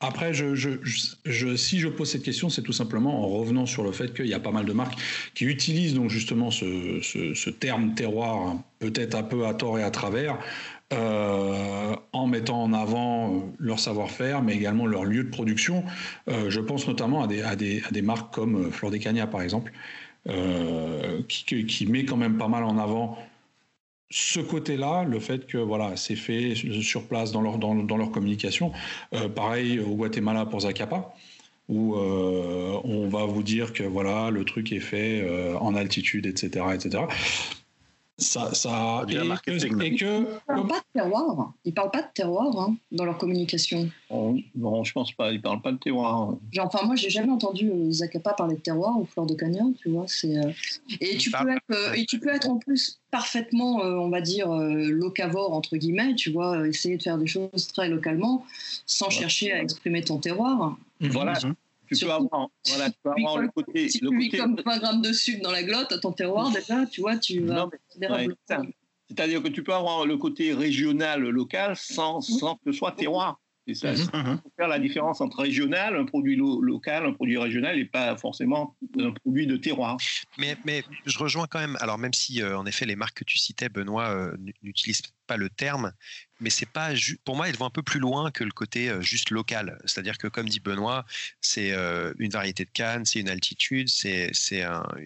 après, 0.04 0.34
si 0.34 1.80
je 1.80 1.88
pose 1.88 2.12
cette 2.12 2.24
question, 2.24 2.50
c'est 2.50 2.62
tout 2.62 2.74
simplement 2.74 3.24
en 3.24 3.28
revenant 3.30 3.66
sur 3.66 3.84
le 3.84 3.94
fait 3.94 4.14
qu'il 4.14 4.28
y 4.28 4.34
a 4.34 4.40
pas 4.40 4.52
mal 4.52 4.66
de 4.66 4.74
marques 4.74 5.00
qui 5.34 5.46
utilisent 5.46 5.94
donc 5.94 6.10
justement 6.10 6.52
ce, 6.52 7.50
terme 7.50 7.94
terroir, 7.94 8.58
peut-être 8.80 9.16
un 9.16 9.24
peu 9.24 9.48
à 9.48 9.54
tort 9.54 9.80
et 9.80 9.84
à 9.84 9.92
travers, 9.92 10.38
euh, 10.92 11.96
en 12.12 12.28
mettant 12.28 12.62
en 12.62 12.74
avant 12.74 13.34
euh, 13.34 13.40
leur 13.60 13.80
savoir-faire, 13.80 14.42
mais 14.42 14.54
également 14.54 14.86
leur 14.86 15.06
lieu 15.06 15.24
de 15.24 15.30
production. 15.30 15.86
Euh, 16.28 16.50
je 16.50 16.60
pense 16.60 16.86
notamment 16.86 17.24
à 17.24 17.56
des, 17.56 18.02
marques 18.02 18.34
comme 18.34 18.72
Flor 18.74 18.92
des 18.92 19.00
Cagna, 19.00 19.26
par 19.26 19.42
exemple, 19.42 19.72
qui, 21.30 21.66
qui, 21.66 21.86
met 21.86 22.04
quand 22.04 22.18
même 22.18 22.38
pas 22.38 22.50
mal 22.50 22.66
en 22.66 22.78
avant 22.78 23.18
ce 24.16 24.40
côté-là, 24.40 25.06
le 25.06 25.20
fait 25.20 25.48
que 25.48 25.58
voilà, 25.58 25.96
c'est 25.96 26.16
fait 26.16 26.54
sur 26.54 27.08
place 27.08 27.32
dans 27.32 27.42
leur, 27.42 27.58
dans, 27.58 28.08
communication. 28.10 28.72
Euh, 29.16 29.28
pareil 29.28 29.80
au 29.80 29.96
Guatemala 29.96 30.46
pour 30.46 30.60
Zacapa, 30.60 31.16
où 31.68 31.96
euh, 31.96 32.80
on 32.84 33.08
va 33.08 33.26
vous 33.26 33.42
dire 33.42 33.74
que 33.74 33.82
voilà, 33.82 34.30
le 34.30 34.46
truc 34.46 34.72
est 34.72 34.82
fait 34.82 35.24
euh, 35.24 35.58
en 35.58 35.74
altitude, 35.74 36.28
etc., 36.28 36.64
etc 36.76 37.06
ça, 38.18 38.54
ça 38.54 39.06
et, 39.10 39.14
que, 39.14 39.96
que, 39.96 40.38
parlent 40.46 40.68
pas 40.68 40.80
de 40.80 40.86
terroir. 40.94 41.54
Ils 41.66 41.74
parlent 41.74 41.92
pas 41.92 42.04
de 42.04 42.08
terroir 42.14 42.60
hein, 42.60 42.76
dans 42.92 43.06
leur 43.06 43.18
communication. 43.18 43.90
Oh, 44.10 44.36
non, 44.56 44.84
je 44.84 44.94
pense 44.94 45.12
pas. 45.14 45.32
Ils 45.32 45.42
parlent 45.42 45.62
pas 45.62 45.72
de 45.72 45.78
terroir. 45.78 46.36
Genre, 46.52 46.68
enfin, 46.68 46.86
moi, 46.86 46.96
j'ai 46.96 47.10
jamais 47.10 47.32
entendu 47.32 47.72
euh, 47.72 47.92
Zacapa 47.92 48.34
parler 48.34 48.56
de 48.56 48.62
terroir 48.62 49.00
ou 49.00 49.06
fleur 49.06 49.26
de 49.26 49.34
canyon, 49.34 49.74
tu 49.82 49.90
vois. 49.90 50.06
C'est 50.08 50.38
euh, 50.38 50.52
et 51.02 51.18
tu 51.18 51.32
peux 51.32 51.50
être 51.50 51.64
euh, 51.72 51.94
et 51.94 52.06
tu 52.06 52.20
peux 52.20 52.30
être 52.30 52.50
en 52.50 52.58
plus 52.58 53.00
parfaitement, 53.10 53.78
on 53.78 54.10
va 54.10 54.22
dire, 54.22 54.50
locavore 54.50 55.54
entre 55.54 55.78
guillemets, 55.78 56.16
tu 56.16 56.32
vois, 56.32 56.68
essayer 56.68 56.98
de 56.98 57.04
faire 57.04 57.20
des 57.20 57.28
choses 57.28 57.68
très 57.68 57.88
localement 57.88 58.44
sans 58.88 59.12
chercher 59.12 59.52
à 59.52 59.62
exprimer 59.62 60.04
ton 60.04 60.18
terroir. 60.18 60.78
Voilà. 61.00 61.34
Mhm 61.44 61.54
tu 61.94 62.06
peux 62.06 62.12
avoir, 62.12 62.50
voilà, 62.68 62.90
tu 62.90 62.98
peux 63.04 63.12
avoir 63.12 63.38
le 63.38 63.50
côté. 63.50 63.90
Si 63.90 64.00
le 64.00 64.10
tu 64.10 64.30
côté... 64.30 64.38
comme 64.38 64.62
20 64.64 64.78
grammes 64.80 65.02
de 65.02 65.14
sucre 65.14 65.42
dans 65.42 65.52
la 65.52 65.64
glotte, 65.64 65.92
à 65.92 65.98
ton 66.00 66.12
terroir, 66.12 66.52
déjà, 66.52 66.86
tu 66.86 67.02
vois, 67.02 67.18
tu 67.18 67.40
vas. 67.42 67.70
C'est-à-dire 69.08 69.44
que 69.44 69.50
tu 69.50 69.64
peux 69.64 69.74
avoir 69.74 70.06
le 70.06 70.18
côté 70.18 70.54
régional, 70.54 71.22
local, 71.22 71.76
sans, 71.76 72.22
sans 72.22 72.56
que 72.56 72.72
ce 72.72 72.72
soit 72.72 72.94
terroir. 72.94 73.40
C'est 73.68 73.76
ça. 73.76 73.94
Mm 73.94 74.42
faire 74.58 74.68
la 74.68 74.80
différence 74.80 75.22
entre 75.22 75.40
régional, 75.40 75.96
un 75.96 76.06
produit 76.06 76.36
local, 76.36 77.06
un 77.06 77.14
produit 77.14 77.38
régional, 77.38 77.80
et 77.80 77.86
pas 77.86 78.16
forcément 78.18 78.76
un 79.00 79.12
produit 79.12 79.48
de 79.48 79.58
terroir. 79.58 79.98
Mais, 80.38 80.56
mais 80.66 80.84
je 81.06 81.18
rejoins 81.18 81.48
quand 81.48 81.60
même. 81.60 81.78
Alors 81.80 81.98
même 81.98 82.14
si 82.14 82.42
euh, 82.42 82.58
en 82.58 82.66
effet 82.66 82.86
les 82.86 82.96
marques 82.96 83.20
que 83.20 83.24
tu 83.24 83.38
citais, 83.38 83.70
Benoît, 83.70 84.10
euh, 84.10 84.36
n'utilisent 84.62 85.02
pas 85.26 85.38
le 85.38 85.50
terme, 85.50 85.94
mais 86.40 86.50
c'est 86.50 86.66
pas 86.66 86.92
pour 87.26 87.36
moi, 87.36 87.50
elles 87.50 87.56
vont 87.56 87.66
un 87.66 87.72
peu 87.72 87.84
plus 87.84 88.00
loin 88.00 88.32
que 88.32 88.44
le 88.44 88.52
côté 88.52 88.90
euh, 88.90 89.02
juste 89.02 89.30
local. 89.30 89.80
C'est-à-dire 89.86 90.18
que 90.18 90.28
comme 90.28 90.50
dit 90.50 90.60
Benoît, 90.60 91.06
c'est 91.42 91.74
une 92.20 92.32
variété 92.32 92.66
de 92.66 92.72
cannes, 92.72 93.06
c'est 93.06 93.20
une 93.20 93.30
altitude, 93.30 93.90
c'est 93.90 94.32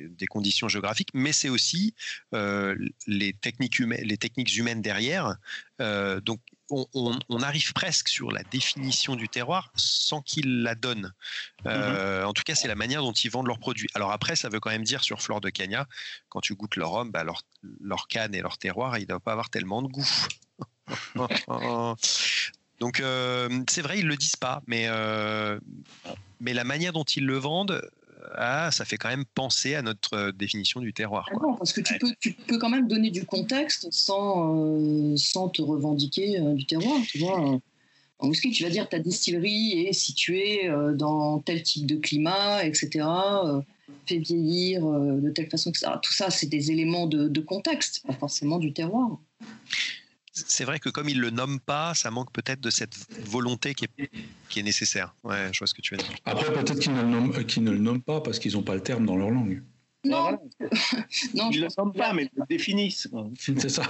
des 0.10 0.27
conditions 0.27 0.67
géographiques, 0.67 1.10
mais 1.13 1.34
c'est 1.34 1.49
aussi 1.49 1.93
les 2.32 3.34
techniques 3.34 3.80
humaines, 3.80 4.03
les 4.03 4.17
techniques 4.17 4.56
humaines 4.56 4.82
derrière. 4.82 5.36
donc 5.80 6.39
on, 6.69 7.41
arrive 7.41 7.73
presque 7.73 8.10
sur 8.10 8.32
la 8.32 8.43
définition 8.43 9.15
du 9.15 9.30
terroir 9.30 9.71
sans 9.75 10.21
qu'ils 10.21 10.62
la 10.62 10.75
donnent. 10.75 11.13
Euh, 11.65 12.21
mhm. 12.21 12.27
En 12.27 12.34
tout 12.34 12.43
cas, 12.43 12.56
c'est 12.56 12.67
la 12.67 12.75
manière 12.75 13.01
dont 13.01 13.13
ils 13.13 13.32
vendent 13.32 13.47
leurs 13.47 13.60
produits. 13.60 13.88
Alors 13.93 14.12
après, 14.12 14.36
ça 14.36 14.49
veut 14.49 14.60
quand 14.60 14.69
même 14.69 14.84
dire 14.84 15.03
sur 15.03 15.21
Flore 15.21 15.41
de 15.41 15.49
Cagna, 15.49 15.88
quand 16.30 16.41
tu 16.41 16.56
goûtes 16.56 16.75
leur 16.75 16.91
rhum, 16.91 17.12
bah 17.12 17.23
leur, 17.23 17.41
leur, 17.80 18.08
canne 18.08 18.36
et 18.36 18.41
leur 18.41 18.58
terroir, 18.58 18.97
ils 18.97 19.01
ne 19.01 19.08
doivent 19.08 19.21
pas 19.21 19.32
avoir 19.32 19.49
tellement 19.49 19.82
de 19.82 19.88
goût. 19.88 20.08
Donc 22.80 22.99
euh, 22.99 23.49
c'est 23.69 23.82
vrai, 23.82 23.99
ils 23.99 24.08
le 24.08 24.15
disent 24.15 24.36
pas, 24.36 24.62
mais, 24.67 24.86
euh, 24.88 25.60
mais 26.39 26.53
la 26.53 26.63
manière 26.63 26.93
dont 26.93 27.03
ils 27.03 27.25
le 27.25 27.38
vendent, 27.38 27.82
ah, 28.36 28.69
ça 28.71 28.86
fait 28.86 28.97
quand 28.97 29.10
même 29.10 29.25
penser 29.25 29.75
à 29.75 29.82
notre 29.82 30.13
euh, 30.13 30.32
définition 30.32 30.80
du 30.80 30.93
terroir. 30.93 31.30
Ah 31.32 31.38
parce 31.58 31.73
que 31.73 31.82
tu, 31.82 31.97
peux, 31.97 32.12
tu 32.19 32.34
peux 32.34 32.58
quand 32.58 32.69
même 32.69 32.88
donner 32.88 33.10
du 33.10 33.25
contexte 33.25 33.88
sans, 33.91 34.56
euh, 34.56 35.15
sans 35.17 35.49
te 35.49 35.62
revendiquer 35.62 36.39
euh, 36.39 36.53
du 36.53 36.65
terroir. 36.65 36.99
Tu 37.08 37.19
vois, 37.19 37.60
en 38.19 38.27
whisky, 38.27 38.51
tu 38.51 38.63
vas 38.63 38.69
dire 38.69 38.89
ta 38.89 38.99
distillerie 38.99 39.86
est 39.88 39.93
située 39.93 40.71
dans 40.95 41.39
tel 41.39 41.62
type 41.62 41.86
de 41.86 41.97
climat, 41.97 42.65
etc. 42.65 43.06
fait 44.08 44.17
vieillir 44.17 44.84
de 44.84 45.30
telle 45.30 45.51
façon, 45.51 45.69
etc. 45.69 45.91
Tout 46.01 46.13
ça, 46.13 46.32
c'est 46.32 46.47
des 46.47 46.71
éléments 46.71 47.06
de, 47.06 47.27
de 47.27 47.41
contexte, 47.41 48.01
pas 48.08 48.13
forcément 48.13 48.58
du 48.58 48.73
terroir 48.73 49.19
c'est 50.47 50.65
vrai 50.65 50.80
que 50.80 50.89
comme 50.89 51.10
ils 51.10 51.19
le 51.19 51.30
nomment 51.30 51.60
pas, 51.60 51.93
ça 51.93 52.12
manque 52.12 52.32
peut-être 52.32 52.62
de 52.62 52.69
cette 52.69 52.95
volonté 53.26 53.73
qui 53.73 53.86
est, 53.86 54.10
qui 54.50 54.60
est 54.60 54.63
nécessaire. 54.63 55.15
Ouais, 55.23 55.50
je 55.52 55.60
vois 55.60 55.67
ce 55.67 55.73
que 55.73 55.82
tu 55.82 55.95
veux 55.95 56.02
dire. 56.02 56.13
Après, 56.26 56.52
peut-être 56.54 56.80
qu'ils 56.80 56.93
ne, 56.93 57.02
le 57.02 57.08
nomment, 57.08 57.32
ne 57.32 57.71
le 57.71 57.78
nomment 57.78 58.02
pas 58.02 58.21
parce 58.21 58.39
qu'ils 58.39 58.54
n'ont 58.54 58.63
pas 58.63 58.76
le 58.76 58.82
terme 58.82 59.06
dans 59.06 59.17
leur 59.17 59.32
langue. 59.32 59.63
Non, 60.06 60.32
non 61.34 61.50
ils 61.52 61.62
ne 61.62 61.65
le 61.65 61.67
nomment 61.78 61.93
pas, 61.93 62.13
mais 62.13 62.23
ils 62.23 62.39
le 62.39 62.45
définissent. 62.47 63.08
C'est 63.38 63.69
ça. 63.69 63.84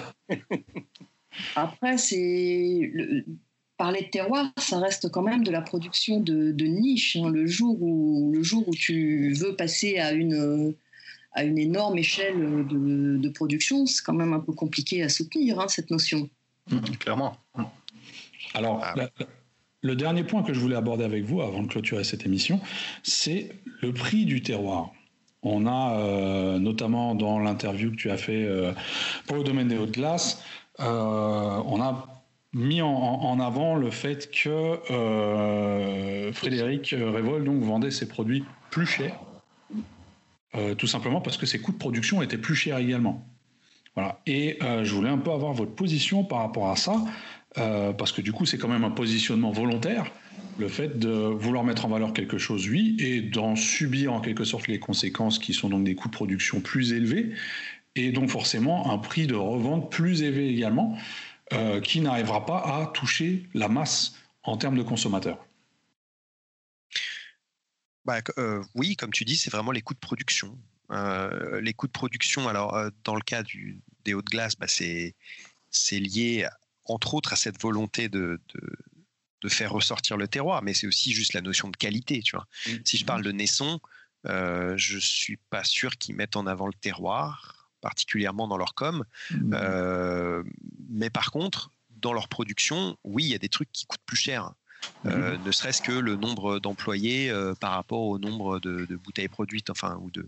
Après, 1.55 1.97
c'est 1.97 2.91
parler 3.77 4.01
de 4.01 4.07
terroir, 4.07 4.51
ça 4.57 4.79
reste 4.79 5.09
quand 5.09 5.21
même 5.21 5.43
de 5.43 5.51
la 5.51 5.61
production 5.61 6.19
de, 6.19 6.51
niche. 6.63 7.15
Hein. 7.15 7.29
Le 7.29 7.45
jour 7.45 7.77
où 7.81 8.31
le 8.33 8.41
jour 8.41 8.67
où 8.67 8.73
tu 8.73 9.33
veux 9.33 9.55
passer 9.55 9.99
à 9.99 10.13
une 10.13 10.75
à 11.33 11.43
une 11.43 11.59
énorme 11.59 11.99
échelle 11.99 12.65
de, 12.67 13.17
de 13.17 13.29
production, 13.29 13.85
c'est 13.85 14.03
quand 14.03 14.13
même 14.13 14.33
un 14.33 14.39
peu 14.39 14.53
compliqué 14.53 15.03
à 15.03 15.09
soutenir 15.09 15.59
hein, 15.59 15.67
cette 15.67 15.91
notion. 15.91 16.27
Mmh, 16.69 16.79
clairement. 16.99 17.37
Alors, 18.53 18.81
ah 18.83 18.95
le 19.81 19.95
dernier 19.95 20.23
point 20.23 20.43
que 20.43 20.53
je 20.53 20.59
voulais 20.59 20.75
aborder 20.75 21.03
avec 21.03 21.23
vous 21.23 21.41
avant 21.41 21.61
de 21.61 21.67
clôturer 21.67 22.03
cette 22.03 22.25
émission, 22.25 22.59
c'est 23.03 23.51
le 23.81 23.93
prix 23.93 24.25
du 24.25 24.41
terroir. 24.41 24.91
On 25.43 25.67
a 25.67 25.99
euh, 25.99 26.59
notamment 26.59 27.15
dans 27.15 27.39
l'interview 27.39 27.91
que 27.91 27.95
tu 27.95 28.09
as 28.09 28.17
fait 28.17 28.43
euh, 28.43 28.73
pour 29.27 29.37
le 29.37 29.43
domaine 29.43 29.67
des 29.67 29.77
hautes 29.77 29.91
glaces, 29.91 30.43
euh, 30.79 31.61
on 31.65 31.81
a 31.81 32.23
mis 32.53 32.81
en, 32.81 33.39
avant 33.39 33.75
le 33.75 33.91
fait 33.91 34.31
que 34.31 34.79
Frédéric 36.33 36.89
Révol 36.89 37.43
donc 37.43 37.61
vendait 37.61 37.91
ses 37.91 38.07
produits 38.07 38.43
plus 38.71 38.87
chers, 38.87 39.19
tout 40.77 40.87
simplement 40.87 41.21
parce 41.21 41.37
que 41.37 41.45
ses 41.45 41.59
coûts 41.59 41.73
de 41.73 41.77
production 41.77 42.21
étaient 42.23 42.37
plus 42.37 42.55
chers 42.55 42.79
également. 42.79 43.27
Et 44.25 44.57
euh, 44.61 44.83
je 44.83 44.93
voulais 44.93 45.09
un 45.09 45.17
peu 45.17 45.31
avoir 45.31 45.53
votre 45.53 45.73
position 45.73 46.23
par 46.23 46.39
rapport 46.39 46.69
à 46.69 46.75
ça, 46.75 47.03
euh, 47.57 47.93
parce 47.93 48.11
que 48.11 48.21
du 48.21 48.31
coup, 48.31 48.45
c'est 48.45 48.57
quand 48.57 48.67
même 48.67 48.83
un 48.83 48.91
positionnement 48.91 49.51
volontaire, 49.51 50.11
le 50.57 50.67
fait 50.67 50.99
de 50.99 51.09
vouloir 51.09 51.63
mettre 51.63 51.85
en 51.85 51.89
valeur 51.89 52.13
quelque 52.13 52.37
chose, 52.37 52.67
oui, 52.69 52.95
et 52.99 53.21
d'en 53.21 53.55
subir 53.55 54.13
en 54.13 54.21
quelque 54.21 54.43
sorte 54.43 54.67
les 54.67 54.79
conséquences 54.79 55.39
qui 55.39 55.53
sont 55.53 55.69
donc 55.69 55.83
des 55.83 55.95
coûts 55.95 56.09
de 56.09 56.13
production 56.13 56.61
plus 56.61 56.93
élevés, 56.93 57.31
et 57.95 58.11
donc 58.11 58.29
forcément 58.29 58.91
un 58.91 58.97
prix 58.97 59.27
de 59.27 59.35
revente 59.35 59.91
plus 59.91 60.21
élevé 60.21 60.49
également, 60.49 60.97
euh, 61.53 61.81
qui 61.81 62.01
n'arrivera 62.01 62.45
pas 62.45 62.59
à 62.59 62.91
toucher 62.93 63.47
la 63.53 63.67
masse 63.67 64.15
en 64.43 64.57
termes 64.57 64.77
de 64.77 64.83
consommateurs. 64.83 65.43
Bah, 68.05 68.19
oui, 68.73 68.95
comme 68.95 69.11
tu 69.11 69.25
dis, 69.25 69.35
c'est 69.35 69.51
vraiment 69.51 69.71
les 69.71 69.81
coûts 69.81 69.93
de 69.93 69.99
production. 69.99 70.57
Euh, 70.91 71.59
les 71.61 71.73
coûts 71.73 71.87
de 71.87 71.91
production, 71.91 72.47
alors 72.47 72.75
euh, 72.75 72.89
dans 73.03 73.15
le 73.15 73.21
cas 73.21 73.43
du, 73.43 73.81
des 74.05 74.13
hauts 74.13 74.21
de 74.21 74.29
glace, 74.29 74.55
bah, 74.55 74.67
c'est 74.67 75.13
lié 75.91 76.47
entre 76.85 77.13
autres 77.13 77.33
à 77.33 77.35
cette 77.35 77.61
volonté 77.61 78.07
de, 78.09 78.39
de, 79.41 79.49
faire 79.49 79.71
ressortir 79.71 80.17
le 80.17 80.27
terroir, 80.27 80.61
mais 80.61 80.73
c'est 80.73 80.87
aussi 80.87 81.13
juste 81.13 81.33
la 81.33 81.39
notion 81.39 81.69
de 81.69 81.77
qualité. 81.77 82.21
Tu 82.21 82.35
vois. 82.35 82.47
Mmh. 82.67 82.71
Si 82.83 82.97
je 82.97 83.05
parle 83.05 83.23
de 83.23 83.31
Naisson, 83.31 83.79
euh, 84.27 84.75
je 84.75 84.97
suis 84.97 85.37
pas 85.49 85.63
sûr 85.63 85.97
qu'ils 85.97 86.15
mettent 86.15 86.35
en 86.35 86.47
avant 86.47 86.67
le 86.67 86.73
terroir, 86.73 87.69
particulièrement 87.79 88.47
dans 88.49 88.57
leur 88.57 88.73
com. 88.73 89.05
Mmh. 89.31 89.53
Euh, 89.53 90.43
mais 90.89 91.09
par 91.09 91.31
contre, 91.31 91.71
dans 91.89 92.11
leur 92.11 92.27
production, 92.27 92.97
oui, 93.05 93.23
il 93.23 93.29
y 93.29 93.35
a 93.35 93.39
des 93.39 93.49
trucs 93.49 93.71
qui 93.71 93.85
coûtent 93.85 94.05
plus 94.05 94.17
cher. 94.17 94.51
Euh, 95.05 95.37
mhm. 95.37 95.43
ne 95.43 95.51
serait-ce 95.51 95.81
que 95.81 95.91
le 95.91 96.15
nombre 96.15 96.59
d'employés 96.59 97.29
euh, 97.29 97.53
par 97.55 97.71
rapport 97.71 98.01
au 98.01 98.19
nombre 98.19 98.59
de, 98.59 98.85
bouteilles 98.95 99.27
produites, 99.27 99.69
enfin, 99.69 99.97
ou 100.01 100.11
de, 100.11 100.27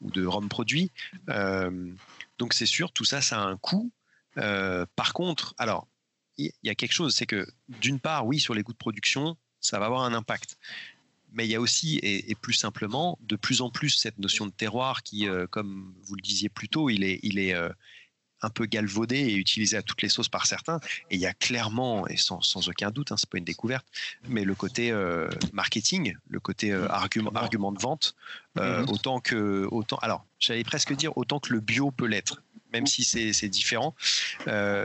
ou 0.00 0.10
de 0.10 0.24
rhum 0.24 0.48
produit. 0.48 0.90
Euh, 1.28 1.90
donc 2.38 2.54
c'est 2.54 2.66
sûr, 2.66 2.92
tout 2.92 3.04
ça, 3.04 3.20
ça 3.20 3.42
a 3.42 3.44
un 3.44 3.56
coût. 3.56 3.90
par 4.34 5.12
contre, 5.12 5.54
alors, 5.58 5.86
il 6.38 6.50
y, 6.62 6.70
a 6.70 6.74
quelque 6.74 6.92
chose, 6.92 7.14
c'est 7.14 7.26
que 7.26 7.46
d'une 7.68 8.00
part, 8.00 8.26
oui, 8.26 8.40
sur 8.40 8.54
les 8.54 8.62
coûts 8.62 8.72
de 8.72 8.78
production, 8.78 9.36
ça 9.60 9.78
va 9.78 9.86
avoir 9.86 10.02
un 10.02 10.14
impact. 10.14 10.56
Mais 11.34 11.46
il 11.46 11.50
y 11.50 11.54
a 11.54 11.60
aussi, 11.60 11.98
et, 12.02 12.34
plus 12.34 12.54
simplement, 12.54 13.18
de 13.20 13.36
plus 13.36 13.60
en 13.60 13.70
plus 13.70 13.90
cette 13.90 14.18
notion 14.18 14.46
de 14.46 14.50
terroir 14.50 15.02
qui, 15.02 15.26
comme 15.50 15.94
vous 16.04 16.14
le 16.16 16.22
disiez 16.22 16.48
plus 16.48 16.68
tôt, 16.68 16.88
il 16.90 17.04
est, 17.04 17.20
il 17.22 17.38
est, 17.38 17.54
un 18.42 18.50
peu 18.50 18.66
galvaudé 18.66 19.16
et 19.16 19.34
utilisé 19.34 19.76
à 19.76 19.82
toutes 19.82 20.02
les 20.02 20.08
sauces 20.08 20.28
par 20.28 20.46
certains. 20.46 20.80
Et 21.10 21.16
il 21.16 21.20
y 21.20 21.26
a 21.26 21.32
clairement, 21.32 22.06
et 22.08 22.16
sans, 22.16 22.68
aucun 22.68 22.90
doute, 22.90 23.12
hein, 23.12 23.16
c'est 23.16 23.28
pas 23.28 23.38
une 23.38 23.44
découverte, 23.44 23.86
mais 24.28 24.44
le 24.44 24.54
côté 24.54 24.90
euh, 24.90 25.28
marketing, 25.52 26.16
le 26.28 26.40
côté 26.40 26.72
euh, 26.72 26.88
argument, 26.88 27.30
argument 27.34 27.72
de 27.72 27.80
vente, 27.80 28.14
euh, 28.58 28.82
mm-hmm. 28.82 28.92
autant 28.92 29.20
que 29.20 29.66
autant. 29.70 29.96
Alors, 29.98 30.26
j'allais 30.38 30.64
presque 30.64 30.94
dire 30.94 31.16
autant 31.16 31.38
que 31.38 31.52
le 31.52 31.60
bio 31.60 31.90
peut 31.90 32.06
l'être. 32.06 32.42
même 32.72 32.86
si 32.86 33.04
c'est 33.04 33.48
différent. 33.48 33.94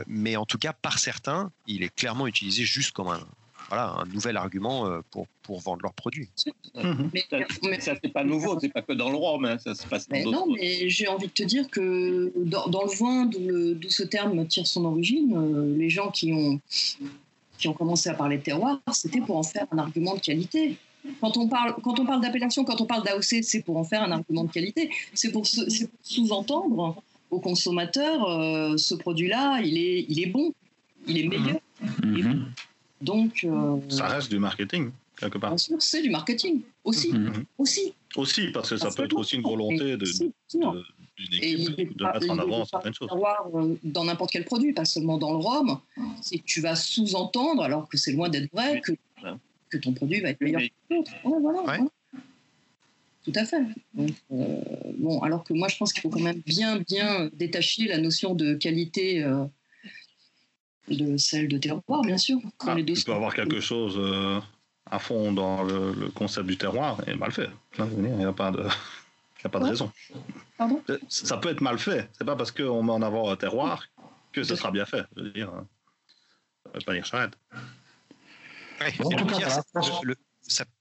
mais 0.06 0.36
en 0.36 0.44
tout 0.44 0.58
cas, 0.58 0.72
par 0.72 0.98
certains, 0.98 1.50
il 1.66 1.82
est 1.82 1.94
clairement 1.94 2.26
utilisé 2.26 2.64
juste 2.64 2.92
comme 2.92 3.08
un, 3.08 3.26
voilà, 3.68 3.96
un 3.98 4.06
nouvel 4.06 4.36
argument 4.36 4.86
euh, 4.86 5.00
pour, 5.10 5.26
pour 5.42 5.60
vendre 5.60 5.82
leurs 5.82 5.92
produits. 5.92 6.28
Mhm. 6.74 7.10
Mais, 7.12 7.80
ça, 7.80 7.94
c'est 8.02 8.12
pas 8.12 8.24
nouveau, 8.24 8.58
c'est 8.60 8.72
pas 8.72 8.82
que 8.82 8.92
dans 8.92 9.10
le 9.10 9.16
rhum, 9.16 9.44
hein, 9.44 9.58
ça 9.58 9.74
se 9.74 9.86
passe 9.86 10.08
dans 10.08 10.30
Non, 10.30 10.46
mais 10.52 10.88
j'ai 10.88 11.08
envie 11.08 11.26
de 11.26 11.32
te 11.32 11.42
dire 11.42 11.68
que 11.68 12.32
dans, 12.36 12.66
le 12.66 12.98
vin, 12.98 13.26
d'où 13.26 13.90
ce 13.90 14.02
terme 14.02 14.46
tire 14.46 14.66
son 14.66 14.84
origine, 14.84 15.34
euh, 15.36 15.76
les 15.76 15.90
gens 15.90 16.10
qui 16.10 16.32
ont, 16.32 16.60
qui 17.58 17.68
ont 17.68 17.74
commencé 17.74 18.08
à 18.08 18.14
parler 18.14 18.38
de 18.38 18.42
terroir, 18.42 18.80
c'était 18.92 19.20
pour 19.20 19.36
en 19.36 19.42
faire 19.42 19.66
un 19.70 19.78
argument 19.78 20.14
de 20.14 20.20
qualité. 20.20 20.76
Quand 21.20 21.36
on 21.36 21.48
parle, 21.48 21.74
quand 21.82 21.98
on 22.00 22.06
parle 22.06 22.20
d'appellation, 22.20 22.64
quand 22.64 22.80
on 22.80 22.86
parle 22.86 23.04
d'AOC, 23.04 23.42
c'est 23.42 23.62
pour 23.62 23.76
en 23.76 23.84
faire 23.84 24.02
un 24.02 24.10
argument 24.10 24.44
de 24.44 24.50
qualité. 24.50 24.90
C'est 25.14 25.30
pour, 25.30 25.46
sous-entendre 25.46 27.02
aux 27.30 27.40
consommateurs, 27.40 28.24
euh, 28.24 28.76
ce 28.76 28.94
produit-là, 28.94 29.60
il 29.60 29.76
est, 29.78 30.06
il 30.08 30.20
est 30.20 30.26
bon, 30.26 30.52
il 31.06 31.18
est 31.18 31.28
meilleur. 31.28 31.60
Mhm. 32.02 32.46
Donc, 33.00 33.44
euh, 33.44 33.76
ça 33.88 34.08
reste 34.08 34.30
du 34.30 34.38
marketing 34.38 34.90
quelque 35.18 35.38
part. 35.38 35.50
Bien 35.50 35.58
sûr, 35.58 35.76
c'est 35.80 36.02
du 36.02 36.10
marketing 36.10 36.62
aussi, 36.84 37.12
mhm. 37.12 37.44
aussi. 37.58 37.94
Aussi, 38.16 38.48
parce 38.48 38.70
que 38.70 38.76
ça 38.76 38.90
peut 38.90 39.04
être 39.04 39.16
aussi 39.16 39.36
une 39.36 39.42
volonté 39.42 39.96
de, 39.96 40.06
d'une 41.16 41.34
équipe 41.34 41.96
de 41.96 42.04
mettre 42.04 42.30
en 42.30 42.38
avant 42.38 42.64
certaines 42.64 42.94
choses. 42.94 43.10
Euh, 43.12 43.74
dans 43.84 44.04
n'importe 44.04 44.30
quel 44.30 44.44
produit, 44.44 44.72
pas 44.72 44.84
seulement 44.84 45.18
dans 45.18 45.32
le 45.32 45.38
rhum, 45.38 45.78
c'est 46.22 46.38
que 46.38 46.44
tu 46.44 46.60
vas 46.60 46.76
sous-entendre, 46.76 47.62
alors 47.62 47.88
que 47.88 47.96
c'est 47.96 48.12
loin 48.12 48.28
d'être 48.28 48.50
vrai, 48.52 48.80
que, 48.80 48.92
que 49.70 49.78
ton 49.78 49.92
produit 49.92 50.20
va 50.20 50.30
être 50.30 50.40
meilleur 50.40 50.62
que 50.62 50.94
l'autre. 50.94 51.12
voilà, 51.24 51.78
Tout 53.24 53.32
à 53.34 53.44
fait. 53.44 53.62
Euh, 53.98 54.06
bon, 54.98 55.20
alors 55.20 55.44
que 55.44 55.52
moi, 55.52 55.68
je 55.68 55.76
pense 55.76 55.92
qu'il 55.92 56.02
faut 56.02 56.10
quand 56.10 56.20
même 56.20 56.40
bien, 56.46 56.78
bien 56.78 57.28
détacher 57.34 57.86
la 57.88 57.98
notion 57.98 58.34
de 58.34 58.54
qualité 58.54 59.22
de 60.90 61.16
celle 61.16 61.48
de 61.48 61.58
terroir, 61.58 62.02
bien 62.02 62.18
sûr. 62.18 62.38
Ah, 62.60 62.74
les 62.74 62.84
tu 62.84 63.04
peux 63.04 63.12
avoir 63.12 63.34
quelque 63.34 63.60
chose 63.60 63.96
euh, 63.98 64.40
à 64.90 64.98
fond 64.98 65.32
dans 65.32 65.62
le, 65.62 66.08
concept 66.14 66.46
du 66.46 66.56
terroir 66.56 67.00
et 67.06 67.14
mal 67.14 67.32
fait. 67.32 67.50
Il 67.78 67.84
n'y 68.00 68.24
a 68.24 68.32
pas 68.32 68.50
de, 68.50 68.64
a 69.44 69.48
pas 69.48 69.60
de 69.60 69.64
raison. 69.64 69.92
Pardon? 70.56 70.82
Ça 71.08 71.36
peut 71.36 71.50
être 71.50 71.60
mal 71.60 71.78
fait. 71.78 72.08
C'est 72.16 72.24
pas 72.24 72.36
parce 72.36 72.50
qu'on 72.50 72.82
met 72.82 72.92
en 72.92 73.02
avant 73.02 73.30
un 73.30 73.36
terroir 73.36 73.84
que 74.32 74.42
ce 74.42 74.56
sera 74.56 74.70
bien 74.70 74.86
fait. 74.86 75.04
Je 75.16 75.22
veux 75.22 75.30
dire, 75.30 75.50
ça 76.64 76.70
veut 76.74 76.84
pas 76.84 76.94
dire 76.94 77.04
charrette. 77.04 77.34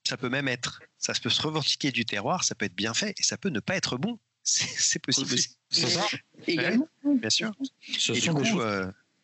ça, 0.04 0.18
peut 0.18 0.30
même 0.30 0.48
être, 0.48 0.82
ça 0.98 1.14
peut 1.22 1.30
se 1.30 1.42
revendiquer 1.42 1.92
du 1.92 2.06
terroir, 2.06 2.44
ça 2.44 2.56
peut 2.56 2.66
être 2.66 2.76
bien 2.76 2.94
fait 2.94 3.14
et 3.18 3.24
ça 3.24 3.38
peut 3.38 3.50
ne 3.50 3.60
pas 3.60 3.76
être 3.76 3.98
bon. 3.98 4.20
C'est 4.44 5.00
possible 5.00 5.34
aussi. 5.34 5.58
C'est 5.70 5.88
ça. 5.88 6.06
Également. 6.46 6.88
bien 7.04 7.30
sûr. 7.30 7.52
et 8.10 8.20
du 8.20 8.32
coup, 8.32 8.62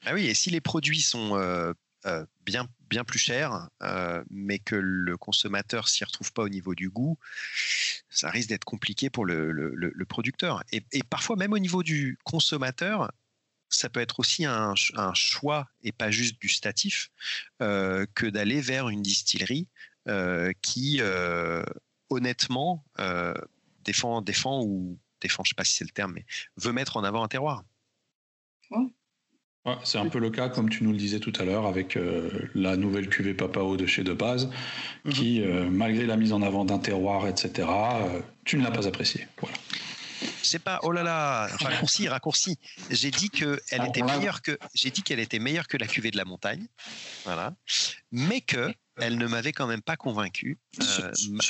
ah 0.05 0.13
oui, 0.13 0.25
et 0.25 0.33
si 0.33 0.49
les 0.49 0.61
produits 0.61 1.01
sont 1.01 1.37
euh, 1.37 1.73
euh, 2.05 2.25
bien, 2.45 2.67
bien 2.89 3.03
plus 3.03 3.19
chers, 3.19 3.69
euh, 3.81 4.23
mais 4.29 4.59
que 4.59 4.75
le 4.75 5.17
consommateur 5.17 5.87
s'y 5.87 6.03
retrouve 6.03 6.33
pas 6.33 6.43
au 6.43 6.49
niveau 6.49 6.75
du 6.75 6.89
goût, 6.89 7.17
ça 8.09 8.29
risque 8.29 8.49
d'être 8.49 8.65
compliqué 8.65 9.09
pour 9.09 9.25
le, 9.25 9.51
le, 9.51 10.05
producteur. 10.05 10.63
Et, 10.71 10.83
parfois, 11.09 11.37
même 11.37 11.53
au 11.53 11.59
niveau 11.59 11.83
du 11.83 12.17
consommateur, 12.25 13.11
ça 13.69 13.89
peut 13.89 14.01
être 14.01 14.19
aussi 14.19 14.45
un, 14.45 14.75
choix 15.15 15.69
et 15.81 15.91
pas 15.91 16.11
juste 16.11 16.39
du 16.39 16.49
statif 16.49 17.09
que 17.59 18.29
d'aller 18.29 18.61
vers 18.61 18.89
une 18.89 19.01
distillerie 19.01 19.67
qui, 20.61 21.01
honnêtement, 22.09 22.85
défend, 23.83 24.21
défend 24.21 24.63
ou 24.63 24.99
défend, 25.21 25.43
je 25.43 25.49
sais 25.49 25.55
pas 25.55 25.63
si 25.63 25.73
c'est 25.73 25.85
le 25.85 25.91
terme, 25.91 26.13
mais 26.13 26.25
veut 26.57 26.73
mettre 26.73 26.97
en 26.97 27.03
avant 27.03 27.23
un 27.23 27.27
terroir 27.29 27.63
c'est 29.83 29.97
un 29.97 30.09
peu 30.09 30.19
le 30.19 30.29
cas, 30.29 30.49
comme 30.49 30.69
tu 30.69 30.83
nous 30.83 30.91
le 30.91 30.97
disais 30.97 31.19
tout 31.19 31.33
à 31.39 31.45
l'heure, 31.45 31.65
avec 31.65 31.95
euh, 31.95 32.29
la 32.53 32.75
nouvelle 32.75 33.07
cuvée 33.07 33.33
Papao 33.33 33.77
de 33.77 33.85
chez 33.85 34.03
De 34.03 34.13
Base, 34.13 34.49
mhm. 35.05 35.13
qui, 35.13 35.41
euh, 35.41 35.69
malgré 35.69 36.05
la 36.05 36.17
mise 36.17 36.33
en 36.33 36.41
avant 36.41 36.65
d'un 36.65 36.79
terroir, 36.79 37.27
etc., 37.27 37.67
euh, 37.67 38.19
tu 38.43 38.57
ne 38.57 38.63
l'as 38.63 38.71
pas 38.71 38.87
apprécié. 38.87 39.27
Voilà. 39.39 39.55
C'est 40.41 40.59
pas 40.59 40.79
oh 40.83 40.91
là 40.91 41.03
là 41.03 41.47
raccourci 41.59 42.07
raccourci. 42.09 42.57
J'ai 42.89 43.11
dit 43.11 43.29
que 43.29 43.59
elle 43.71 43.81
ah, 43.81 43.87
était 43.87 44.03
meilleure 44.03 44.41
que 44.41 44.57
j'ai 44.73 44.89
dit 44.89 45.01
qu'elle 45.01 45.19
était 45.19 45.39
meilleure 45.39 45.67
que 45.67 45.77
la 45.77 45.87
cuvée 45.87 46.11
de 46.11 46.17
la 46.17 46.25
montagne, 46.25 46.65
voilà, 47.25 47.53
mais 48.11 48.41
que 48.41 48.73
elle 48.97 49.17
ne 49.17 49.27
m'avait 49.27 49.53
quand 49.53 49.67
même 49.67 49.81
pas 49.81 49.95
convaincu 49.95 50.59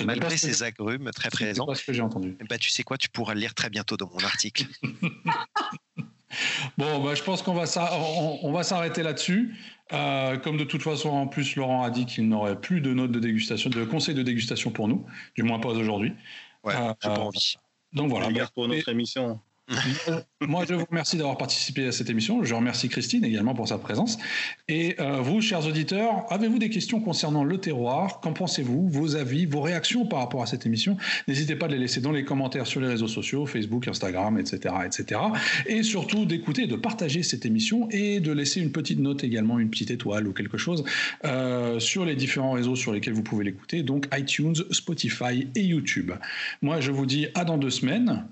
malgré 0.05 0.37
ses 0.37 0.63
agrumes 0.63 1.11
très 1.11 1.29
présents. 1.29 1.67
C'est 1.73 1.81
ce 1.81 1.85
que 1.85 1.93
j'ai 1.93 2.01
entendu. 2.01 2.37
Bah, 2.49 2.57
tu 2.57 2.69
sais 2.69 2.83
quoi, 2.83 2.97
tu 2.97 3.09
pourras 3.09 3.33
le 3.33 3.41
lire 3.41 3.53
très 3.53 3.69
bientôt 3.69 3.97
dans 3.97 4.09
mon 4.09 4.23
article. 4.23 4.65
Bon, 6.77 7.03
bah, 7.03 7.15
je 7.15 7.23
pense 7.23 7.41
qu'on 7.41 7.53
va 7.53 8.63
s'arrêter 8.63 9.03
là-dessus. 9.03 9.55
Euh, 9.91 10.37
comme 10.37 10.57
de 10.57 10.63
toute 10.63 10.81
façon, 10.81 11.09
en 11.09 11.27
plus, 11.27 11.55
Laurent 11.55 11.83
a 11.83 11.89
dit 11.89 12.05
qu'il 12.05 12.27
n'aurait 12.27 12.59
plus 12.59 12.81
de 12.81 12.93
notes 12.93 13.11
de 13.11 13.19
dégustation, 13.19 13.69
de 13.69 13.83
conseils 13.83 14.15
de 14.15 14.23
dégustation 14.23 14.71
pour 14.71 14.87
nous, 14.87 15.05
du 15.35 15.43
moins 15.43 15.59
pas 15.59 15.69
aujourd'hui. 15.69 16.13
Ouais, 16.63 16.73
euh, 16.75 16.93
j'ai 17.01 17.09
pas 17.09 17.19
envie. 17.19 17.55
Donc 17.91 18.09
voilà. 18.09 18.29
pour 18.55 18.67
notre 18.67 18.89
émission. 18.89 19.39
Moi, 20.41 20.65
je 20.67 20.73
vous 20.73 20.85
remercie 20.89 21.15
d'avoir 21.15 21.37
participé 21.37 21.87
à 21.87 21.91
cette 21.91 22.09
émission. 22.09 22.43
Je 22.43 22.53
remercie 22.53 22.89
Christine 22.89 23.23
également 23.23 23.53
pour 23.53 23.67
sa 23.67 23.77
présence. 23.77 24.17
Et 24.67 24.95
euh, 24.99 25.21
vous, 25.21 25.41
chers 25.41 25.65
auditeurs, 25.65 26.25
avez-vous 26.29 26.59
des 26.59 26.69
questions 26.69 26.99
concernant 26.99 27.43
le 27.45 27.57
terroir? 27.57 28.19
Qu'en 28.19 28.33
pensez-vous? 28.33 28.89
Vos 28.89 29.15
avis, 29.15 29.45
vos 29.45 29.61
réactions 29.61 30.05
par 30.05 30.19
rapport 30.19 30.41
à 30.41 30.47
cette 30.47 30.65
émission? 30.65 30.97
N'hésitez 31.27 31.55
pas 31.55 31.67
à 31.67 31.69
les 31.69 31.77
laisser 31.77 32.01
dans 32.01 32.11
les 32.11 32.25
commentaires 32.25 32.67
sur 32.67 32.81
les 32.81 32.87
réseaux 32.87 33.07
sociaux, 33.07 33.45
Facebook, 33.45 33.87
Instagram, 33.87 34.37
etc. 34.37 34.75
etc. 34.85 35.21
Et 35.65 35.83
surtout 35.83 36.25
d'écouter, 36.25 36.67
de 36.67 36.75
partager 36.75 37.23
cette 37.23 37.45
émission 37.45 37.87
et 37.89 38.19
de 38.19 38.31
laisser 38.33 38.59
une 38.59 38.71
petite 38.71 38.99
note 38.99 39.23
également, 39.23 39.59
une 39.59 39.69
petite 39.69 39.91
étoile 39.91 40.27
ou 40.27 40.33
quelque 40.33 40.57
chose 40.57 40.83
euh, 41.23 41.79
sur 41.79 42.03
les 42.03 42.15
différents 42.15 42.51
réseaux 42.51 42.75
sur 42.75 42.91
lesquels 42.91 43.13
vous 43.13 43.23
pouvez 43.23 43.45
l'écouter, 43.45 43.81
donc 43.83 44.07
iTunes, 44.13 44.55
Spotify 44.71 45.47
et 45.55 45.61
YouTube. 45.61 46.11
Moi, 46.61 46.81
je 46.81 46.91
vous 46.91 47.05
dis 47.05 47.27
à 47.33 47.45
dans 47.45 47.57
deux 47.57 47.69
semaines. 47.69 48.27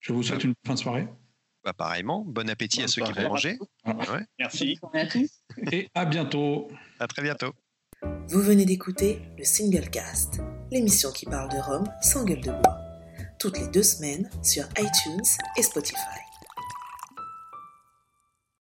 Je 0.00 0.12
vous 0.12 0.22
souhaite 0.22 0.44
une 0.44 0.54
fin 0.66 0.74
de 0.74 0.78
soirée. 0.78 1.08
Bah, 1.64 1.72
pareillement, 1.72 2.24
bon 2.24 2.48
appétit 2.48 2.82
à 2.82 2.88
ceux 2.88 3.02
qui 3.02 3.12
vont 3.12 3.28
manger. 3.28 3.58
Merci. 4.38 4.78
Et 5.72 5.88
à 5.94 6.04
bientôt. 6.04 6.68
À 7.00 7.06
très 7.08 7.22
bientôt. 7.22 7.52
Vous 8.28 8.40
venez 8.40 8.64
d'écouter 8.64 9.22
le 9.38 9.44
Single 9.44 9.88
Cast, 9.90 10.40
l'émission 10.70 11.10
qui 11.12 11.26
parle 11.26 11.50
de 11.50 11.58
Rome 11.58 11.88
sans 12.02 12.24
gueule 12.24 12.40
de 12.40 12.50
bois, 12.50 12.78
toutes 13.38 13.58
les 13.58 13.68
deux 13.68 13.82
semaines 13.82 14.28
sur 14.42 14.64
iTunes 14.78 15.24
et 15.56 15.62
Spotify. 15.62 16.25